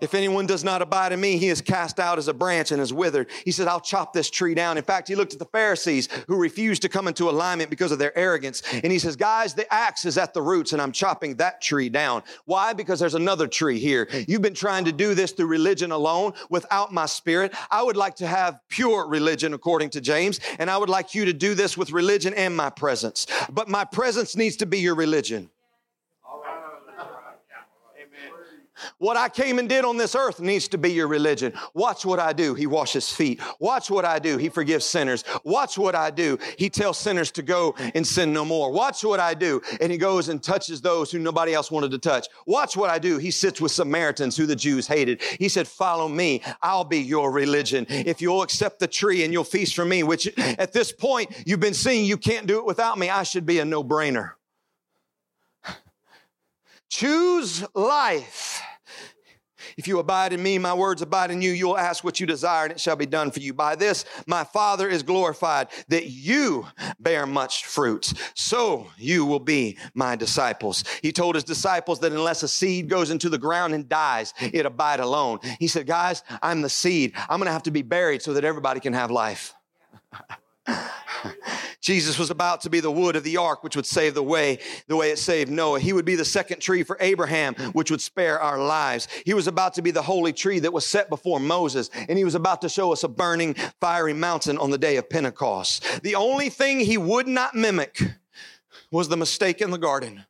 If 0.00 0.14
anyone 0.14 0.46
does 0.46 0.64
not 0.64 0.82
abide 0.82 1.12
in 1.12 1.20
me, 1.20 1.36
he 1.36 1.48
is 1.48 1.60
cast 1.60 2.00
out 2.00 2.18
as 2.18 2.28
a 2.28 2.34
branch 2.34 2.72
and 2.72 2.80
is 2.80 2.92
withered. 2.92 3.28
He 3.44 3.50
said, 3.50 3.68
I'll 3.68 3.80
chop 3.80 4.12
this 4.12 4.30
tree 4.30 4.54
down. 4.54 4.78
In 4.78 4.84
fact, 4.84 5.08
he 5.08 5.14
looked 5.14 5.32
at 5.32 5.38
the 5.38 5.44
Pharisees 5.46 6.08
who 6.28 6.36
refused 6.36 6.82
to 6.82 6.88
come 6.88 7.08
into 7.08 7.28
alignment 7.28 7.70
because 7.70 7.92
of 7.92 7.98
their 7.98 8.16
arrogance. 8.16 8.62
And 8.72 8.92
he 8.92 8.98
says, 8.98 9.16
Guys, 9.16 9.54
the 9.54 9.72
axe 9.72 10.04
is 10.04 10.18
at 10.18 10.34
the 10.34 10.42
roots 10.42 10.72
and 10.72 10.80
I'm 10.80 10.92
chopping 10.92 11.36
that 11.36 11.60
tree 11.60 11.88
down. 11.88 12.22
Why? 12.44 12.72
Because 12.72 13.00
there's 13.00 13.14
another 13.14 13.46
tree 13.46 13.78
here. 13.78 14.08
You've 14.26 14.42
been 14.42 14.54
trying 14.54 14.84
to 14.86 14.92
do 14.92 15.14
this 15.14 15.32
through 15.32 15.46
religion 15.46 15.92
alone 15.92 16.32
without 16.50 16.92
my 16.92 17.06
spirit. 17.06 17.54
I 17.70 17.82
would 17.82 17.96
like 17.96 18.16
to 18.16 18.26
have 18.26 18.58
pure 18.68 19.06
religion 19.06 19.54
according 19.54 19.90
to 19.90 20.00
James, 20.00 20.40
and 20.58 20.70
I 20.70 20.76
would 20.76 20.88
like 20.88 21.14
you 21.14 21.24
to 21.26 21.32
do 21.32 21.54
this 21.54 21.76
with 21.76 21.90
religion 21.90 22.34
and 22.34 22.56
my 22.56 22.70
presence. 22.70 23.26
But 23.50 23.68
my 23.68 23.84
presence 23.84 24.36
needs 24.36 24.56
to 24.56 24.66
be 24.66 24.78
your 24.78 24.94
religion. 24.94 25.50
What 28.98 29.16
I 29.16 29.28
came 29.28 29.58
and 29.58 29.68
did 29.68 29.84
on 29.84 29.96
this 29.96 30.14
earth 30.14 30.40
needs 30.40 30.68
to 30.68 30.78
be 30.78 30.92
your 30.92 31.08
religion. 31.08 31.52
Watch 31.74 32.04
what 32.04 32.18
I 32.18 32.32
do. 32.32 32.54
He 32.54 32.66
washes 32.66 33.10
feet. 33.10 33.40
Watch 33.60 33.90
what 33.90 34.04
I 34.04 34.18
do. 34.18 34.38
He 34.38 34.48
forgives 34.48 34.84
sinners. 34.84 35.24
Watch 35.44 35.78
what 35.78 35.94
I 35.94 36.10
do. 36.10 36.38
He 36.58 36.70
tells 36.70 36.98
sinners 36.98 37.30
to 37.32 37.42
go 37.42 37.74
and 37.94 38.06
sin 38.06 38.32
no 38.32 38.44
more. 38.44 38.70
Watch 38.70 39.04
what 39.04 39.20
I 39.20 39.34
do. 39.34 39.60
And 39.80 39.90
he 39.90 39.98
goes 39.98 40.28
and 40.28 40.42
touches 40.42 40.80
those 40.80 41.10
who 41.10 41.18
nobody 41.18 41.54
else 41.54 41.70
wanted 41.70 41.90
to 41.92 41.98
touch. 41.98 42.26
Watch 42.46 42.76
what 42.76 42.90
I 42.90 42.98
do. 42.98 43.18
He 43.18 43.30
sits 43.30 43.60
with 43.60 43.72
Samaritans 43.72 44.36
who 44.36 44.46
the 44.46 44.56
Jews 44.56 44.86
hated. 44.86 45.22
He 45.38 45.48
said, 45.48 45.68
Follow 45.68 46.08
me. 46.08 46.42
I'll 46.62 46.84
be 46.84 46.98
your 46.98 47.30
religion. 47.30 47.86
If 47.88 48.20
you'll 48.20 48.42
accept 48.42 48.78
the 48.78 48.88
tree 48.88 49.24
and 49.24 49.32
you'll 49.32 49.44
feast 49.44 49.74
from 49.74 49.88
me, 49.88 50.02
which 50.02 50.26
at 50.38 50.72
this 50.72 50.92
point 50.92 51.30
you've 51.46 51.60
been 51.60 51.74
seeing 51.74 52.04
you 52.04 52.16
can't 52.16 52.46
do 52.46 52.58
it 52.58 52.64
without 52.64 52.98
me, 52.98 53.10
I 53.10 53.22
should 53.22 53.46
be 53.46 53.58
a 53.58 53.64
no 53.64 53.82
brainer. 53.82 54.32
Choose 56.88 57.64
life 57.74 58.62
if 59.76 59.88
you 59.88 59.98
abide 59.98 60.32
in 60.32 60.42
me, 60.42 60.58
my 60.58 60.74
words 60.74 61.02
abide 61.02 61.30
in 61.30 61.42
you, 61.42 61.52
you'll 61.52 61.78
ask 61.78 62.04
what 62.04 62.20
you 62.20 62.26
desire 62.26 62.64
and 62.64 62.72
it 62.72 62.80
shall 62.80 62.96
be 62.96 63.06
done 63.06 63.30
for 63.30 63.40
you. 63.40 63.54
By 63.54 63.76
this, 63.76 64.04
my 64.26 64.44
Father 64.44 64.88
is 64.88 65.02
glorified 65.02 65.68
that 65.88 66.06
you 66.06 66.66
bear 67.00 67.26
much 67.26 67.66
fruit. 67.66 68.12
So 68.34 68.88
you 68.98 69.24
will 69.24 69.40
be 69.40 69.78
my 69.94 70.16
disciples. 70.16 70.84
He 71.02 71.12
told 71.12 71.34
his 71.34 71.44
disciples 71.44 72.00
that 72.00 72.12
unless 72.12 72.42
a 72.42 72.48
seed 72.48 72.88
goes 72.88 73.10
into 73.10 73.28
the 73.28 73.38
ground 73.38 73.74
and 73.74 73.88
dies, 73.88 74.34
it 74.40 74.66
abide 74.66 75.00
alone. 75.00 75.38
He 75.58 75.68
said, 75.68 75.86
guys, 75.86 76.22
I'm 76.42 76.62
the 76.62 76.68
seed. 76.68 77.12
I'm 77.16 77.38
going 77.38 77.46
to 77.46 77.52
have 77.52 77.64
to 77.64 77.70
be 77.70 77.82
buried 77.82 78.22
so 78.22 78.34
that 78.34 78.44
everybody 78.44 78.80
can 78.80 78.92
have 78.92 79.10
life. 79.10 79.54
Jesus 81.80 82.18
was 82.18 82.30
about 82.30 82.62
to 82.62 82.70
be 82.70 82.80
the 82.80 82.90
wood 82.90 83.16
of 83.16 83.24
the 83.24 83.36
ark, 83.36 83.62
which 83.62 83.76
would 83.76 83.86
save 83.86 84.14
the 84.14 84.22
way, 84.22 84.58
the 84.88 84.96
way 84.96 85.10
it 85.10 85.18
saved 85.18 85.50
Noah. 85.50 85.80
He 85.80 85.92
would 85.92 86.04
be 86.04 86.14
the 86.14 86.24
second 86.24 86.60
tree 86.60 86.82
for 86.82 86.96
Abraham, 87.00 87.54
which 87.72 87.90
would 87.90 88.00
spare 88.00 88.40
our 88.40 88.58
lives. 88.58 89.08
He 89.24 89.34
was 89.34 89.46
about 89.46 89.74
to 89.74 89.82
be 89.82 89.90
the 89.90 90.02
holy 90.02 90.32
tree 90.32 90.58
that 90.60 90.72
was 90.72 90.86
set 90.86 91.08
before 91.08 91.40
Moses, 91.40 91.90
and 92.08 92.16
he 92.16 92.24
was 92.24 92.34
about 92.34 92.62
to 92.62 92.68
show 92.68 92.92
us 92.92 93.04
a 93.04 93.08
burning, 93.08 93.54
fiery 93.80 94.14
mountain 94.14 94.58
on 94.58 94.70
the 94.70 94.78
day 94.78 94.96
of 94.96 95.10
Pentecost. 95.10 96.02
The 96.02 96.14
only 96.14 96.48
thing 96.48 96.80
he 96.80 96.98
would 96.98 97.28
not 97.28 97.54
mimic 97.54 98.00
was 98.90 99.08
the 99.08 99.16
mistake 99.16 99.60
in 99.60 99.70
the 99.70 99.78
garden. 99.78 100.24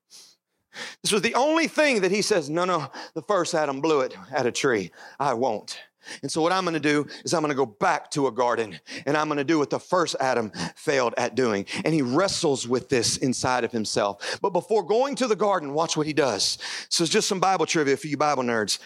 This 1.02 1.12
was 1.12 1.22
the 1.22 1.34
only 1.34 1.68
thing 1.68 2.00
that 2.00 2.10
he 2.10 2.22
says, 2.22 2.50
no, 2.50 2.64
no, 2.64 2.90
the 3.14 3.22
first 3.22 3.54
Adam 3.54 3.80
blew 3.80 4.00
it 4.00 4.16
at 4.32 4.46
a 4.46 4.50
tree. 4.50 4.90
I 5.20 5.34
won't. 5.34 5.78
And 6.22 6.30
so, 6.30 6.40
what 6.40 6.52
I'm 6.52 6.64
going 6.64 6.74
to 6.74 6.80
do 6.80 7.06
is 7.24 7.34
I'm 7.34 7.42
going 7.42 7.50
to 7.50 7.56
go 7.56 7.66
back 7.66 8.10
to 8.12 8.26
a 8.26 8.32
garden 8.32 8.78
and 9.06 9.16
I'm 9.16 9.28
going 9.28 9.38
to 9.38 9.44
do 9.44 9.58
what 9.58 9.70
the 9.70 9.78
first 9.78 10.16
Adam 10.20 10.52
failed 10.76 11.14
at 11.16 11.34
doing. 11.34 11.66
And 11.84 11.94
he 11.94 12.02
wrestles 12.02 12.66
with 12.66 12.88
this 12.88 13.16
inside 13.18 13.64
of 13.64 13.72
himself. 13.72 14.38
But 14.40 14.50
before 14.50 14.82
going 14.82 15.16
to 15.16 15.26
the 15.26 15.36
garden, 15.36 15.74
watch 15.74 15.96
what 15.96 16.06
he 16.06 16.12
does. 16.12 16.58
So, 16.88 17.04
it's 17.04 17.12
just 17.12 17.28
some 17.28 17.40
Bible 17.40 17.66
trivia 17.66 17.96
for 17.96 18.06
you 18.06 18.16
Bible 18.16 18.42
nerds. 18.42 18.78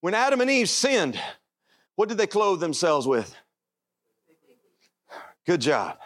When 0.00 0.14
Adam 0.14 0.40
and 0.40 0.50
Eve 0.50 0.68
sinned, 0.68 1.20
what 1.94 2.08
did 2.08 2.18
they 2.18 2.26
clothe 2.26 2.60
themselves 2.60 3.06
with? 3.06 3.34
Good 5.46 5.60
job. 5.60 5.98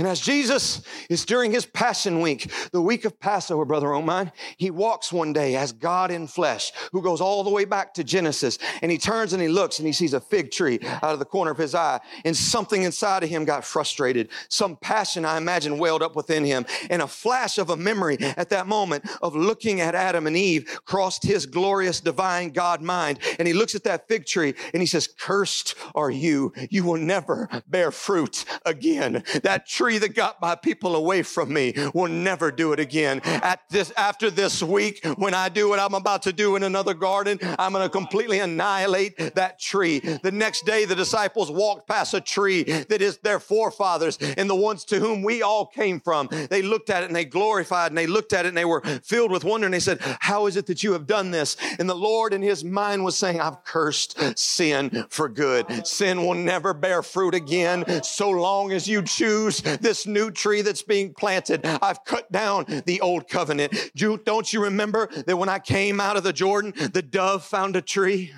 And 0.00 0.08
as 0.08 0.18
Jesus 0.18 0.80
is 1.10 1.26
during 1.26 1.52
his 1.52 1.66
Passion 1.66 2.22
Week, 2.22 2.50
the 2.72 2.80
week 2.80 3.04
of 3.04 3.20
Passover, 3.20 3.66
Brother 3.66 3.92
Oman, 3.92 4.32
he 4.56 4.70
walks 4.70 5.12
one 5.12 5.34
day 5.34 5.56
as 5.56 5.72
God 5.72 6.10
in 6.10 6.26
flesh, 6.26 6.72
who 6.92 7.02
goes 7.02 7.20
all 7.20 7.44
the 7.44 7.50
way 7.50 7.66
back 7.66 7.92
to 7.94 8.02
Genesis. 8.02 8.58
And 8.80 8.90
he 8.90 8.96
turns 8.96 9.34
and 9.34 9.42
he 9.42 9.48
looks 9.48 9.78
and 9.78 9.86
he 9.86 9.92
sees 9.92 10.14
a 10.14 10.20
fig 10.20 10.52
tree 10.52 10.78
out 10.82 11.12
of 11.12 11.18
the 11.18 11.26
corner 11.26 11.50
of 11.50 11.58
his 11.58 11.74
eye. 11.74 12.00
And 12.24 12.34
something 12.34 12.82
inside 12.82 13.24
of 13.24 13.28
him 13.28 13.44
got 13.44 13.62
frustrated. 13.62 14.30
Some 14.48 14.76
passion, 14.76 15.26
I 15.26 15.36
imagine, 15.36 15.76
welled 15.76 16.02
up 16.02 16.16
within 16.16 16.46
him. 16.46 16.64
And 16.88 17.02
a 17.02 17.06
flash 17.06 17.58
of 17.58 17.68
a 17.68 17.76
memory 17.76 18.16
at 18.20 18.48
that 18.48 18.66
moment 18.66 19.04
of 19.20 19.36
looking 19.36 19.82
at 19.82 19.94
Adam 19.94 20.26
and 20.26 20.34
Eve 20.34 20.80
crossed 20.86 21.24
his 21.24 21.44
glorious 21.44 22.00
divine 22.00 22.52
God 22.52 22.80
mind. 22.80 23.18
And 23.38 23.46
he 23.46 23.52
looks 23.52 23.74
at 23.74 23.84
that 23.84 24.08
fig 24.08 24.24
tree 24.24 24.54
and 24.72 24.80
he 24.80 24.86
says, 24.86 25.08
Cursed 25.08 25.74
are 25.94 26.10
you. 26.10 26.54
You 26.70 26.84
will 26.84 26.96
never 26.96 27.50
bear 27.68 27.90
fruit 27.90 28.46
again. 28.64 29.24
That 29.42 29.66
tree 29.66 29.89
tree 29.90 29.98
that 29.98 30.14
got 30.14 30.40
my 30.40 30.54
people 30.54 30.94
away 30.94 31.20
from 31.22 31.52
me 31.52 31.74
will 31.92 32.08
never 32.08 32.52
do 32.52 32.72
it 32.72 32.78
again. 32.78 33.20
At 33.24 33.60
this, 33.70 33.92
after 33.96 34.30
this 34.30 34.62
week, 34.62 35.04
when 35.16 35.34
I 35.34 35.48
do 35.48 35.68
what 35.68 35.80
I'm 35.80 35.94
about 35.94 36.22
to 36.22 36.32
do 36.32 36.54
in 36.54 36.62
another 36.62 36.94
garden, 36.94 37.40
I'm 37.58 37.72
going 37.72 37.84
to 37.84 37.90
completely 37.90 38.38
annihilate 38.38 39.34
that 39.34 39.58
tree. 39.58 39.98
The 39.98 40.30
next 40.30 40.64
day, 40.64 40.84
the 40.84 40.94
disciples 40.94 41.50
walked 41.50 41.88
past 41.88 42.14
a 42.14 42.20
tree 42.20 42.62
that 42.62 43.02
is 43.02 43.18
their 43.18 43.40
forefathers 43.40 44.16
and 44.20 44.48
the 44.48 44.54
ones 44.54 44.84
to 44.86 45.00
whom 45.00 45.24
we 45.24 45.42
all 45.42 45.66
came 45.66 45.98
from. 45.98 46.28
They 46.50 46.62
looked 46.62 46.88
at 46.88 47.02
it 47.02 47.06
and 47.06 47.16
they 47.16 47.24
glorified 47.24 47.90
and 47.90 47.98
they 47.98 48.06
looked 48.06 48.32
at 48.32 48.44
it 48.44 48.48
and 48.48 48.56
they 48.56 48.64
were 48.64 48.82
filled 49.02 49.32
with 49.32 49.42
wonder 49.42 49.66
and 49.66 49.74
they 49.74 49.80
said, 49.80 49.98
How 50.20 50.46
is 50.46 50.56
it 50.56 50.66
that 50.66 50.84
you 50.84 50.92
have 50.92 51.08
done 51.08 51.32
this? 51.32 51.56
And 51.80 51.90
the 51.90 51.94
Lord 51.96 52.32
in 52.32 52.42
his 52.42 52.62
mind 52.62 53.02
was 53.02 53.16
saying, 53.16 53.40
I've 53.40 53.64
cursed 53.64 54.38
sin 54.38 55.06
for 55.08 55.28
good. 55.28 55.84
Sin 55.84 56.24
will 56.24 56.34
never 56.34 56.74
bear 56.74 57.02
fruit 57.02 57.34
again 57.34 58.04
so 58.04 58.30
long 58.30 58.70
as 58.70 58.86
you 58.86 59.02
choose 59.02 59.62
this 59.80 60.06
new 60.06 60.30
tree 60.30 60.62
that's 60.62 60.82
being 60.82 61.14
planted. 61.14 61.64
I've 61.64 62.04
cut 62.04 62.30
down 62.30 62.82
the 62.86 63.00
old 63.00 63.28
covenant. 63.28 63.74
Don't 63.94 64.52
you 64.52 64.64
remember 64.64 65.08
that 65.26 65.36
when 65.36 65.48
I 65.48 65.58
came 65.58 66.00
out 66.00 66.16
of 66.16 66.22
the 66.22 66.32
Jordan, 66.32 66.72
the 66.92 67.02
dove 67.02 67.44
found 67.44 67.76
a 67.76 67.82
tree? 67.82 68.32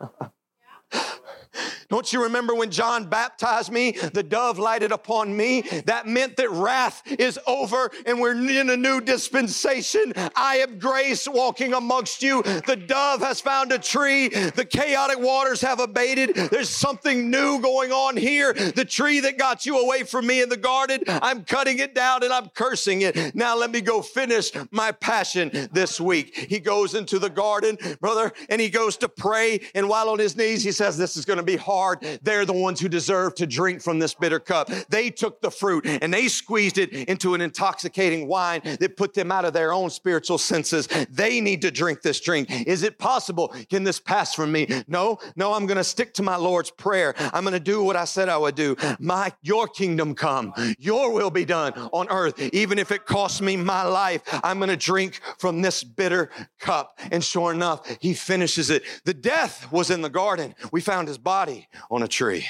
Don't 1.88 2.12
you 2.12 2.22
remember 2.24 2.54
when 2.54 2.70
John 2.70 3.06
baptized 3.06 3.72
me? 3.72 3.92
The 3.92 4.22
dove 4.22 4.58
lighted 4.58 4.92
upon 4.92 5.36
me. 5.36 5.62
That 5.86 6.06
meant 6.06 6.36
that 6.36 6.50
wrath 6.50 7.02
is 7.06 7.38
over 7.46 7.90
and 8.06 8.20
we're 8.20 8.32
in 8.32 8.70
a 8.70 8.76
new 8.76 9.00
dispensation. 9.00 10.12
I 10.36 10.58
am 10.58 10.78
grace 10.78 11.28
walking 11.28 11.74
amongst 11.74 12.22
you. 12.22 12.42
The 12.42 12.76
dove 12.76 13.20
has 13.20 13.40
found 13.40 13.72
a 13.72 13.78
tree. 13.78 14.28
The 14.28 14.64
chaotic 14.64 15.18
waters 15.18 15.60
have 15.62 15.80
abated. 15.80 16.34
There's 16.34 16.70
something 16.70 17.30
new 17.30 17.60
going 17.60 17.92
on 17.92 18.16
here. 18.16 18.52
The 18.52 18.84
tree 18.84 19.20
that 19.20 19.38
got 19.38 19.66
you 19.66 19.78
away 19.78 20.04
from 20.04 20.26
me 20.26 20.42
in 20.42 20.48
the 20.48 20.56
garden, 20.56 21.00
I'm 21.06 21.44
cutting 21.44 21.78
it 21.78 21.94
down 21.94 22.22
and 22.22 22.32
I'm 22.32 22.48
cursing 22.50 23.02
it. 23.02 23.34
Now 23.34 23.56
let 23.56 23.70
me 23.70 23.80
go 23.80 24.02
finish 24.02 24.50
my 24.70 24.92
passion 24.92 25.68
this 25.72 26.00
week. 26.00 26.36
He 26.36 26.60
goes 26.60 26.94
into 26.94 27.18
the 27.18 27.30
garden, 27.30 27.78
brother, 28.00 28.32
and 28.48 28.60
he 28.60 28.70
goes 28.70 28.96
to 28.98 29.08
pray. 29.08 29.60
And 29.74 29.88
while 29.88 30.08
on 30.08 30.18
his 30.18 30.36
knees, 30.36 30.62
he 30.62 30.72
says, 30.72 30.96
This 30.96 31.16
is 31.16 31.24
going 31.24 31.38
to 31.38 31.42
be 31.42 31.56
hard 31.56 31.71
hard, 31.72 32.20
they're 32.22 32.44
the 32.44 32.52
ones 32.52 32.80
who 32.80 32.88
deserve 32.88 33.34
to 33.36 33.46
drink 33.46 33.82
from 33.82 33.98
this 33.98 34.14
bitter 34.14 34.40
cup. 34.40 34.68
They 34.88 35.10
took 35.10 35.40
the 35.40 35.50
fruit 35.50 35.86
and 35.86 36.12
they 36.12 36.28
squeezed 36.28 36.78
it 36.78 36.92
into 36.92 37.34
an 37.34 37.40
intoxicating 37.40 38.28
wine 38.28 38.60
that 38.64 38.96
put 38.96 39.14
them 39.14 39.32
out 39.32 39.44
of 39.44 39.52
their 39.52 39.72
own 39.72 39.90
spiritual 39.90 40.38
senses. 40.38 40.88
They 41.10 41.40
need 41.40 41.62
to 41.62 41.70
drink 41.70 42.02
this 42.02 42.20
drink. 42.20 42.50
Is 42.66 42.82
it 42.82 42.98
possible? 42.98 43.54
Can 43.70 43.84
this 43.84 44.00
pass 44.00 44.34
from 44.34 44.52
me? 44.52 44.66
No, 44.86 45.18
no, 45.36 45.54
I'm 45.54 45.66
going 45.66 45.76
to 45.76 45.84
stick 45.84 46.14
to 46.14 46.22
my 46.22 46.36
Lord's 46.36 46.70
prayer. 46.70 47.14
I'm 47.32 47.44
going 47.44 47.52
to 47.54 47.60
do 47.60 47.82
what 47.82 47.96
I 47.96 48.04
said 48.04 48.28
I 48.28 48.36
would 48.36 48.54
do. 48.54 48.76
My, 48.98 49.32
your 49.42 49.66
kingdom 49.68 50.14
come, 50.14 50.52
your 50.78 51.12
will 51.12 51.30
be 51.30 51.44
done 51.44 51.72
on 51.92 52.08
earth. 52.10 52.38
Even 52.52 52.78
if 52.78 52.90
it 52.90 53.06
costs 53.06 53.40
me 53.40 53.56
my 53.56 53.82
life, 53.82 54.22
I'm 54.44 54.58
going 54.58 54.70
to 54.70 54.76
drink 54.76 55.20
from 55.38 55.62
this 55.62 55.84
bitter 55.84 56.30
cup. 56.58 56.98
And 57.10 57.22
sure 57.24 57.52
enough, 57.52 57.86
he 58.00 58.14
finishes 58.14 58.70
it. 58.70 58.82
The 59.04 59.14
death 59.14 59.70
was 59.72 59.90
in 59.90 60.02
the 60.02 60.10
garden. 60.10 60.54
We 60.70 60.80
found 60.80 61.08
his 61.08 61.18
body 61.18 61.61
on 61.90 62.02
a 62.02 62.08
tree. 62.08 62.46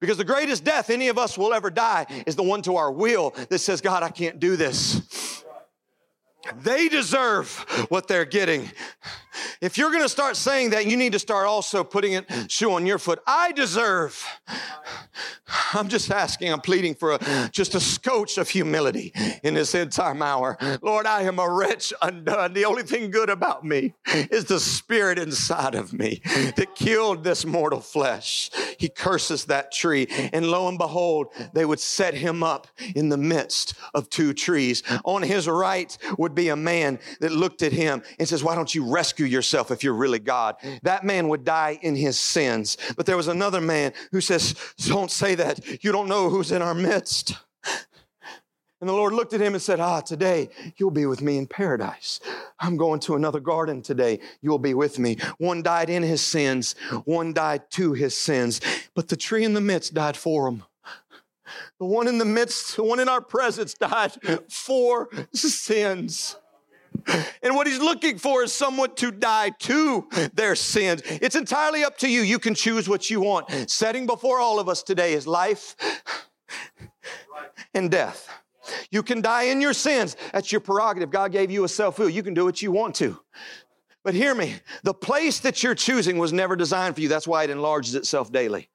Because 0.00 0.16
the 0.16 0.24
greatest 0.24 0.64
death 0.64 0.90
any 0.90 1.08
of 1.08 1.18
us 1.18 1.36
will 1.36 1.52
ever 1.52 1.70
die 1.70 2.06
is 2.26 2.36
the 2.36 2.42
one 2.42 2.62
to 2.62 2.76
our 2.76 2.92
will 2.92 3.30
that 3.48 3.58
says, 3.58 3.80
God, 3.80 4.02
I 4.02 4.10
can't 4.10 4.38
do 4.38 4.56
this. 4.56 5.44
They 6.62 6.88
deserve 6.88 7.50
what 7.88 8.08
they're 8.08 8.24
getting. 8.24 8.70
If 9.60 9.76
you're 9.76 9.90
going 9.90 10.02
to 10.02 10.08
start 10.08 10.36
saying 10.36 10.70
that, 10.70 10.86
you 10.86 10.96
need 10.96 11.12
to 11.12 11.18
start 11.18 11.46
also 11.46 11.84
putting 11.84 12.16
a 12.16 12.24
shoe 12.48 12.72
on 12.72 12.86
your 12.86 12.98
foot. 12.98 13.20
I 13.26 13.52
deserve 13.52 14.24
I'm 15.74 15.88
just 15.88 16.10
asking, 16.10 16.52
I'm 16.52 16.60
pleading 16.60 16.94
for 16.94 17.12
a, 17.12 17.48
just 17.52 17.74
a 17.74 17.80
scotch 17.80 18.38
of 18.38 18.48
humility 18.48 19.12
in 19.42 19.54
this 19.54 19.74
end 19.74 19.92
time 19.92 20.22
hour. 20.22 20.56
Lord, 20.82 21.06
I 21.06 21.22
am 21.22 21.38
a 21.38 21.48
wretch 21.48 21.92
undone. 22.02 22.52
The 22.52 22.64
only 22.64 22.82
thing 22.82 23.10
good 23.10 23.30
about 23.30 23.64
me 23.64 23.94
is 24.06 24.44
the 24.44 24.60
spirit 24.60 25.18
inside 25.18 25.74
of 25.74 25.92
me 25.92 26.20
that 26.56 26.74
killed 26.74 27.24
this 27.24 27.44
mortal 27.44 27.80
flesh. 27.80 28.50
He 28.78 28.88
curses 28.88 29.46
that 29.46 29.72
tree, 29.72 30.06
and 30.32 30.50
lo 30.50 30.68
and 30.68 30.78
behold, 30.78 31.28
they 31.52 31.64
would 31.64 31.80
set 31.80 32.14
him 32.14 32.42
up 32.42 32.66
in 32.94 33.08
the 33.08 33.16
midst 33.16 33.74
of 33.94 34.08
two 34.10 34.32
trees. 34.32 34.82
On 35.04 35.22
his 35.22 35.48
right 35.48 35.96
would 36.28 36.34
be 36.34 36.50
a 36.50 36.56
man 36.56 36.98
that 37.20 37.32
looked 37.32 37.62
at 37.62 37.72
him 37.72 38.02
and 38.18 38.28
says, 38.28 38.44
Why 38.44 38.54
don't 38.54 38.74
you 38.74 38.84
rescue 38.92 39.24
yourself 39.24 39.70
if 39.70 39.82
you're 39.82 39.94
really 39.94 40.18
God? 40.18 40.56
That 40.82 41.02
man 41.04 41.28
would 41.28 41.44
die 41.44 41.78
in 41.80 41.96
his 41.96 42.20
sins. 42.20 42.76
But 42.96 43.06
there 43.06 43.16
was 43.16 43.28
another 43.28 43.62
man 43.62 43.94
who 44.12 44.20
says, 44.20 44.54
Don't 44.86 45.10
say 45.10 45.34
that. 45.36 45.82
You 45.82 45.90
don't 45.90 46.08
know 46.08 46.28
who's 46.28 46.52
in 46.52 46.60
our 46.60 46.74
midst. 46.74 47.34
And 48.80 48.88
the 48.88 48.94
Lord 48.94 49.12
looked 49.12 49.32
at 49.32 49.40
him 49.40 49.54
and 49.54 49.62
said, 49.62 49.80
Ah, 49.80 50.00
today 50.00 50.50
you'll 50.76 50.90
be 50.90 51.06
with 51.06 51.22
me 51.22 51.38
in 51.38 51.46
paradise. 51.46 52.20
I'm 52.60 52.76
going 52.76 53.00
to 53.00 53.16
another 53.16 53.40
garden 53.40 53.80
today. 53.82 54.20
You'll 54.42 54.58
be 54.58 54.74
with 54.74 54.98
me. 54.98 55.16
One 55.38 55.62
died 55.62 55.90
in 55.90 56.02
his 56.02 56.20
sins, 56.20 56.74
one 57.04 57.32
died 57.32 57.70
to 57.72 57.94
his 57.94 58.14
sins. 58.14 58.60
But 58.94 59.08
the 59.08 59.16
tree 59.16 59.44
in 59.44 59.54
the 59.54 59.60
midst 59.60 59.94
died 59.94 60.16
for 60.16 60.46
him. 60.46 60.62
The 61.78 61.86
one 61.86 62.08
in 62.08 62.18
the 62.18 62.24
midst, 62.24 62.76
the 62.76 62.84
one 62.84 63.00
in 63.00 63.08
our 63.08 63.20
presence 63.20 63.74
died 63.74 64.12
for 64.48 65.08
sins. 65.32 66.36
And 67.42 67.54
what 67.54 67.66
he's 67.66 67.78
looking 67.78 68.18
for 68.18 68.42
is 68.42 68.52
someone 68.52 68.94
to 68.96 69.10
die 69.10 69.50
to 69.60 70.08
their 70.34 70.54
sins. 70.54 71.02
It's 71.04 71.36
entirely 71.36 71.84
up 71.84 71.98
to 71.98 72.08
you. 72.08 72.22
You 72.22 72.38
can 72.38 72.54
choose 72.54 72.88
what 72.88 73.08
you 73.10 73.20
want. 73.20 73.70
Setting 73.70 74.06
before 74.06 74.40
all 74.40 74.58
of 74.58 74.68
us 74.68 74.82
today 74.82 75.12
is 75.12 75.26
life 75.26 75.76
and 77.74 77.90
death. 77.90 78.28
You 78.90 79.02
can 79.02 79.20
die 79.22 79.44
in 79.44 79.60
your 79.60 79.72
sins. 79.72 80.16
That's 80.32 80.52
your 80.52 80.60
prerogative. 80.60 81.10
God 81.10 81.32
gave 81.32 81.50
you 81.50 81.64
a 81.64 81.68
self 81.68 81.98
will. 81.98 82.08
You 82.08 82.22
can 82.22 82.34
do 82.34 82.44
what 82.44 82.60
you 82.60 82.72
want 82.72 82.94
to. 82.96 83.18
But 84.04 84.14
hear 84.14 84.34
me 84.34 84.56
the 84.82 84.94
place 84.94 85.40
that 85.40 85.62
you're 85.62 85.74
choosing 85.74 86.18
was 86.18 86.32
never 86.32 86.56
designed 86.56 86.94
for 86.94 87.00
you. 87.00 87.08
That's 87.08 87.28
why 87.28 87.44
it 87.44 87.50
enlarges 87.50 87.94
itself 87.94 88.32
daily. 88.32 88.68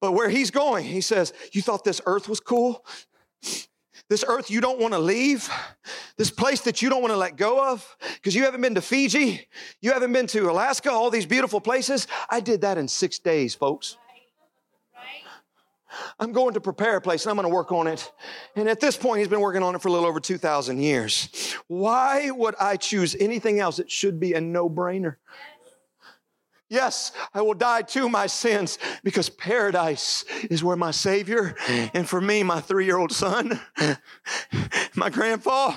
But 0.00 0.12
where 0.12 0.28
he's 0.28 0.50
going, 0.50 0.84
he 0.84 1.00
says, 1.00 1.32
You 1.52 1.62
thought 1.62 1.84
this 1.84 2.00
earth 2.06 2.28
was 2.28 2.40
cool? 2.40 2.84
This 4.08 4.24
earth 4.28 4.50
you 4.50 4.60
don't 4.60 4.78
want 4.78 4.94
to 4.94 5.00
leave? 5.00 5.50
This 6.16 6.30
place 6.30 6.60
that 6.62 6.80
you 6.80 6.88
don't 6.88 7.02
want 7.02 7.12
to 7.12 7.16
let 7.16 7.36
go 7.36 7.72
of? 7.72 7.96
Because 8.14 8.34
you 8.34 8.44
haven't 8.44 8.60
been 8.60 8.76
to 8.76 8.80
Fiji, 8.80 9.48
you 9.80 9.92
haven't 9.92 10.12
been 10.12 10.28
to 10.28 10.50
Alaska, 10.50 10.90
all 10.90 11.10
these 11.10 11.26
beautiful 11.26 11.60
places? 11.60 12.06
I 12.30 12.40
did 12.40 12.60
that 12.60 12.78
in 12.78 12.86
six 12.86 13.18
days, 13.18 13.54
folks. 13.54 13.96
I'm 16.18 16.32
going 16.32 16.54
to 16.54 16.60
prepare 16.60 16.96
a 16.96 17.00
place 17.00 17.24
and 17.24 17.30
I'm 17.30 17.36
going 17.36 17.48
to 17.50 17.54
work 17.54 17.72
on 17.72 17.86
it. 17.86 18.12
And 18.54 18.68
at 18.68 18.80
this 18.80 18.96
point, 18.96 19.20
he's 19.20 19.28
been 19.28 19.40
working 19.40 19.62
on 19.62 19.74
it 19.74 19.82
for 19.82 19.88
a 19.88 19.92
little 19.92 20.06
over 20.06 20.20
2,000 20.20 20.78
years. 20.78 21.54
Why 21.68 22.30
would 22.30 22.54
I 22.60 22.76
choose 22.76 23.16
anything 23.18 23.60
else? 23.60 23.78
It 23.78 23.90
should 23.90 24.20
be 24.20 24.34
a 24.34 24.40
no 24.40 24.68
brainer. 24.68 25.16
Yes, 26.68 27.12
I 27.32 27.42
will 27.42 27.54
die 27.54 27.82
to 27.82 28.08
my 28.08 28.26
sins 28.26 28.78
because 29.04 29.28
paradise 29.28 30.24
is 30.50 30.64
where 30.64 30.76
my 30.76 30.90
Savior 30.90 31.54
and 31.94 32.08
for 32.08 32.20
me, 32.20 32.42
my 32.42 32.60
three 32.60 32.86
year 32.86 32.98
old 32.98 33.12
son, 33.12 33.60
my 34.96 35.10
grandpa, 35.10 35.76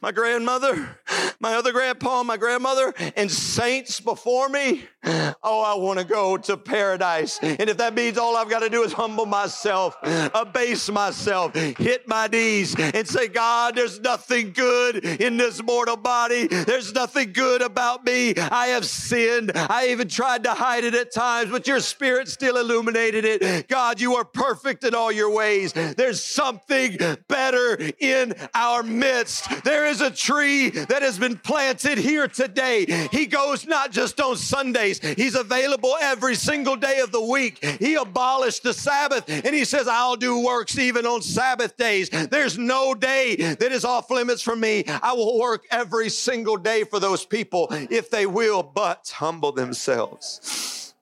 my 0.00 0.12
grandmother, 0.12 0.98
my 1.40 1.54
other 1.54 1.72
grandpa, 1.72 2.22
my 2.22 2.36
grandmother, 2.36 2.92
and 3.16 3.30
saints 3.30 4.00
before 4.00 4.48
me. 4.48 4.84
Oh, 5.04 5.62
I 5.62 5.74
want 5.74 5.98
to 5.98 6.04
go 6.04 6.36
to 6.36 6.56
paradise. 6.56 7.38
And 7.42 7.68
if 7.68 7.76
that 7.78 7.94
means 7.94 8.18
all 8.18 8.36
I've 8.36 8.48
got 8.50 8.60
to 8.60 8.68
do 8.68 8.82
is 8.82 8.92
humble 8.92 9.26
myself, 9.26 9.96
abase 10.02 10.88
myself, 10.90 11.54
hit 11.54 12.06
my 12.06 12.26
knees, 12.28 12.78
and 12.78 13.06
say, 13.06 13.28
God, 13.28 13.74
there's 13.74 14.00
nothing 14.00 14.52
good 14.52 15.04
in 15.04 15.36
this 15.36 15.62
mortal 15.62 15.96
body. 15.96 16.46
There's 16.46 16.94
nothing 16.94 17.32
good 17.32 17.62
about 17.62 18.04
me. 18.04 18.34
I 18.36 18.68
have 18.68 18.84
sinned. 18.84 19.52
I 19.54 19.88
even 19.88 20.08
tried 20.08 20.44
to 20.44 20.54
hide 20.54 20.84
it 20.84 20.94
at 20.94 21.12
times, 21.12 21.50
but 21.50 21.66
your 21.66 21.80
spirit 21.80 22.28
still 22.28 22.56
illuminated 22.56 23.24
it. 23.24 23.68
God, 23.68 24.00
you 24.00 24.14
are 24.16 24.24
perfect 24.24 24.84
in 24.84 24.94
all 24.94 25.10
your 25.10 25.30
ways. 25.30 25.72
There's 25.72 26.22
something 26.22 26.98
better 27.28 27.78
in 27.98 28.34
our 28.54 28.82
midst. 28.82 29.48
There 29.64 29.86
is 29.86 30.00
a 30.00 30.10
tree 30.10 30.70
that 30.70 31.02
has 31.02 31.18
been 31.18 31.36
planted 31.36 31.98
here 31.98 32.28
today. 32.28 33.08
He 33.10 33.26
goes 33.26 33.66
not 33.66 33.90
just 33.90 34.20
on 34.20 34.36
Sundays, 34.36 34.98
He's 34.98 35.34
available 35.34 35.96
every 36.00 36.34
single 36.34 36.76
day 36.76 37.00
of 37.00 37.12
the 37.12 37.20
week. 37.20 37.64
He 37.64 37.94
abolished 37.94 38.62
the 38.62 38.74
Sabbath 38.74 39.28
and 39.28 39.54
He 39.54 39.64
says, 39.64 39.88
I'll 39.88 40.16
do 40.16 40.38
works 40.44 40.78
even 40.78 41.06
on 41.06 41.22
Sabbath 41.22 41.76
days. 41.76 42.08
There's 42.10 42.58
no 42.58 42.94
day 42.94 43.36
that 43.36 43.72
is 43.72 43.84
off 43.84 44.10
limits 44.10 44.42
for 44.42 44.56
me. 44.56 44.84
I 44.86 45.12
will 45.12 45.38
work 45.38 45.66
every 45.70 46.08
single 46.08 46.56
day 46.56 46.84
for 46.84 46.98
those 46.98 47.24
people 47.24 47.68
if 47.70 48.10
they 48.10 48.26
will 48.26 48.62
but 48.62 49.12
humble 49.16 49.52
themselves. 49.52 50.94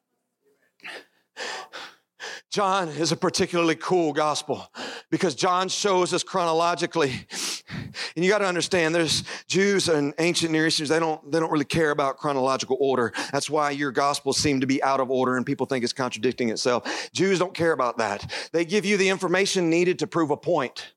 John 2.51 2.89
is 2.89 3.13
a 3.13 3.17
particularly 3.17 3.77
cool 3.77 4.13
gospel 4.13 4.69
because 5.09 5.37
John 5.37 5.69
shows 5.69 6.13
us 6.13 6.25
chronologically. 6.25 7.13
And 8.17 8.25
you 8.25 8.29
got 8.29 8.39
to 8.39 8.47
understand, 8.47 8.93
there's 8.93 9.23
Jews 9.47 9.89
and 9.89 10.13
ancient 10.19 10.51
Near 10.51 10.67
Easterns, 10.67 10.89
they 10.89 10.99
don't, 10.99 11.31
they 11.31 11.39
don't 11.39 11.53
really 11.53 11.65
care 11.65 11.93
about 11.93 12.17
chronological 12.17 12.77
order. 12.81 13.13
That's 13.31 13.49
why 13.49 13.71
your 13.71 13.93
gospels 13.93 14.37
seem 14.37 14.61
to 14.61 14.67
be 14.67 14.83
out 14.83 14.99
of 14.99 15.13
order 15.13 15.37
and 15.37 15.47
people 15.47 15.65
think 15.65 15.85
it's 15.85 15.93
contradicting 15.93 16.49
itself. 16.49 17.11
Jews 17.13 17.39
don't 17.39 17.55
care 17.55 17.71
about 17.71 17.99
that. 17.99 18.33
They 18.53 18.65
give 18.65 18.85
you 18.85 18.97
the 18.97 19.09
information 19.09 19.71
needed 19.71 20.01
to 20.01 20.09
prove 20.09 20.33
a 20.33 20.37
point. 20.37 20.93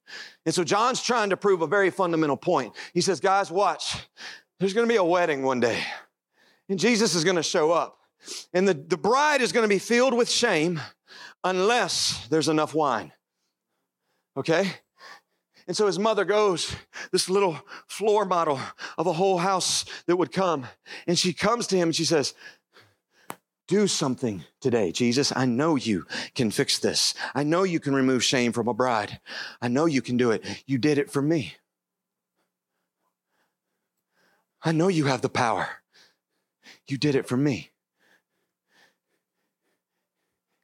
And 0.48 0.56
so 0.56 0.64
John's 0.64 1.04
trying 1.04 1.30
to 1.30 1.38
prove 1.38 1.62
a 1.62 1.68
very 1.68 1.92
fundamental 1.92 2.38
point. 2.38 2.74
He 2.96 3.02
says, 3.02 3.20
guys, 3.20 3.52
watch. 3.52 3.96
There's 4.60 4.74
going 4.74 4.88
to 4.88 4.92
be 4.92 4.98
a 4.98 5.04
wedding 5.04 5.44
one 5.44 5.60
day, 5.60 5.84
and 6.68 6.80
Jesus 6.80 7.16
is 7.16 7.24
going 7.24 7.36
to 7.36 7.44
show 7.44 7.72
up. 7.72 8.00
And 8.54 8.68
the, 8.68 8.74
the 8.74 8.98
bride 8.98 9.42
is 9.42 9.52
going 9.52 9.64
to 9.64 9.74
be 9.74 9.80
filled 9.80 10.14
with 10.14 10.30
shame 10.30 10.80
unless 11.44 12.28
there's 12.28 12.50
enough 12.50 12.74
wine. 12.74 13.12
Okay? 14.38 14.74
And 15.68 15.78
so 15.78 15.86
his 15.86 16.00
mother 16.00 16.26
goes, 16.26 16.76
this 17.12 17.30
little 17.30 17.60
floor 17.88 18.26
model 18.26 18.60
of 18.98 19.08
a 19.08 19.14
whole 19.14 19.38
house 19.38 19.86
that 20.08 20.18
would 20.18 20.32
come. 20.32 20.68
And 21.08 21.18
she 21.18 21.34
comes 21.34 21.68
to 21.68 21.78
him 21.78 21.90
and 21.90 21.96
she 21.96 22.06
says, 22.06 22.34
Do 23.68 23.88
something 23.88 24.44
today, 24.60 24.92
Jesus. 24.92 25.32
I 25.36 25.46
know 25.46 25.76
you 25.76 26.06
can 26.36 26.52
fix 26.52 26.80
this. 26.80 27.14
I 27.34 27.44
know 27.44 27.64
you 27.64 27.80
can 27.80 27.96
remove 27.96 28.24
shame 28.24 28.52
from 28.52 28.68
a 28.68 28.74
bride. 28.74 29.20
I 29.62 29.70
know 29.70 29.86
you 29.86 30.02
can 30.02 30.18
do 30.18 30.32
it. 30.32 30.44
You 30.66 30.78
did 30.78 30.98
it 30.98 31.10
for 31.10 31.22
me. 31.22 31.56
I 34.64 34.72
know 34.72 34.88
you 34.88 35.06
have 35.06 35.22
the 35.22 35.30
power. 35.30 35.68
You 36.88 36.98
did 36.98 37.16
it 37.16 37.28
for 37.28 37.38
me. 37.38 37.73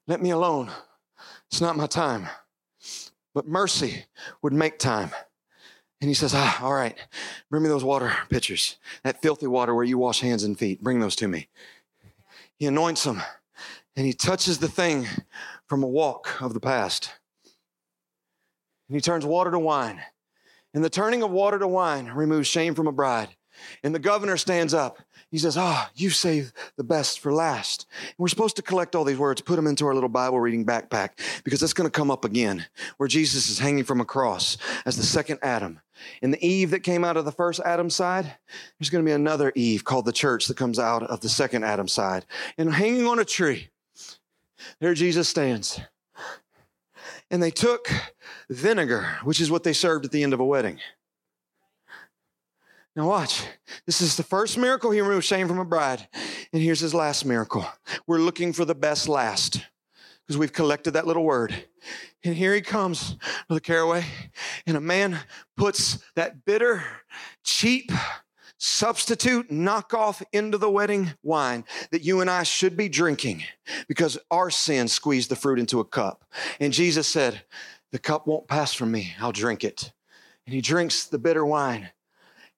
Let 0.10 0.24
me 0.24 0.32
alone. 0.32 0.72
It's 1.52 1.62
not 1.62 1.78
my 1.78 1.86
time. 1.86 2.28
But 3.36 3.48
mercy 3.48 4.06
would 4.42 4.54
make 4.54 4.80
time. 4.80 5.12
And 6.02 6.08
he 6.08 6.16
says, 6.16 6.34
Ah, 6.34 6.64
all 6.64 6.74
right, 6.74 6.98
bring 7.52 7.62
me 7.62 7.70
those 7.70 7.84
water 7.84 8.12
pitchers, 8.28 8.78
that 9.04 9.22
filthy 9.22 9.46
water 9.46 9.76
where 9.76 9.86
you 9.86 10.00
wash 10.00 10.22
hands 10.22 10.44
and 10.44 10.58
feet. 10.58 10.82
Bring 10.82 11.00
those 11.00 11.16
to 11.18 11.28
me. 11.28 11.48
He 12.58 12.66
anoints 12.66 13.04
them 13.04 13.22
and 13.96 14.08
he 14.08 14.14
touches 14.14 14.58
the 14.58 14.68
thing 14.68 15.06
from 15.68 15.84
a 15.84 15.88
walk 15.88 16.42
of 16.42 16.56
the 16.56 16.60
past. 16.60 17.12
And 18.88 18.96
he 18.96 19.02
turns 19.02 19.28
water 19.28 19.52
to 19.52 19.60
wine. 19.60 20.02
And 20.74 20.84
the 20.84 20.90
turning 20.90 21.22
of 21.22 21.30
water 21.30 21.60
to 21.60 21.68
wine 21.68 22.08
removes 22.08 22.48
shame 22.48 22.74
from 22.74 22.88
a 22.88 22.92
bride. 22.92 23.30
And 23.84 23.94
the 23.94 24.00
governor 24.00 24.38
stands 24.38 24.74
up 24.74 25.00
he 25.32 25.38
says, 25.38 25.58
Ah, 25.58 25.88
oh, 25.88 25.92
you 25.96 26.10
saved 26.10 26.54
the 26.76 26.84
best 26.84 27.20
for 27.20 27.32
last. 27.32 27.86
And 28.02 28.16
we're 28.18 28.30
supposed 28.30 28.56
to 28.56 28.62
collect 28.64 28.96
all 28.96 29.04
these 29.04 29.18
words, 29.18 29.42
put 29.42 29.58
them 29.58 29.68
into 29.68 29.86
our 29.86 29.94
little 29.94 30.10
Bible 30.10 30.40
reading 30.40 30.66
backpack, 30.66 31.10
because 31.44 31.62
it's 31.62 31.74
going 31.74 31.90
to 31.90 31.96
come 31.98 32.10
up 32.10 32.26
again, 32.26 32.66
where 32.98 33.08
Jesus 33.08 33.50
is 33.50 33.60
hanging 33.60 33.84
from 33.84 34.02
a 34.02 34.06
cross 34.06 34.58
as 34.86 34.98
the 34.98 35.04
second 35.04 35.40
Adam. 35.44 35.80
And 36.24 36.34
the 36.34 36.46
Eve 36.46 36.72
that 36.72 36.80
came 36.80 37.04
out 37.04 37.18
of 37.18 37.26
the 37.26 37.32
first 37.32 37.60
Adam 37.64 37.90
side, 37.90 38.34
there's 38.80 38.90
going 38.90 39.04
to 39.04 39.10
be 39.10 39.14
another 39.14 39.52
Eve 39.56 39.84
called 39.84 40.06
the 40.06 40.12
church 40.12 40.48
that 40.48 40.58
comes 40.58 40.80
out 40.80 41.04
of 41.04 41.22
the 41.22 41.30
second 41.30 41.64
Adam 41.64 41.88
side. 41.88 42.26
And 42.58 42.74
hanging 42.74 43.06
on 43.06 43.20
a 43.20 43.26
tree, 43.26 43.70
there 44.80 44.96
Jesus 44.96 45.30
stands. 45.30 45.80
And 47.30 47.44
they 47.44 47.52
took 47.52 47.88
vinegar, 48.50 49.18
which 49.24 49.40
is 49.40 49.52
what 49.52 49.64
they 49.64 49.74
served 49.74 50.06
at 50.06 50.12
the 50.12 50.24
end 50.24 50.34
of 50.34 50.40
a 50.40 50.46
wedding. 50.46 50.80
Now, 53.00 53.08
watch. 53.08 53.46
This 53.86 54.02
is 54.02 54.18
the 54.18 54.24
first 54.24 54.58
miracle 54.58 54.92
he 54.92 55.00
removed 55.00 55.24
shame 55.24 55.48
from 55.48 55.58
a 55.58 55.64
bride. 55.64 56.06
And 56.52 56.62
here's 56.62 56.82
his 56.82 56.94
last 56.94 57.24
miracle. 57.24 57.66
We're 58.08 58.20
looking 58.20 58.52
for 58.52 58.66
the 58.66 58.76
best 58.76 59.08
last 59.08 59.62
because 60.28 60.38
we've 60.38 60.52
collected 60.52 60.92
that 60.92 61.08
little 61.08 61.24
word. 61.24 61.56
And 62.26 62.36
here 62.36 62.54
he 62.54 62.60
comes, 62.60 63.12
with 63.12 63.48
Brother 63.48 63.62
Caraway, 63.62 64.06
and 64.68 64.76
a 64.76 64.82
man 64.82 65.18
puts 65.56 66.04
that 66.18 66.44
bitter, 66.44 66.84
cheap 67.42 67.90
substitute, 68.58 69.50
knockoff 69.50 70.22
into 70.34 70.58
the 70.58 70.70
wedding 70.70 71.14
wine 71.24 71.64
that 71.92 72.04
you 72.04 72.20
and 72.20 72.30
I 72.30 72.44
should 72.44 72.76
be 72.76 72.90
drinking 72.90 73.46
because 73.88 74.20
our 74.30 74.50
sin 74.50 74.90
squeezed 74.90 75.32
the 75.32 75.38
fruit 75.38 75.58
into 75.58 75.80
a 75.80 75.86
cup. 75.86 76.26
And 76.60 76.74
Jesus 76.74 77.08
said, 77.08 77.44
The 77.94 78.00
cup 78.00 78.28
won't 78.28 78.50
pass 78.50 78.74
from 78.74 78.92
me, 78.92 79.14
I'll 79.22 79.32
drink 79.32 79.64
it. 79.64 79.94
And 80.46 80.54
he 80.54 80.60
drinks 80.60 81.06
the 81.06 81.18
bitter 81.18 81.46
wine. 81.46 81.92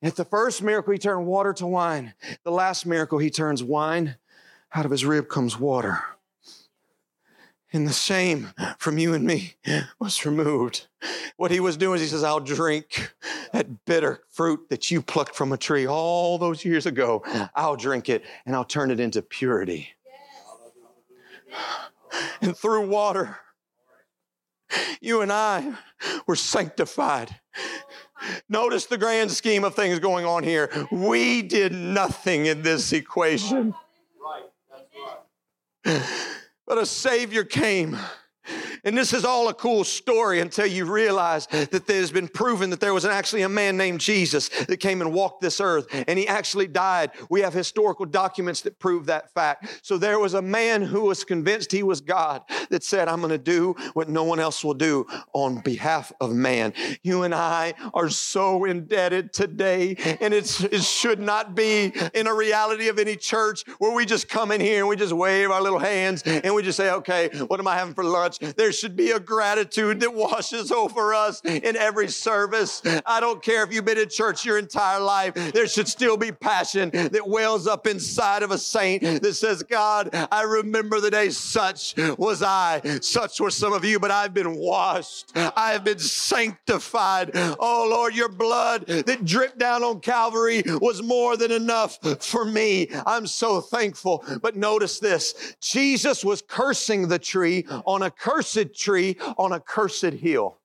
At 0.03 0.15
the 0.15 0.25
first 0.25 0.63
miracle, 0.63 0.93
he 0.93 0.99
turned 0.99 1.27
water 1.27 1.53
to 1.53 1.67
wine. 1.67 2.13
The 2.43 2.51
last 2.51 2.85
miracle, 2.85 3.19
he 3.19 3.29
turns 3.29 3.63
wine. 3.63 4.15
Out 4.73 4.85
of 4.85 4.91
his 4.91 5.05
rib 5.05 5.27
comes 5.29 5.59
water. 5.59 5.99
And 7.73 7.87
the 7.87 7.93
shame 7.93 8.49
from 8.79 8.97
you 8.97 9.13
and 9.13 9.25
me 9.25 9.55
was 9.99 10.25
removed. 10.25 10.87
What 11.37 11.51
he 11.51 11.59
was 11.59 11.77
doing 11.77 11.95
is 11.95 12.01
he 12.01 12.07
says, 12.07 12.23
I'll 12.23 12.39
drink 12.39 13.13
that 13.53 13.85
bitter 13.85 14.23
fruit 14.29 14.69
that 14.69 14.91
you 14.91 15.01
plucked 15.01 15.35
from 15.35 15.51
a 15.53 15.57
tree 15.57 15.87
all 15.87 16.37
those 16.37 16.65
years 16.65 16.85
ago. 16.85 17.23
I'll 17.55 17.77
drink 17.77 18.09
it 18.09 18.23
and 18.45 18.55
I'll 18.55 18.65
turn 18.65 18.91
it 18.91 18.99
into 18.99 19.21
purity. 19.21 19.89
And 22.41 22.57
through 22.57 22.89
water, 22.89 23.37
you 24.99 25.21
and 25.21 25.31
I 25.31 25.77
were 26.27 26.35
sanctified. 26.35 27.39
Notice 28.49 28.85
the 28.85 28.97
grand 28.97 29.31
scheme 29.31 29.63
of 29.63 29.75
things 29.75 29.99
going 29.99 30.25
on 30.25 30.43
here. 30.43 30.69
We 30.91 31.41
did 31.41 31.71
nothing 31.73 32.45
in 32.45 32.61
this 32.61 32.93
equation. 32.93 33.73
Right. 34.23 34.43
Right. 34.71 34.85
Right. 35.85 36.03
But 36.67 36.77
a 36.77 36.85
Savior 36.85 37.43
came 37.43 37.97
and 38.83 38.97
this 38.97 39.13
is 39.13 39.25
all 39.25 39.49
a 39.49 39.53
cool 39.53 39.83
story 39.83 40.39
until 40.39 40.65
you 40.65 40.85
realize 40.85 41.47
that 41.47 41.87
there's 41.87 42.11
been 42.11 42.27
proven 42.27 42.69
that 42.71 42.79
there 42.79 42.93
was 42.93 43.05
actually 43.05 43.41
a 43.43 43.49
man 43.49 43.77
named 43.77 43.99
Jesus 43.99 44.49
that 44.49 44.77
came 44.77 45.01
and 45.01 45.13
walked 45.13 45.41
this 45.41 45.59
earth 45.59 45.87
and 46.07 46.17
he 46.17 46.27
actually 46.27 46.67
died. 46.67 47.11
We 47.29 47.41
have 47.41 47.53
historical 47.53 48.05
documents 48.05 48.61
that 48.61 48.79
prove 48.79 49.05
that 49.07 49.33
fact. 49.33 49.81
So 49.83 49.97
there 49.97 50.19
was 50.19 50.33
a 50.33 50.41
man 50.41 50.81
who 50.81 51.05
was 51.05 51.23
convinced 51.23 51.71
he 51.71 51.83
was 51.83 52.01
God 52.01 52.43
that 52.69 52.83
said, 52.83 53.07
I'm 53.07 53.19
going 53.19 53.31
to 53.31 53.37
do 53.37 53.75
what 53.93 54.09
no 54.09 54.23
one 54.23 54.39
else 54.39 54.63
will 54.63 54.73
do 54.73 55.05
on 55.33 55.59
behalf 55.61 56.11
of 56.19 56.31
man. 56.31 56.73
You 57.03 57.23
and 57.23 57.35
I 57.35 57.73
are 57.93 58.09
so 58.09 58.65
indebted 58.65 59.33
today, 59.33 59.95
and 60.19 60.33
it 60.33 60.47
should 60.47 61.19
not 61.19 61.55
be 61.55 61.93
in 62.13 62.27
a 62.27 62.33
reality 62.33 62.87
of 62.87 62.99
any 62.99 63.15
church 63.15 63.63
where 63.79 63.93
we 63.93 64.05
just 64.05 64.29
come 64.29 64.51
in 64.51 64.61
here 64.61 64.79
and 64.79 64.87
we 64.87 64.95
just 64.95 65.13
wave 65.13 65.51
our 65.51 65.61
little 65.61 65.79
hands 65.79 66.23
and 66.23 66.53
we 66.53 66.63
just 66.63 66.77
say, 66.77 66.91
okay, 66.91 67.29
what 67.47 67.59
am 67.59 67.67
I 67.67 67.75
having 67.75 67.93
for 67.93 68.03
lunch? 68.03 68.39
There 68.71 68.77
should 68.77 68.95
be 68.95 69.11
a 69.11 69.19
gratitude 69.19 69.99
that 69.99 70.13
washes 70.13 70.71
over 70.71 71.13
us 71.13 71.41
in 71.43 71.75
every 71.75 72.07
service. 72.07 72.81
I 73.05 73.19
don't 73.19 73.43
care 73.43 73.65
if 73.65 73.73
you've 73.73 73.83
been 73.83 73.97
in 73.97 74.07
church 74.07 74.45
your 74.45 74.57
entire 74.57 75.01
life, 75.01 75.33
there 75.33 75.67
should 75.67 75.89
still 75.89 76.15
be 76.15 76.31
passion 76.31 76.89
that 76.93 77.27
wells 77.27 77.67
up 77.67 77.85
inside 77.85 78.43
of 78.43 78.51
a 78.51 78.57
saint 78.57 79.01
that 79.01 79.33
says, 79.33 79.61
God, 79.61 80.09
I 80.31 80.43
remember 80.43 81.01
the 81.01 81.11
day 81.11 81.31
such 81.31 81.97
was 82.17 82.41
I, 82.41 82.79
such 83.01 83.41
were 83.41 83.51
some 83.51 83.73
of 83.73 83.83
you, 83.83 83.99
but 83.99 84.09
I've 84.09 84.33
been 84.33 84.55
washed, 84.55 85.33
I 85.35 85.73
have 85.73 85.83
been 85.83 85.99
sanctified. 85.99 87.31
Oh 87.35 87.87
Lord, 87.91 88.15
your 88.15 88.29
blood 88.29 88.85
that 88.87 89.25
dripped 89.25 89.57
down 89.57 89.83
on 89.83 89.99
Calvary 89.99 90.63
was 90.65 91.03
more 91.03 91.35
than 91.35 91.51
enough 91.51 91.99
for 92.23 92.45
me. 92.45 92.87
I'm 93.05 93.27
so 93.27 93.59
thankful. 93.59 94.23
But 94.41 94.55
notice 94.55 94.99
this 94.99 95.57
Jesus 95.59 96.23
was 96.23 96.41
cursing 96.41 97.09
the 97.09 97.19
tree 97.19 97.65
on 97.85 98.03
a 98.03 98.09
cursed 98.09 98.60
tree 98.65 99.17
on 99.37 99.51
a 99.51 99.59
cursed 99.59 100.13
hill. 100.13 100.60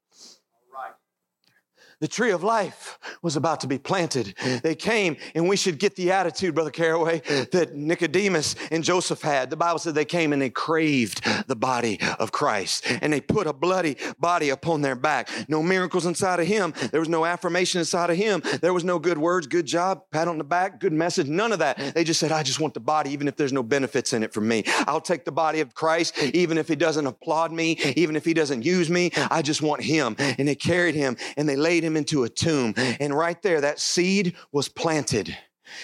The 1.99 2.09
tree 2.09 2.31
of 2.31 2.43
life 2.43 2.99
was 3.23 3.37
about 3.37 3.61
to 3.61 3.67
be 3.67 3.79
planted. 3.79 4.35
They 4.63 4.75
came, 4.75 5.17
and 5.35 5.49
we 5.49 5.57
should 5.57 5.79
get 5.79 5.97
the 5.97 6.13
attitude, 6.13 6.55
Brother 6.55 6.71
Caraway, 6.71 7.21
that 7.53 7.75
Nicodemus 7.75 8.55
and 8.71 8.85
Joseph 8.85 9.23
had. 9.23 9.49
The 9.49 9.57
Bible 9.57 9.79
said 9.79 9.95
they 9.95 10.05
came 10.05 10.35
and 10.35 10.43
they 10.43 10.51
craved 10.51 11.25
the 11.47 11.57
body 11.57 11.99
of 12.19 12.33
Christ, 12.33 12.87
and 13.01 13.11
they 13.11 13.23
put 13.23 13.47
a 13.47 13.55
bloody 13.55 13.97
body 14.19 14.51
upon 14.51 14.83
their 14.83 14.95
back. 14.95 15.31
No 15.49 15.63
miracles 15.63 16.05
inside 16.05 16.39
of 16.39 16.47
him. 16.47 16.75
There 16.91 17.01
was 17.01 17.09
no 17.09 17.25
affirmation 17.25 17.79
inside 17.79 18.11
of 18.11 18.17
him. 18.19 18.43
There 18.61 18.75
was 18.75 18.85
no 18.85 18.99
good 18.99 19.17
words, 19.17 19.47
good 19.47 19.67
job, 19.67 20.03
pat 20.11 20.29
on 20.29 20.37
the 20.37 20.45
back, 20.45 20.81
good 20.81 20.93
message, 20.93 21.29
none 21.29 21.51
of 21.51 21.61
that. 21.61 21.95
They 21.95 22.05
just 22.05 22.21
said, 22.21 22.31
I 22.31 22.43
just 22.43 22.61
want 22.61 22.75
the 22.75 22.81
body, 22.81 23.11
even 23.13 23.27
if 23.27 23.37
there's 23.37 23.55
no 23.55 23.63
benefits 23.63 24.13
in 24.13 24.23
it 24.23 24.35
for 24.35 24.43
me. 24.43 24.65
I'll 24.87 25.01
take 25.01 25.25
the 25.25 25.33
body 25.33 25.61
of 25.61 25.75
Christ, 25.75 26.19
even 26.35 26.59
if 26.59 26.69
he 26.69 26.77
doesn't 26.77 27.07
applaud 27.07 27.53
me, 27.53 27.73
even 27.97 28.17
if 28.17 28.25
he 28.27 28.35
doesn't 28.35 28.67
use 28.67 28.91
me. 28.91 29.13
I 29.31 29.41
just 29.41 29.63
want 29.63 29.83
him. 29.83 30.15
And 30.19 30.47
they 30.47 30.55
carried 30.55 30.95
him 30.95 31.17
and 31.39 31.49
they 31.49 31.57
laid 31.57 31.86
him 31.87 31.97
into 31.97 32.25
a 32.25 32.29
tomb. 32.29 32.75
And 32.77 33.17
right 33.17 33.41
there, 33.43 33.61
that 33.61 33.81
seed 33.81 34.35
was 34.53 34.69
planted. 34.69 35.37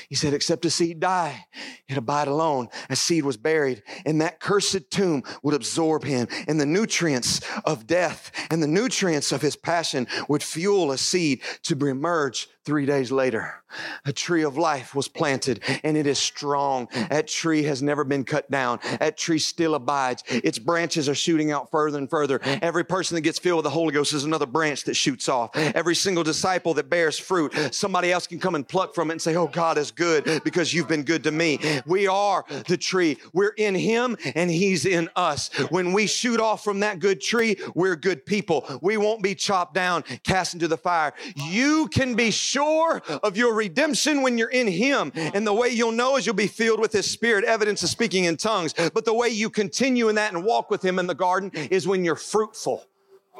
He 0.08 0.14
said, 0.14 0.32
except 0.34 0.64
a 0.64 0.70
seed 0.70 1.00
die, 1.00 1.46
it 1.88 1.96
abide 1.96 2.28
alone. 2.28 2.68
A 2.88 2.96
seed 2.96 3.24
was 3.24 3.36
buried, 3.36 3.82
and 4.06 4.20
that 4.20 4.40
cursed 4.40 4.90
tomb 4.90 5.24
would 5.42 5.54
absorb 5.54 6.04
him, 6.04 6.28
and 6.46 6.60
the 6.60 6.66
nutrients 6.66 7.40
of 7.64 7.86
death 7.86 8.30
and 8.50 8.62
the 8.62 8.68
nutrients 8.68 9.32
of 9.32 9.42
his 9.42 9.56
passion 9.56 10.06
would 10.28 10.42
fuel 10.42 10.92
a 10.92 10.98
seed 10.98 11.40
to 11.64 11.74
emerge 11.86 12.48
three 12.64 12.86
days 12.86 13.10
later. 13.10 13.62
A 14.04 14.12
tree 14.12 14.42
of 14.42 14.56
life 14.56 14.94
was 14.94 15.08
planted 15.08 15.60
and 15.82 15.96
it 15.96 16.06
is 16.06 16.18
strong. 16.18 16.88
That 17.10 17.26
tree 17.26 17.62
has 17.64 17.82
never 17.82 18.04
been 18.04 18.24
cut 18.24 18.50
down. 18.50 18.80
That 19.00 19.16
tree 19.16 19.38
still 19.38 19.74
abides. 19.74 20.22
Its 20.28 20.58
branches 20.58 21.08
are 21.08 21.14
shooting 21.14 21.50
out 21.50 21.70
further 21.70 21.98
and 21.98 22.08
further. 22.08 22.40
Every 22.42 22.84
person 22.84 23.14
that 23.14 23.22
gets 23.22 23.38
filled 23.38 23.58
with 23.58 23.64
the 23.64 23.70
Holy 23.70 23.92
Ghost 23.92 24.12
is 24.12 24.24
another 24.24 24.46
branch 24.46 24.84
that 24.84 24.94
shoots 24.94 25.28
off. 25.28 25.56
Every 25.56 25.94
single 25.94 26.24
disciple 26.24 26.74
that 26.74 26.90
bears 26.90 27.18
fruit, 27.18 27.54
somebody 27.72 28.12
else 28.12 28.26
can 28.26 28.38
come 28.38 28.54
and 28.54 28.66
pluck 28.66 28.94
from 28.94 29.10
it 29.10 29.14
and 29.14 29.22
say, 29.22 29.34
Oh, 29.36 29.46
God 29.46 29.78
is 29.78 29.90
good 29.90 30.42
because 30.44 30.74
you've 30.74 30.88
been 30.88 31.02
good 31.02 31.24
to 31.24 31.30
me. 31.32 31.58
We 31.86 32.06
are 32.06 32.44
the 32.66 32.76
tree. 32.76 33.18
We're 33.32 33.54
in 33.56 33.74
Him 33.74 34.16
and 34.34 34.50
He's 34.50 34.84
in 34.84 35.08
us. 35.16 35.48
When 35.70 35.92
we 35.92 36.06
shoot 36.06 36.40
off 36.40 36.62
from 36.62 36.80
that 36.80 36.98
good 36.98 37.20
tree, 37.20 37.56
we're 37.74 37.96
good 37.96 38.26
people. 38.26 38.66
We 38.82 38.96
won't 38.96 39.22
be 39.22 39.34
chopped 39.34 39.74
down, 39.74 40.04
cast 40.24 40.54
into 40.54 40.68
the 40.68 40.76
fire. 40.76 41.14
You 41.34 41.88
can 41.88 42.14
be 42.14 42.30
sure 42.52 43.02
of 43.22 43.36
your 43.36 43.54
redemption 43.54 44.22
when 44.22 44.38
you're 44.38 44.50
in 44.50 44.68
Him. 44.68 45.12
And 45.14 45.46
the 45.46 45.52
way 45.52 45.68
you'll 45.68 45.92
know 45.92 46.16
is 46.16 46.26
you'll 46.26 46.34
be 46.34 46.46
filled 46.46 46.80
with 46.80 46.92
His 46.92 47.10
Spirit, 47.10 47.44
evidence 47.44 47.82
of 47.82 47.88
speaking 47.88 48.24
in 48.24 48.36
tongues. 48.36 48.74
But 48.74 49.04
the 49.04 49.14
way 49.14 49.28
you 49.28 49.50
continue 49.50 50.08
in 50.08 50.16
that 50.16 50.32
and 50.32 50.44
walk 50.44 50.70
with 50.70 50.84
Him 50.84 50.98
in 50.98 51.06
the 51.06 51.14
garden 51.14 51.50
is 51.54 51.86
when 51.86 52.04
you're 52.04 52.16
fruitful. 52.16 52.84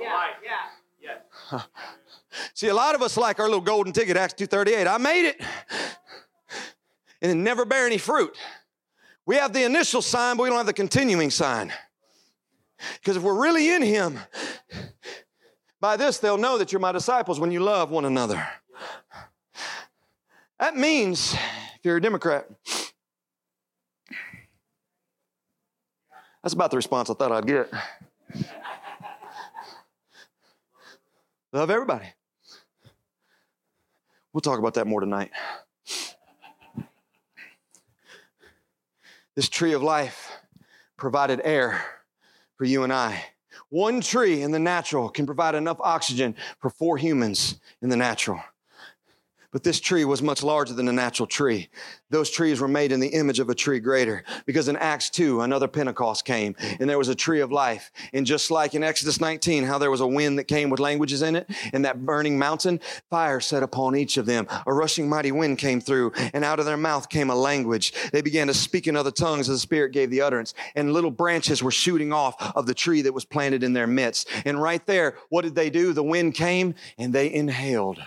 Yeah, 0.01 0.25
yeah. 1.53 1.63
See, 2.55 2.69
a 2.69 2.75
lot 2.75 2.95
of 2.95 3.03
us 3.03 3.17
like 3.17 3.39
our 3.39 3.47
little 3.47 3.61
golden 3.61 3.93
ticket, 3.93 4.17
Acts 4.17 4.35
2.38. 4.35 4.87
I 4.87 4.99
made 4.99 5.29
it. 5.29 5.41
And 7.21 7.31
it 7.31 7.35
never 7.35 7.65
bear 7.65 7.87
any 7.87 7.99
fruit. 7.99 8.37
We 9.27 9.37
have 9.37 9.53
the 9.53 9.63
initial 9.63 10.03
sign, 10.03 10.37
but 10.37 10.45
we 10.45 10.49
don't 10.49 10.59
have 10.59 10.67
the 10.67 10.73
continuing 10.73 11.31
sign. 11.31 11.73
Because 12.95 13.17
if 13.17 13.23
we're 13.23 13.41
really 13.41 13.71
in 13.71 13.83
Him, 13.83 14.19
by 15.81 15.97
this 15.97 16.19
they'll 16.19 16.39
know 16.39 16.59
that 16.59 16.73
you're 16.73 16.81
my 16.81 16.93
disciples 16.93 17.39
when 17.39 17.53
you 17.53 17.61
love 17.61 17.91
one 17.91 18.05
another. 18.05 18.45
That 20.59 20.77
means, 20.77 21.35
if 21.35 21.85
you're 21.85 21.97
a 21.97 22.01
Democrat, 22.01 22.47
that's 26.43 26.55
about 26.55 26.71
the 26.71 26.77
response 26.77 27.11
I 27.11 27.15
thought 27.15 27.33
I'd 27.33 27.47
get. 27.47 27.71
Love 31.53 31.71
everybody. 31.71 32.07
We'll 34.33 34.41
talk 34.41 34.59
about 34.59 34.75
that 34.75 34.87
more 34.87 35.01
tonight. 35.01 35.31
This 39.35 39.49
tree 39.49 39.73
of 39.73 39.83
life 39.83 40.31
provided 40.97 41.41
air 41.45 41.85
for 42.57 42.65
you 42.65 42.85
and 42.85 42.93
I. 42.93 43.25
One 43.69 44.01
tree 44.01 44.43
in 44.43 44.51
the 44.51 44.59
natural 44.59 45.09
can 45.09 45.27
provide 45.27 45.55
enough 45.55 45.79
oxygen 45.81 46.37
for 46.61 46.71
four 46.71 46.97
humans 46.97 47.61
in 47.81 47.89
the 47.89 47.97
natural. 47.97 48.41
But 49.53 49.65
this 49.65 49.81
tree 49.81 50.07
was 50.07 50.23
much 50.23 50.43
larger 50.43 50.73
than 50.73 50.89
a 50.89 50.93
natural 50.93 51.27
tree. 51.27 51.69
Those 52.09 52.31
trees 52.31 52.59
were 52.59 52.69
made 52.69 52.91
in 52.91 53.01
the 53.01 53.09
image 53.09 53.39
of 53.39 53.51
a 53.51 53.55
tree 53.55 53.81
greater. 53.81 54.25
Because 54.47 54.67
in 54.69 54.77
Acts 54.77 55.11
2, 55.11 55.43
another 55.43 55.69
Pentecost 55.69 56.25
came 56.25 56.57
and 56.81 56.89
there 56.89 56.99
was 56.99 57.09
a 57.09 57.15
tree 57.15 57.41
of 57.41 57.53
life. 57.53 57.93
And 58.15 58.25
just 58.25 58.51
like 58.51 58.75
in 58.75 58.83
Exodus 58.83 59.21
19, 59.21 59.65
how 59.65 59.77
there 59.77 59.91
was 59.91 60.01
a 60.01 60.07
wind 60.07 60.39
that 60.39 60.45
came 60.45 60.71
with 60.71 60.81
languages 60.81 61.21
in 61.21 61.37
it, 61.37 61.51
and 61.75 61.85
that 61.85 62.05
burning 62.05 62.39
mountain, 62.39 62.81
fire 63.11 63.41
set 63.41 63.63
upon 63.63 63.95
each 63.95 64.17
of 64.17 64.25
them. 64.25 64.47
A 64.67 64.73
rushing 64.73 65.09
mighty 65.09 65.33
wind 65.33 65.59
came 65.59 65.81
through, 65.81 66.13
and 66.33 66.45
out 66.45 66.59
of 66.59 66.65
their 66.65 66.79
mouth 66.79 67.11
came 67.11 67.29
a 67.29 67.35
language. 67.35 67.93
They 68.11 68.23
began 68.23 68.47
to 68.47 68.55
speak 68.55 68.87
in 68.87 68.97
other 68.97 69.11
tongues 69.11 69.51
as 69.51 69.57
the 69.57 69.61
Spirit 69.61 69.93
gave 69.93 70.11
the 70.11 70.23
utterance. 70.23 70.55
And 70.75 70.95
little 70.95 71.11
branches 71.11 71.63
were 71.63 71.71
shooting 71.71 72.13
off 72.13 72.37
of 72.57 72.67
the 72.67 72.75
tree 72.75 73.03
that 73.03 73.13
was 73.13 73.27
planted 73.27 73.63
in 73.63 73.75
their 73.75 73.87
midst. 73.87 74.29
And 74.47 74.61
right 74.61 74.85
there, 74.87 75.17
what 75.29 75.43
did 75.43 75.55
they 75.55 75.69
do? 75.69 75.93
The 75.93 76.03
wind 76.03 76.35
came 76.35 76.75
and 76.97 77.13
they 77.13 77.33
inhaled 77.33 78.01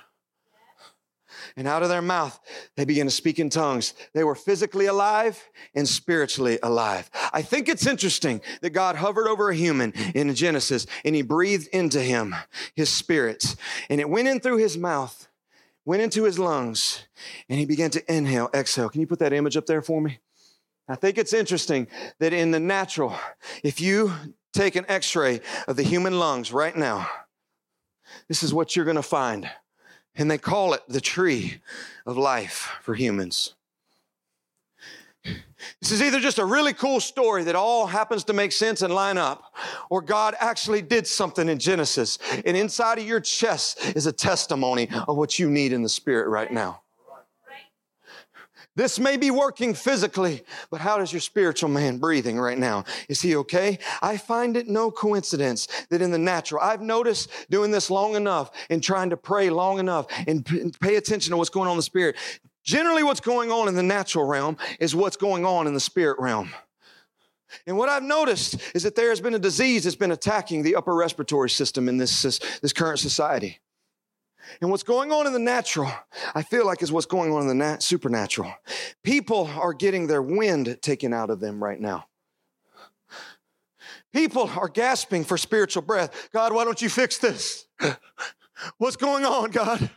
and 1.58 1.68
out 1.68 1.84
of 1.84 1.89
their 1.89 2.01
mouth 2.01 2.39
they 2.76 2.86
began 2.86 3.06
to 3.06 3.12
speak 3.12 3.39
in 3.39 3.49
tongues. 3.49 3.93
They 4.14 4.24
were 4.24 4.36
physically 4.36 4.86
alive 4.86 5.49
and 5.74 5.88
spiritually 5.88 6.60
alive. 6.62 7.10
I 7.34 7.41
think 7.41 7.70
it's 7.70 7.88
interesting 7.88 8.41
that 8.62 8.72
God 8.72 8.95
hovered 8.95 9.28
over 9.28 9.49
a 9.49 9.56
human 9.56 9.93
in 10.14 10.34
Genesis 10.36 10.86
and 11.03 11.16
he 11.16 11.22
breathed 11.22 11.68
into 11.68 12.01
him 12.01 12.36
his 12.76 12.89
spirit 12.89 13.56
and 13.89 13.99
it 13.99 14.10
went 14.10 14.28
in 14.28 14.39
through 14.39 14.58
his 14.58 14.78
mouth 14.78 15.28
went 15.86 16.01
into 16.01 16.24
his 16.24 16.39
lungs 16.39 17.06
and 17.47 17.60
he 17.60 17.66
began 17.66 17.91
to 17.91 18.14
inhale, 18.14 18.49
exhale. 18.53 18.89
Can 18.89 19.01
you 19.01 19.08
put 19.08 19.20
that 19.20 19.34
image 19.34 19.56
up 19.56 19.68
there 19.68 19.82
for 19.82 20.01
me? 20.01 20.20
I 20.88 20.95
think 20.95 21.18
it's 21.18 21.34
interesting 21.34 21.88
that 22.20 22.34
in 22.34 22.51
the 22.51 22.60
natural, 22.60 23.16
if 23.64 23.80
you 23.80 24.14
take 24.53 24.76
an 24.76 24.86
x 24.88 25.16
ray 25.16 25.41
of 25.68 25.76
the 25.76 25.84
human 25.84 26.20
lungs 26.20 26.51
right 26.51 26.76
now, 26.76 27.08
this 28.28 28.43
is 28.43 28.53
what 28.53 28.76
you're 28.76 28.86
going 28.86 28.95
to 28.95 29.03
find. 29.03 29.49
And 30.16 30.32
they 30.32 30.38
call 30.38 30.74
it 30.74 30.82
the 30.88 31.01
tree 31.01 31.59
of 32.05 32.18
life 32.18 32.72
for 32.82 32.93
humans. 32.93 33.55
This 35.82 35.91
is 35.91 36.01
either 36.01 36.20
just 36.20 36.38
a 36.38 36.45
really 36.45 36.74
cool 36.74 36.99
story 36.99 37.43
that 37.45 37.55
all 37.55 37.88
happens 37.88 38.24
to 38.26 38.34
make 38.34 38.51
sense 38.51 38.82
and 38.82 38.93
line 38.93 39.18
up, 39.18 39.55
or 39.89 40.01
God 40.01 40.36
actually 40.39 40.82
did 40.82 41.07
something 41.07 41.49
in 41.49 41.57
Genesis. 41.57 42.20
And 42.45 42.55
inside 42.55 42.99
of 42.99 43.07
your 43.07 43.20
chest 43.20 43.84
is 43.95 44.05
a 44.05 44.11
testimony 44.11 44.89
of 45.07 45.18
what 45.18 45.39
you 45.39 45.49
need 45.49 45.74
in 45.74 45.82
the 45.82 45.89
spirit 45.89 46.28
right 46.28 46.51
now. 46.51 46.82
This 48.76 49.00
may 49.00 49.16
be 49.16 49.32
working 49.32 49.74
physically, 49.74 50.44
but 50.70 50.82
how 50.82 51.00
is 51.00 51.14
your 51.14 51.22
spiritual 51.22 51.70
man 51.70 51.98
breathing 51.98 52.38
right 52.38 52.58
now? 52.58 52.84
Is 53.08 53.22
he 53.22 53.36
okay? 53.38 53.80
I 54.02 54.18
find 54.18 54.58
it 54.58 54.68
no 54.68 54.92
coincidence 54.92 55.68
that 55.90 56.02
in 56.02 56.12
the 56.12 56.18
natural, 56.18 56.62
I've 56.62 56.82
noticed 56.82 57.30
doing 57.50 57.72
this 57.72 57.90
long 57.90 58.16
enough 58.16 58.52
and 58.70 58.84
trying 58.84 59.12
to 59.12 59.18
pray 59.18 59.50
long 59.50 59.80
enough 59.80 60.08
and 60.28 60.46
pay 60.82 60.98
attention 60.98 61.32
to 61.32 61.38
what's 61.38 61.50
going 61.50 61.68
on 61.68 61.74
in 61.74 61.78
the 61.78 61.84
spirit. 61.84 62.18
Generally, 62.64 63.04
what's 63.04 63.22
going 63.22 63.50
on 63.50 63.70
in 63.70 63.76
the 63.76 63.84
natural 63.84 64.26
realm 64.26 64.58
is 64.80 64.94
what's 64.94 65.18
going 65.18 65.46
on 65.46 65.68
in 65.68 65.74
the 65.74 65.80
spirit 65.80 66.20
realm. 66.20 66.52
And 67.66 67.78
what 67.78 67.88
I've 67.88 68.04
noticed 68.04 68.58
is 68.74 68.84
that 68.84 68.96
there 68.96 69.10
has 69.10 69.22
been 69.22 69.36
a 69.36 69.40
disease 69.40 69.86
that's 69.86 69.96
been 69.96 70.12
attacking 70.12 70.64
the 70.64 70.76
upper 70.76 70.94
respiratory 70.94 71.50
system 71.50 71.88
in 71.88 71.98
this, 71.98 72.24
this, 72.24 72.40
this 72.62 72.74
current 72.74 73.00
society. 73.00 73.60
And 74.62 74.70
what's 74.70 74.84
going 74.84 75.12
on 75.12 75.28
in 75.28 75.34
the 75.34 75.39
natural, 75.39 75.91
I 76.34 76.43
feel 76.43 76.66
like 76.66 76.82
is 76.82 76.91
what's 76.91 77.06
going 77.06 77.34
on 77.34 77.41
in 77.41 77.48
the 77.48 77.56
nat- 77.56 77.84
supernatural. 77.84 78.54
People 79.04 79.48
are 79.48 79.74
getting 79.74 80.08
their 80.08 80.22
wind 80.22 80.78
taken 80.82 81.14
out 81.14 81.30
of 81.30 81.39
them 81.39 81.64
right 81.64 81.80
now. 81.80 82.06
People 84.14 84.50
are 84.56 84.70
gasping 84.70 85.24
for 85.24 85.38
spiritual 85.38 85.82
breath. 85.82 86.30
God, 86.32 86.54
why 86.54 86.64
don't 86.64 86.82
you 86.82 86.89
fix 86.89 87.18
this? 87.18 87.68
What's 88.78 88.96
going 88.96 89.26
on, 89.26 89.52
God? 89.52 89.89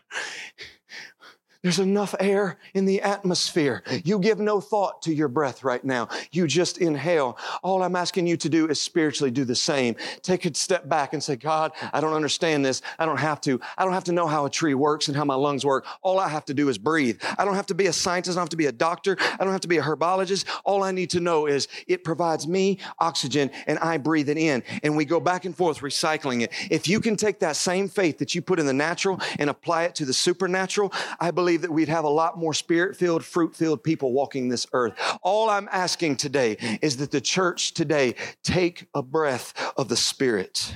There's 1.62 1.80
enough 1.80 2.14
air 2.20 2.56
in 2.72 2.84
the 2.84 3.02
atmosphere. 3.02 3.82
You 4.04 4.20
give 4.20 4.38
no 4.38 4.60
thought 4.60 5.02
to 5.02 5.12
your 5.12 5.26
breath 5.26 5.64
right 5.64 5.82
now. 5.84 6.08
You 6.30 6.46
just 6.46 6.78
inhale. 6.78 7.36
All 7.64 7.82
I'm 7.82 7.96
asking 7.96 8.28
you 8.28 8.36
to 8.36 8.48
do 8.48 8.68
is 8.68 8.80
spiritually 8.80 9.32
do 9.32 9.44
the 9.44 9.56
same. 9.56 9.96
Take 10.22 10.44
a 10.44 10.54
step 10.54 10.88
back 10.88 11.14
and 11.14 11.22
say, 11.22 11.34
God, 11.34 11.72
I 11.92 12.00
don't 12.00 12.12
understand 12.12 12.64
this. 12.64 12.80
I 12.96 13.06
don't 13.06 13.16
have 13.16 13.40
to. 13.40 13.60
I 13.76 13.84
don't 13.84 13.92
have 13.92 14.04
to 14.04 14.12
know 14.12 14.28
how 14.28 14.46
a 14.46 14.50
tree 14.50 14.74
works 14.74 15.08
and 15.08 15.16
how 15.16 15.24
my 15.24 15.34
lungs 15.34 15.66
work. 15.66 15.84
All 16.00 16.20
I 16.20 16.28
have 16.28 16.44
to 16.44 16.54
do 16.54 16.68
is 16.68 16.78
breathe. 16.78 17.20
I 17.36 17.44
don't 17.44 17.56
have 17.56 17.66
to 17.66 17.74
be 17.74 17.86
a 17.86 17.92
scientist. 17.92 18.36
I 18.36 18.38
don't 18.38 18.44
have 18.44 18.50
to 18.50 18.56
be 18.56 18.66
a 18.66 18.72
doctor. 18.72 19.16
I 19.18 19.42
don't 19.42 19.52
have 19.52 19.62
to 19.62 19.68
be 19.68 19.78
a 19.78 19.82
herbologist. 19.82 20.44
All 20.64 20.84
I 20.84 20.92
need 20.92 21.10
to 21.10 21.20
know 21.20 21.46
is 21.46 21.66
it 21.88 22.04
provides 22.04 22.46
me 22.46 22.78
oxygen 23.00 23.50
and 23.66 23.80
I 23.80 23.98
breathe 23.98 24.28
it 24.28 24.38
in. 24.38 24.62
And 24.84 24.96
we 24.96 25.04
go 25.04 25.18
back 25.18 25.44
and 25.44 25.56
forth 25.56 25.80
recycling 25.80 26.42
it. 26.42 26.52
If 26.70 26.86
you 26.86 27.00
can 27.00 27.16
take 27.16 27.40
that 27.40 27.56
same 27.56 27.88
faith 27.88 28.18
that 28.18 28.36
you 28.36 28.42
put 28.42 28.60
in 28.60 28.66
the 28.66 28.72
natural 28.72 29.20
and 29.40 29.50
apply 29.50 29.84
it 29.84 29.96
to 29.96 30.04
the 30.04 30.14
supernatural, 30.14 30.92
I 31.18 31.32
believe 31.32 31.47
believe 31.48 31.62
that 31.62 31.72
we'd 31.72 31.88
have 31.88 32.04
a 32.04 32.10
lot 32.10 32.36
more 32.36 32.52
spirit 32.52 32.94
filled, 32.94 33.24
fruit 33.24 33.56
filled 33.56 33.82
people 33.82 34.12
walking 34.12 34.50
this 34.50 34.66
earth. 34.74 34.92
All 35.22 35.48
I'm 35.48 35.66
asking 35.72 36.16
today 36.16 36.58
is 36.82 36.98
that 36.98 37.10
the 37.10 37.22
church 37.22 37.72
today 37.72 38.16
take 38.42 38.86
a 38.92 39.00
breath 39.00 39.54
of 39.78 39.88
the 39.88 39.96
Spirit. 39.96 40.74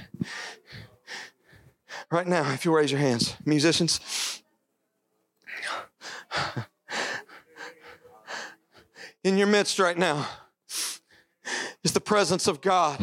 Right 2.11 2.27
now, 2.27 2.51
if 2.55 2.64
you 2.64 2.75
raise 2.75 2.91
your 2.91 3.01
hands, 3.01 3.37
musicians. 3.45 4.43
In 9.23 9.37
your 9.37 9.49
midst 9.49 9.79
right 9.79 9.99
now 9.99 10.27
is 11.85 11.93
the 11.93 12.01
presence 12.01 12.47
of 12.47 12.62
God. 12.62 12.99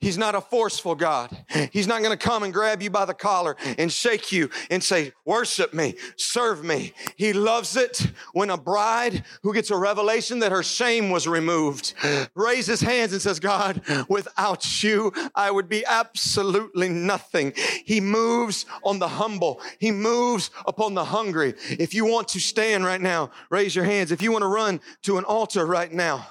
He's 0.00 0.18
not 0.18 0.34
a 0.34 0.40
forceful 0.40 0.94
God. 0.94 1.36
He's 1.72 1.86
not 1.86 2.02
going 2.02 2.16
to 2.16 2.22
come 2.22 2.42
and 2.42 2.52
grab 2.52 2.82
you 2.82 2.90
by 2.90 3.04
the 3.04 3.14
collar 3.14 3.56
and 3.78 3.92
shake 3.92 4.32
you 4.32 4.50
and 4.70 4.82
say, 4.82 5.12
worship 5.24 5.74
me, 5.74 5.94
serve 6.16 6.64
me. 6.64 6.92
He 7.16 7.32
loves 7.32 7.76
it 7.76 8.10
when 8.32 8.50
a 8.50 8.56
bride 8.56 9.24
who 9.42 9.54
gets 9.54 9.70
a 9.70 9.76
revelation 9.76 10.38
that 10.40 10.52
her 10.52 10.62
shame 10.62 11.10
was 11.10 11.26
removed 11.26 11.94
raises 12.34 12.80
hands 12.80 13.12
and 13.12 13.22
says, 13.22 13.40
God, 13.40 13.82
without 14.08 14.82
you, 14.82 15.12
I 15.34 15.50
would 15.50 15.68
be 15.68 15.84
absolutely 15.86 16.88
nothing. 16.88 17.52
He 17.84 18.00
moves 18.00 18.66
on 18.82 18.98
the 18.98 19.08
humble. 19.08 19.60
He 19.78 19.90
moves 19.90 20.50
upon 20.66 20.94
the 20.94 21.04
hungry. 21.04 21.54
If 21.70 21.94
you 21.94 22.06
want 22.06 22.28
to 22.28 22.40
stand 22.40 22.84
right 22.84 23.00
now, 23.00 23.30
raise 23.50 23.74
your 23.74 23.84
hands. 23.84 24.12
If 24.12 24.22
you 24.22 24.32
want 24.32 24.42
to 24.42 24.48
run 24.48 24.80
to 25.02 25.18
an 25.18 25.24
altar 25.24 25.66
right 25.66 25.92
now, 25.92 26.26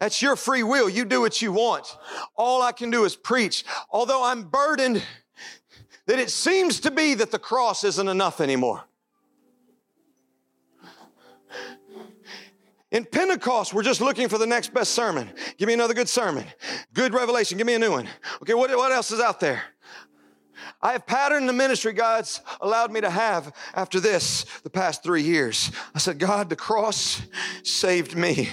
that's 0.00 0.22
your 0.22 0.36
free 0.36 0.62
will. 0.62 0.88
You 0.88 1.04
do 1.04 1.20
what 1.20 1.40
you 1.42 1.52
want. 1.52 1.96
All 2.36 2.62
I 2.62 2.72
can 2.72 2.90
do 2.90 3.04
is 3.04 3.16
preach. 3.16 3.64
Although 3.90 4.24
I'm 4.24 4.44
burdened 4.44 5.02
that 6.06 6.18
it 6.18 6.30
seems 6.30 6.80
to 6.80 6.90
be 6.90 7.14
that 7.14 7.30
the 7.30 7.38
cross 7.38 7.84
isn't 7.84 8.08
enough 8.08 8.40
anymore. 8.40 8.84
In 12.92 13.04
Pentecost, 13.04 13.74
we're 13.74 13.82
just 13.82 14.00
looking 14.00 14.28
for 14.28 14.38
the 14.38 14.46
next 14.46 14.72
best 14.72 14.92
sermon. 14.92 15.28
Give 15.58 15.66
me 15.66 15.74
another 15.74 15.92
good 15.92 16.08
sermon. 16.08 16.44
Good 16.94 17.12
revelation. 17.12 17.58
Give 17.58 17.66
me 17.66 17.74
a 17.74 17.78
new 17.78 17.90
one. 17.90 18.08
Okay, 18.42 18.54
what, 18.54 18.70
what 18.76 18.92
else 18.92 19.10
is 19.10 19.20
out 19.20 19.40
there? 19.40 19.62
I 20.80 20.92
have 20.92 21.06
patterned 21.06 21.48
the 21.48 21.52
ministry 21.52 21.92
God's 21.92 22.40
allowed 22.60 22.92
me 22.92 23.00
to 23.00 23.10
have 23.10 23.52
after 23.74 23.98
this 23.98 24.46
the 24.62 24.70
past 24.70 25.02
three 25.02 25.22
years. 25.22 25.72
I 25.94 25.98
said, 25.98 26.18
God, 26.18 26.48
the 26.48 26.56
cross 26.56 27.22
saved 27.64 28.16
me. 28.16 28.50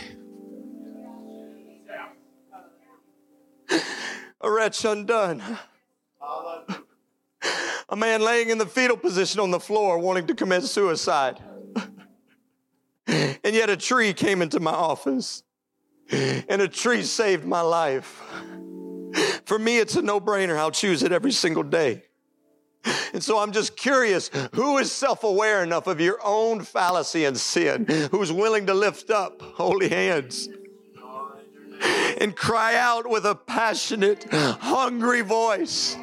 A 4.41 4.51
wretch 4.51 4.85
undone. 4.85 5.41
A 7.89 7.95
man 7.95 8.21
laying 8.21 8.49
in 8.49 8.57
the 8.57 8.65
fetal 8.65 8.97
position 8.97 9.39
on 9.39 9.51
the 9.51 9.59
floor 9.59 9.99
wanting 9.99 10.27
to 10.27 10.35
commit 10.35 10.63
suicide. 10.63 11.41
And 13.05 13.53
yet 13.53 13.69
a 13.69 13.77
tree 13.77 14.13
came 14.13 14.41
into 14.41 14.59
my 14.59 14.71
office, 14.71 15.43
and 16.09 16.61
a 16.61 16.67
tree 16.67 17.03
saved 17.03 17.45
my 17.45 17.61
life. 17.61 18.21
For 19.45 19.59
me, 19.59 19.79
it's 19.79 19.95
a 19.95 20.01
no 20.01 20.19
brainer. 20.21 20.57
I'll 20.57 20.71
choose 20.71 21.03
it 21.03 21.11
every 21.11 21.31
single 21.31 21.63
day. 21.63 22.03
And 23.13 23.23
so 23.23 23.37
I'm 23.37 23.51
just 23.51 23.77
curious 23.77 24.29
who 24.53 24.77
is 24.77 24.91
self 24.91 25.23
aware 25.23 25.63
enough 25.63 25.87
of 25.87 26.01
your 26.01 26.19
own 26.23 26.61
fallacy 26.63 27.25
and 27.25 27.37
sin, 27.37 27.85
who's 28.11 28.31
willing 28.31 28.65
to 28.65 28.73
lift 28.73 29.09
up 29.09 29.41
holy 29.41 29.89
hands? 29.89 30.49
And 32.23 32.37
cry 32.37 32.77
out 32.77 33.09
with 33.09 33.25
a 33.25 33.35
passionate, 33.35 34.25
hungry 34.31 35.21
voice 35.21 35.97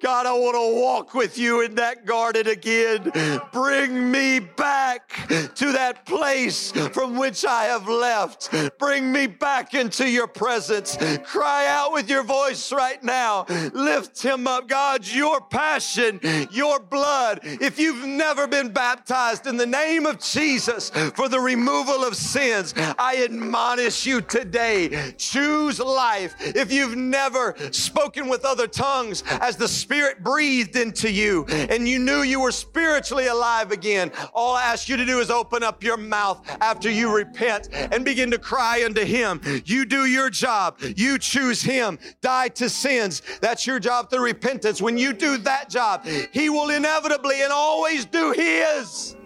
God, 0.00 0.26
I 0.26 0.32
want 0.32 0.56
to 0.56 0.80
walk 0.80 1.14
with 1.14 1.38
you 1.38 1.60
in 1.60 1.76
that 1.76 2.04
garden 2.04 2.48
again. 2.48 3.12
Bring 3.52 4.10
me 4.10 4.40
back 4.40 5.28
to 5.28 5.72
that 5.72 6.04
place 6.04 6.72
from 6.72 7.16
which 7.16 7.44
I 7.44 7.64
have 7.64 7.88
left. 7.88 8.52
Bring 8.80 9.12
me 9.12 9.28
back 9.28 9.74
into 9.74 10.08
your 10.08 10.26
presence. 10.26 10.96
Cry 11.22 11.68
out 11.68 11.92
with 11.92 12.10
your 12.10 12.24
voice 12.24 12.72
right 12.72 13.02
now. 13.04 13.46
Lift 13.72 14.20
him 14.20 14.48
up. 14.48 14.66
God, 14.66 15.06
your 15.06 15.40
passion, 15.40 16.18
your 16.50 16.80
blood. 16.80 17.40
If 17.44 17.78
you've 17.78 18.04
never 18.04 18.48
been 18.48 18.72
baptized 18.72 19.46
in 19.46 19.56
the 19.56 19.66
name 19.66 20.06
of 20.06 20.18
Jesus 20.18 20.90
for 20.90 21.28
the 21.28 21.38
removal 21.38 22.02
of 22.02 22.16
sins, 22.16 22.74
I 22.76 23.22
admonish 23.22 24.06
you 24.06 24.22
today. 24.22 25.14
Choose 25.18 25.61
life. 25.70 26.34
If 26.40 26.72
you've 26.72 26.96
never 26.96 27.54
spoken 27.70 28.28
with 28.28 28.44
other 28.44 28.66
tongues 28.66 29.22
as 29.40 29.56
the 29.56 29.68
Spirit 29.68 30.22
breathed 30.22 30.76
into 30.76 31.10
you 31.10 31.44
and 31.46 31.88
you 31.88 31.98
knew 31.98 32.22
you 32.22 32.40
were 32.40 32.52
spiritually 32.52 33.26
alive 33.26 33.72
again, 33.72 34.10
all 34.34 34.54
I 34.54 34.64
ask 34.64 34.88
you 34.88 34.96
to 34.96 35.04
do 35.04 35.20
is 35.20 35.30
open 35.30 35.62
up 35.62 35.82
your 35.82 35.96
mouth 35.96 36.44
after 36.60 36.90
you 36.90 37.14
repent 37.14 37.68
and 37.72 38.04
begin 38.04 38.30
to 38.30 38.38
cry 38.38 38.84
unto 38.84 39.04
Him. 39.04 39.40
You 39.64 39.84
do 39.84 40.06
your 40.06 40.30
job. 40.30 40.78
You 40.96 41.18
choose 41.18 41.62
Him. 41.62 41.98
Die 42.20 42.48
to 42.48 42.68
sins. 42.68 43.22
That's 43.40 43.66
your 43.66 43.78
job 43.78 44.10
through 44.10 44.24
repentance. 44.24 44.82
When 44.82 44.98
you 44.98 45.12
do 45.12 45.38
that 45.38 45.68
job, 45.70 46.06
He 46.06 46.48
will 46.48 46.70
inevitably 46.70 47.42
and 47.42 47.52
always 47.52 48.04
do 48.04 48.32
His. 48.32 49.16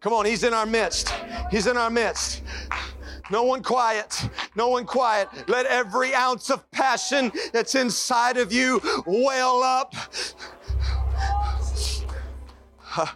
Come 0.00 0.12
on, 0.12 0.24
he's 0.24 0.44
in 0.44 0.54
our 0.54 0.66
midst. 0.66 1.12
He's 1.50 1.66
in 1.66 1.76
our 1.76 1.90
midst. 1.90 2.42
No 3.30 3.42
one 3.42 3.62
quiet. 3.62 4.28
No 4.54 4.68
one 4.68 4.86
quiet. 4.86 5.28
Let 5.48 5.66
every 5.66 6.14
ounce 6.14 6.50
of 6.50 6.68
passion 6.70 7.30
that's 7.52 7.74
inside 7.74 8.36
of 8.38 8.52
you 8.52 8.80
well 9.06 9.62
up. 9.62 9.94
Huh. 12.78 13.06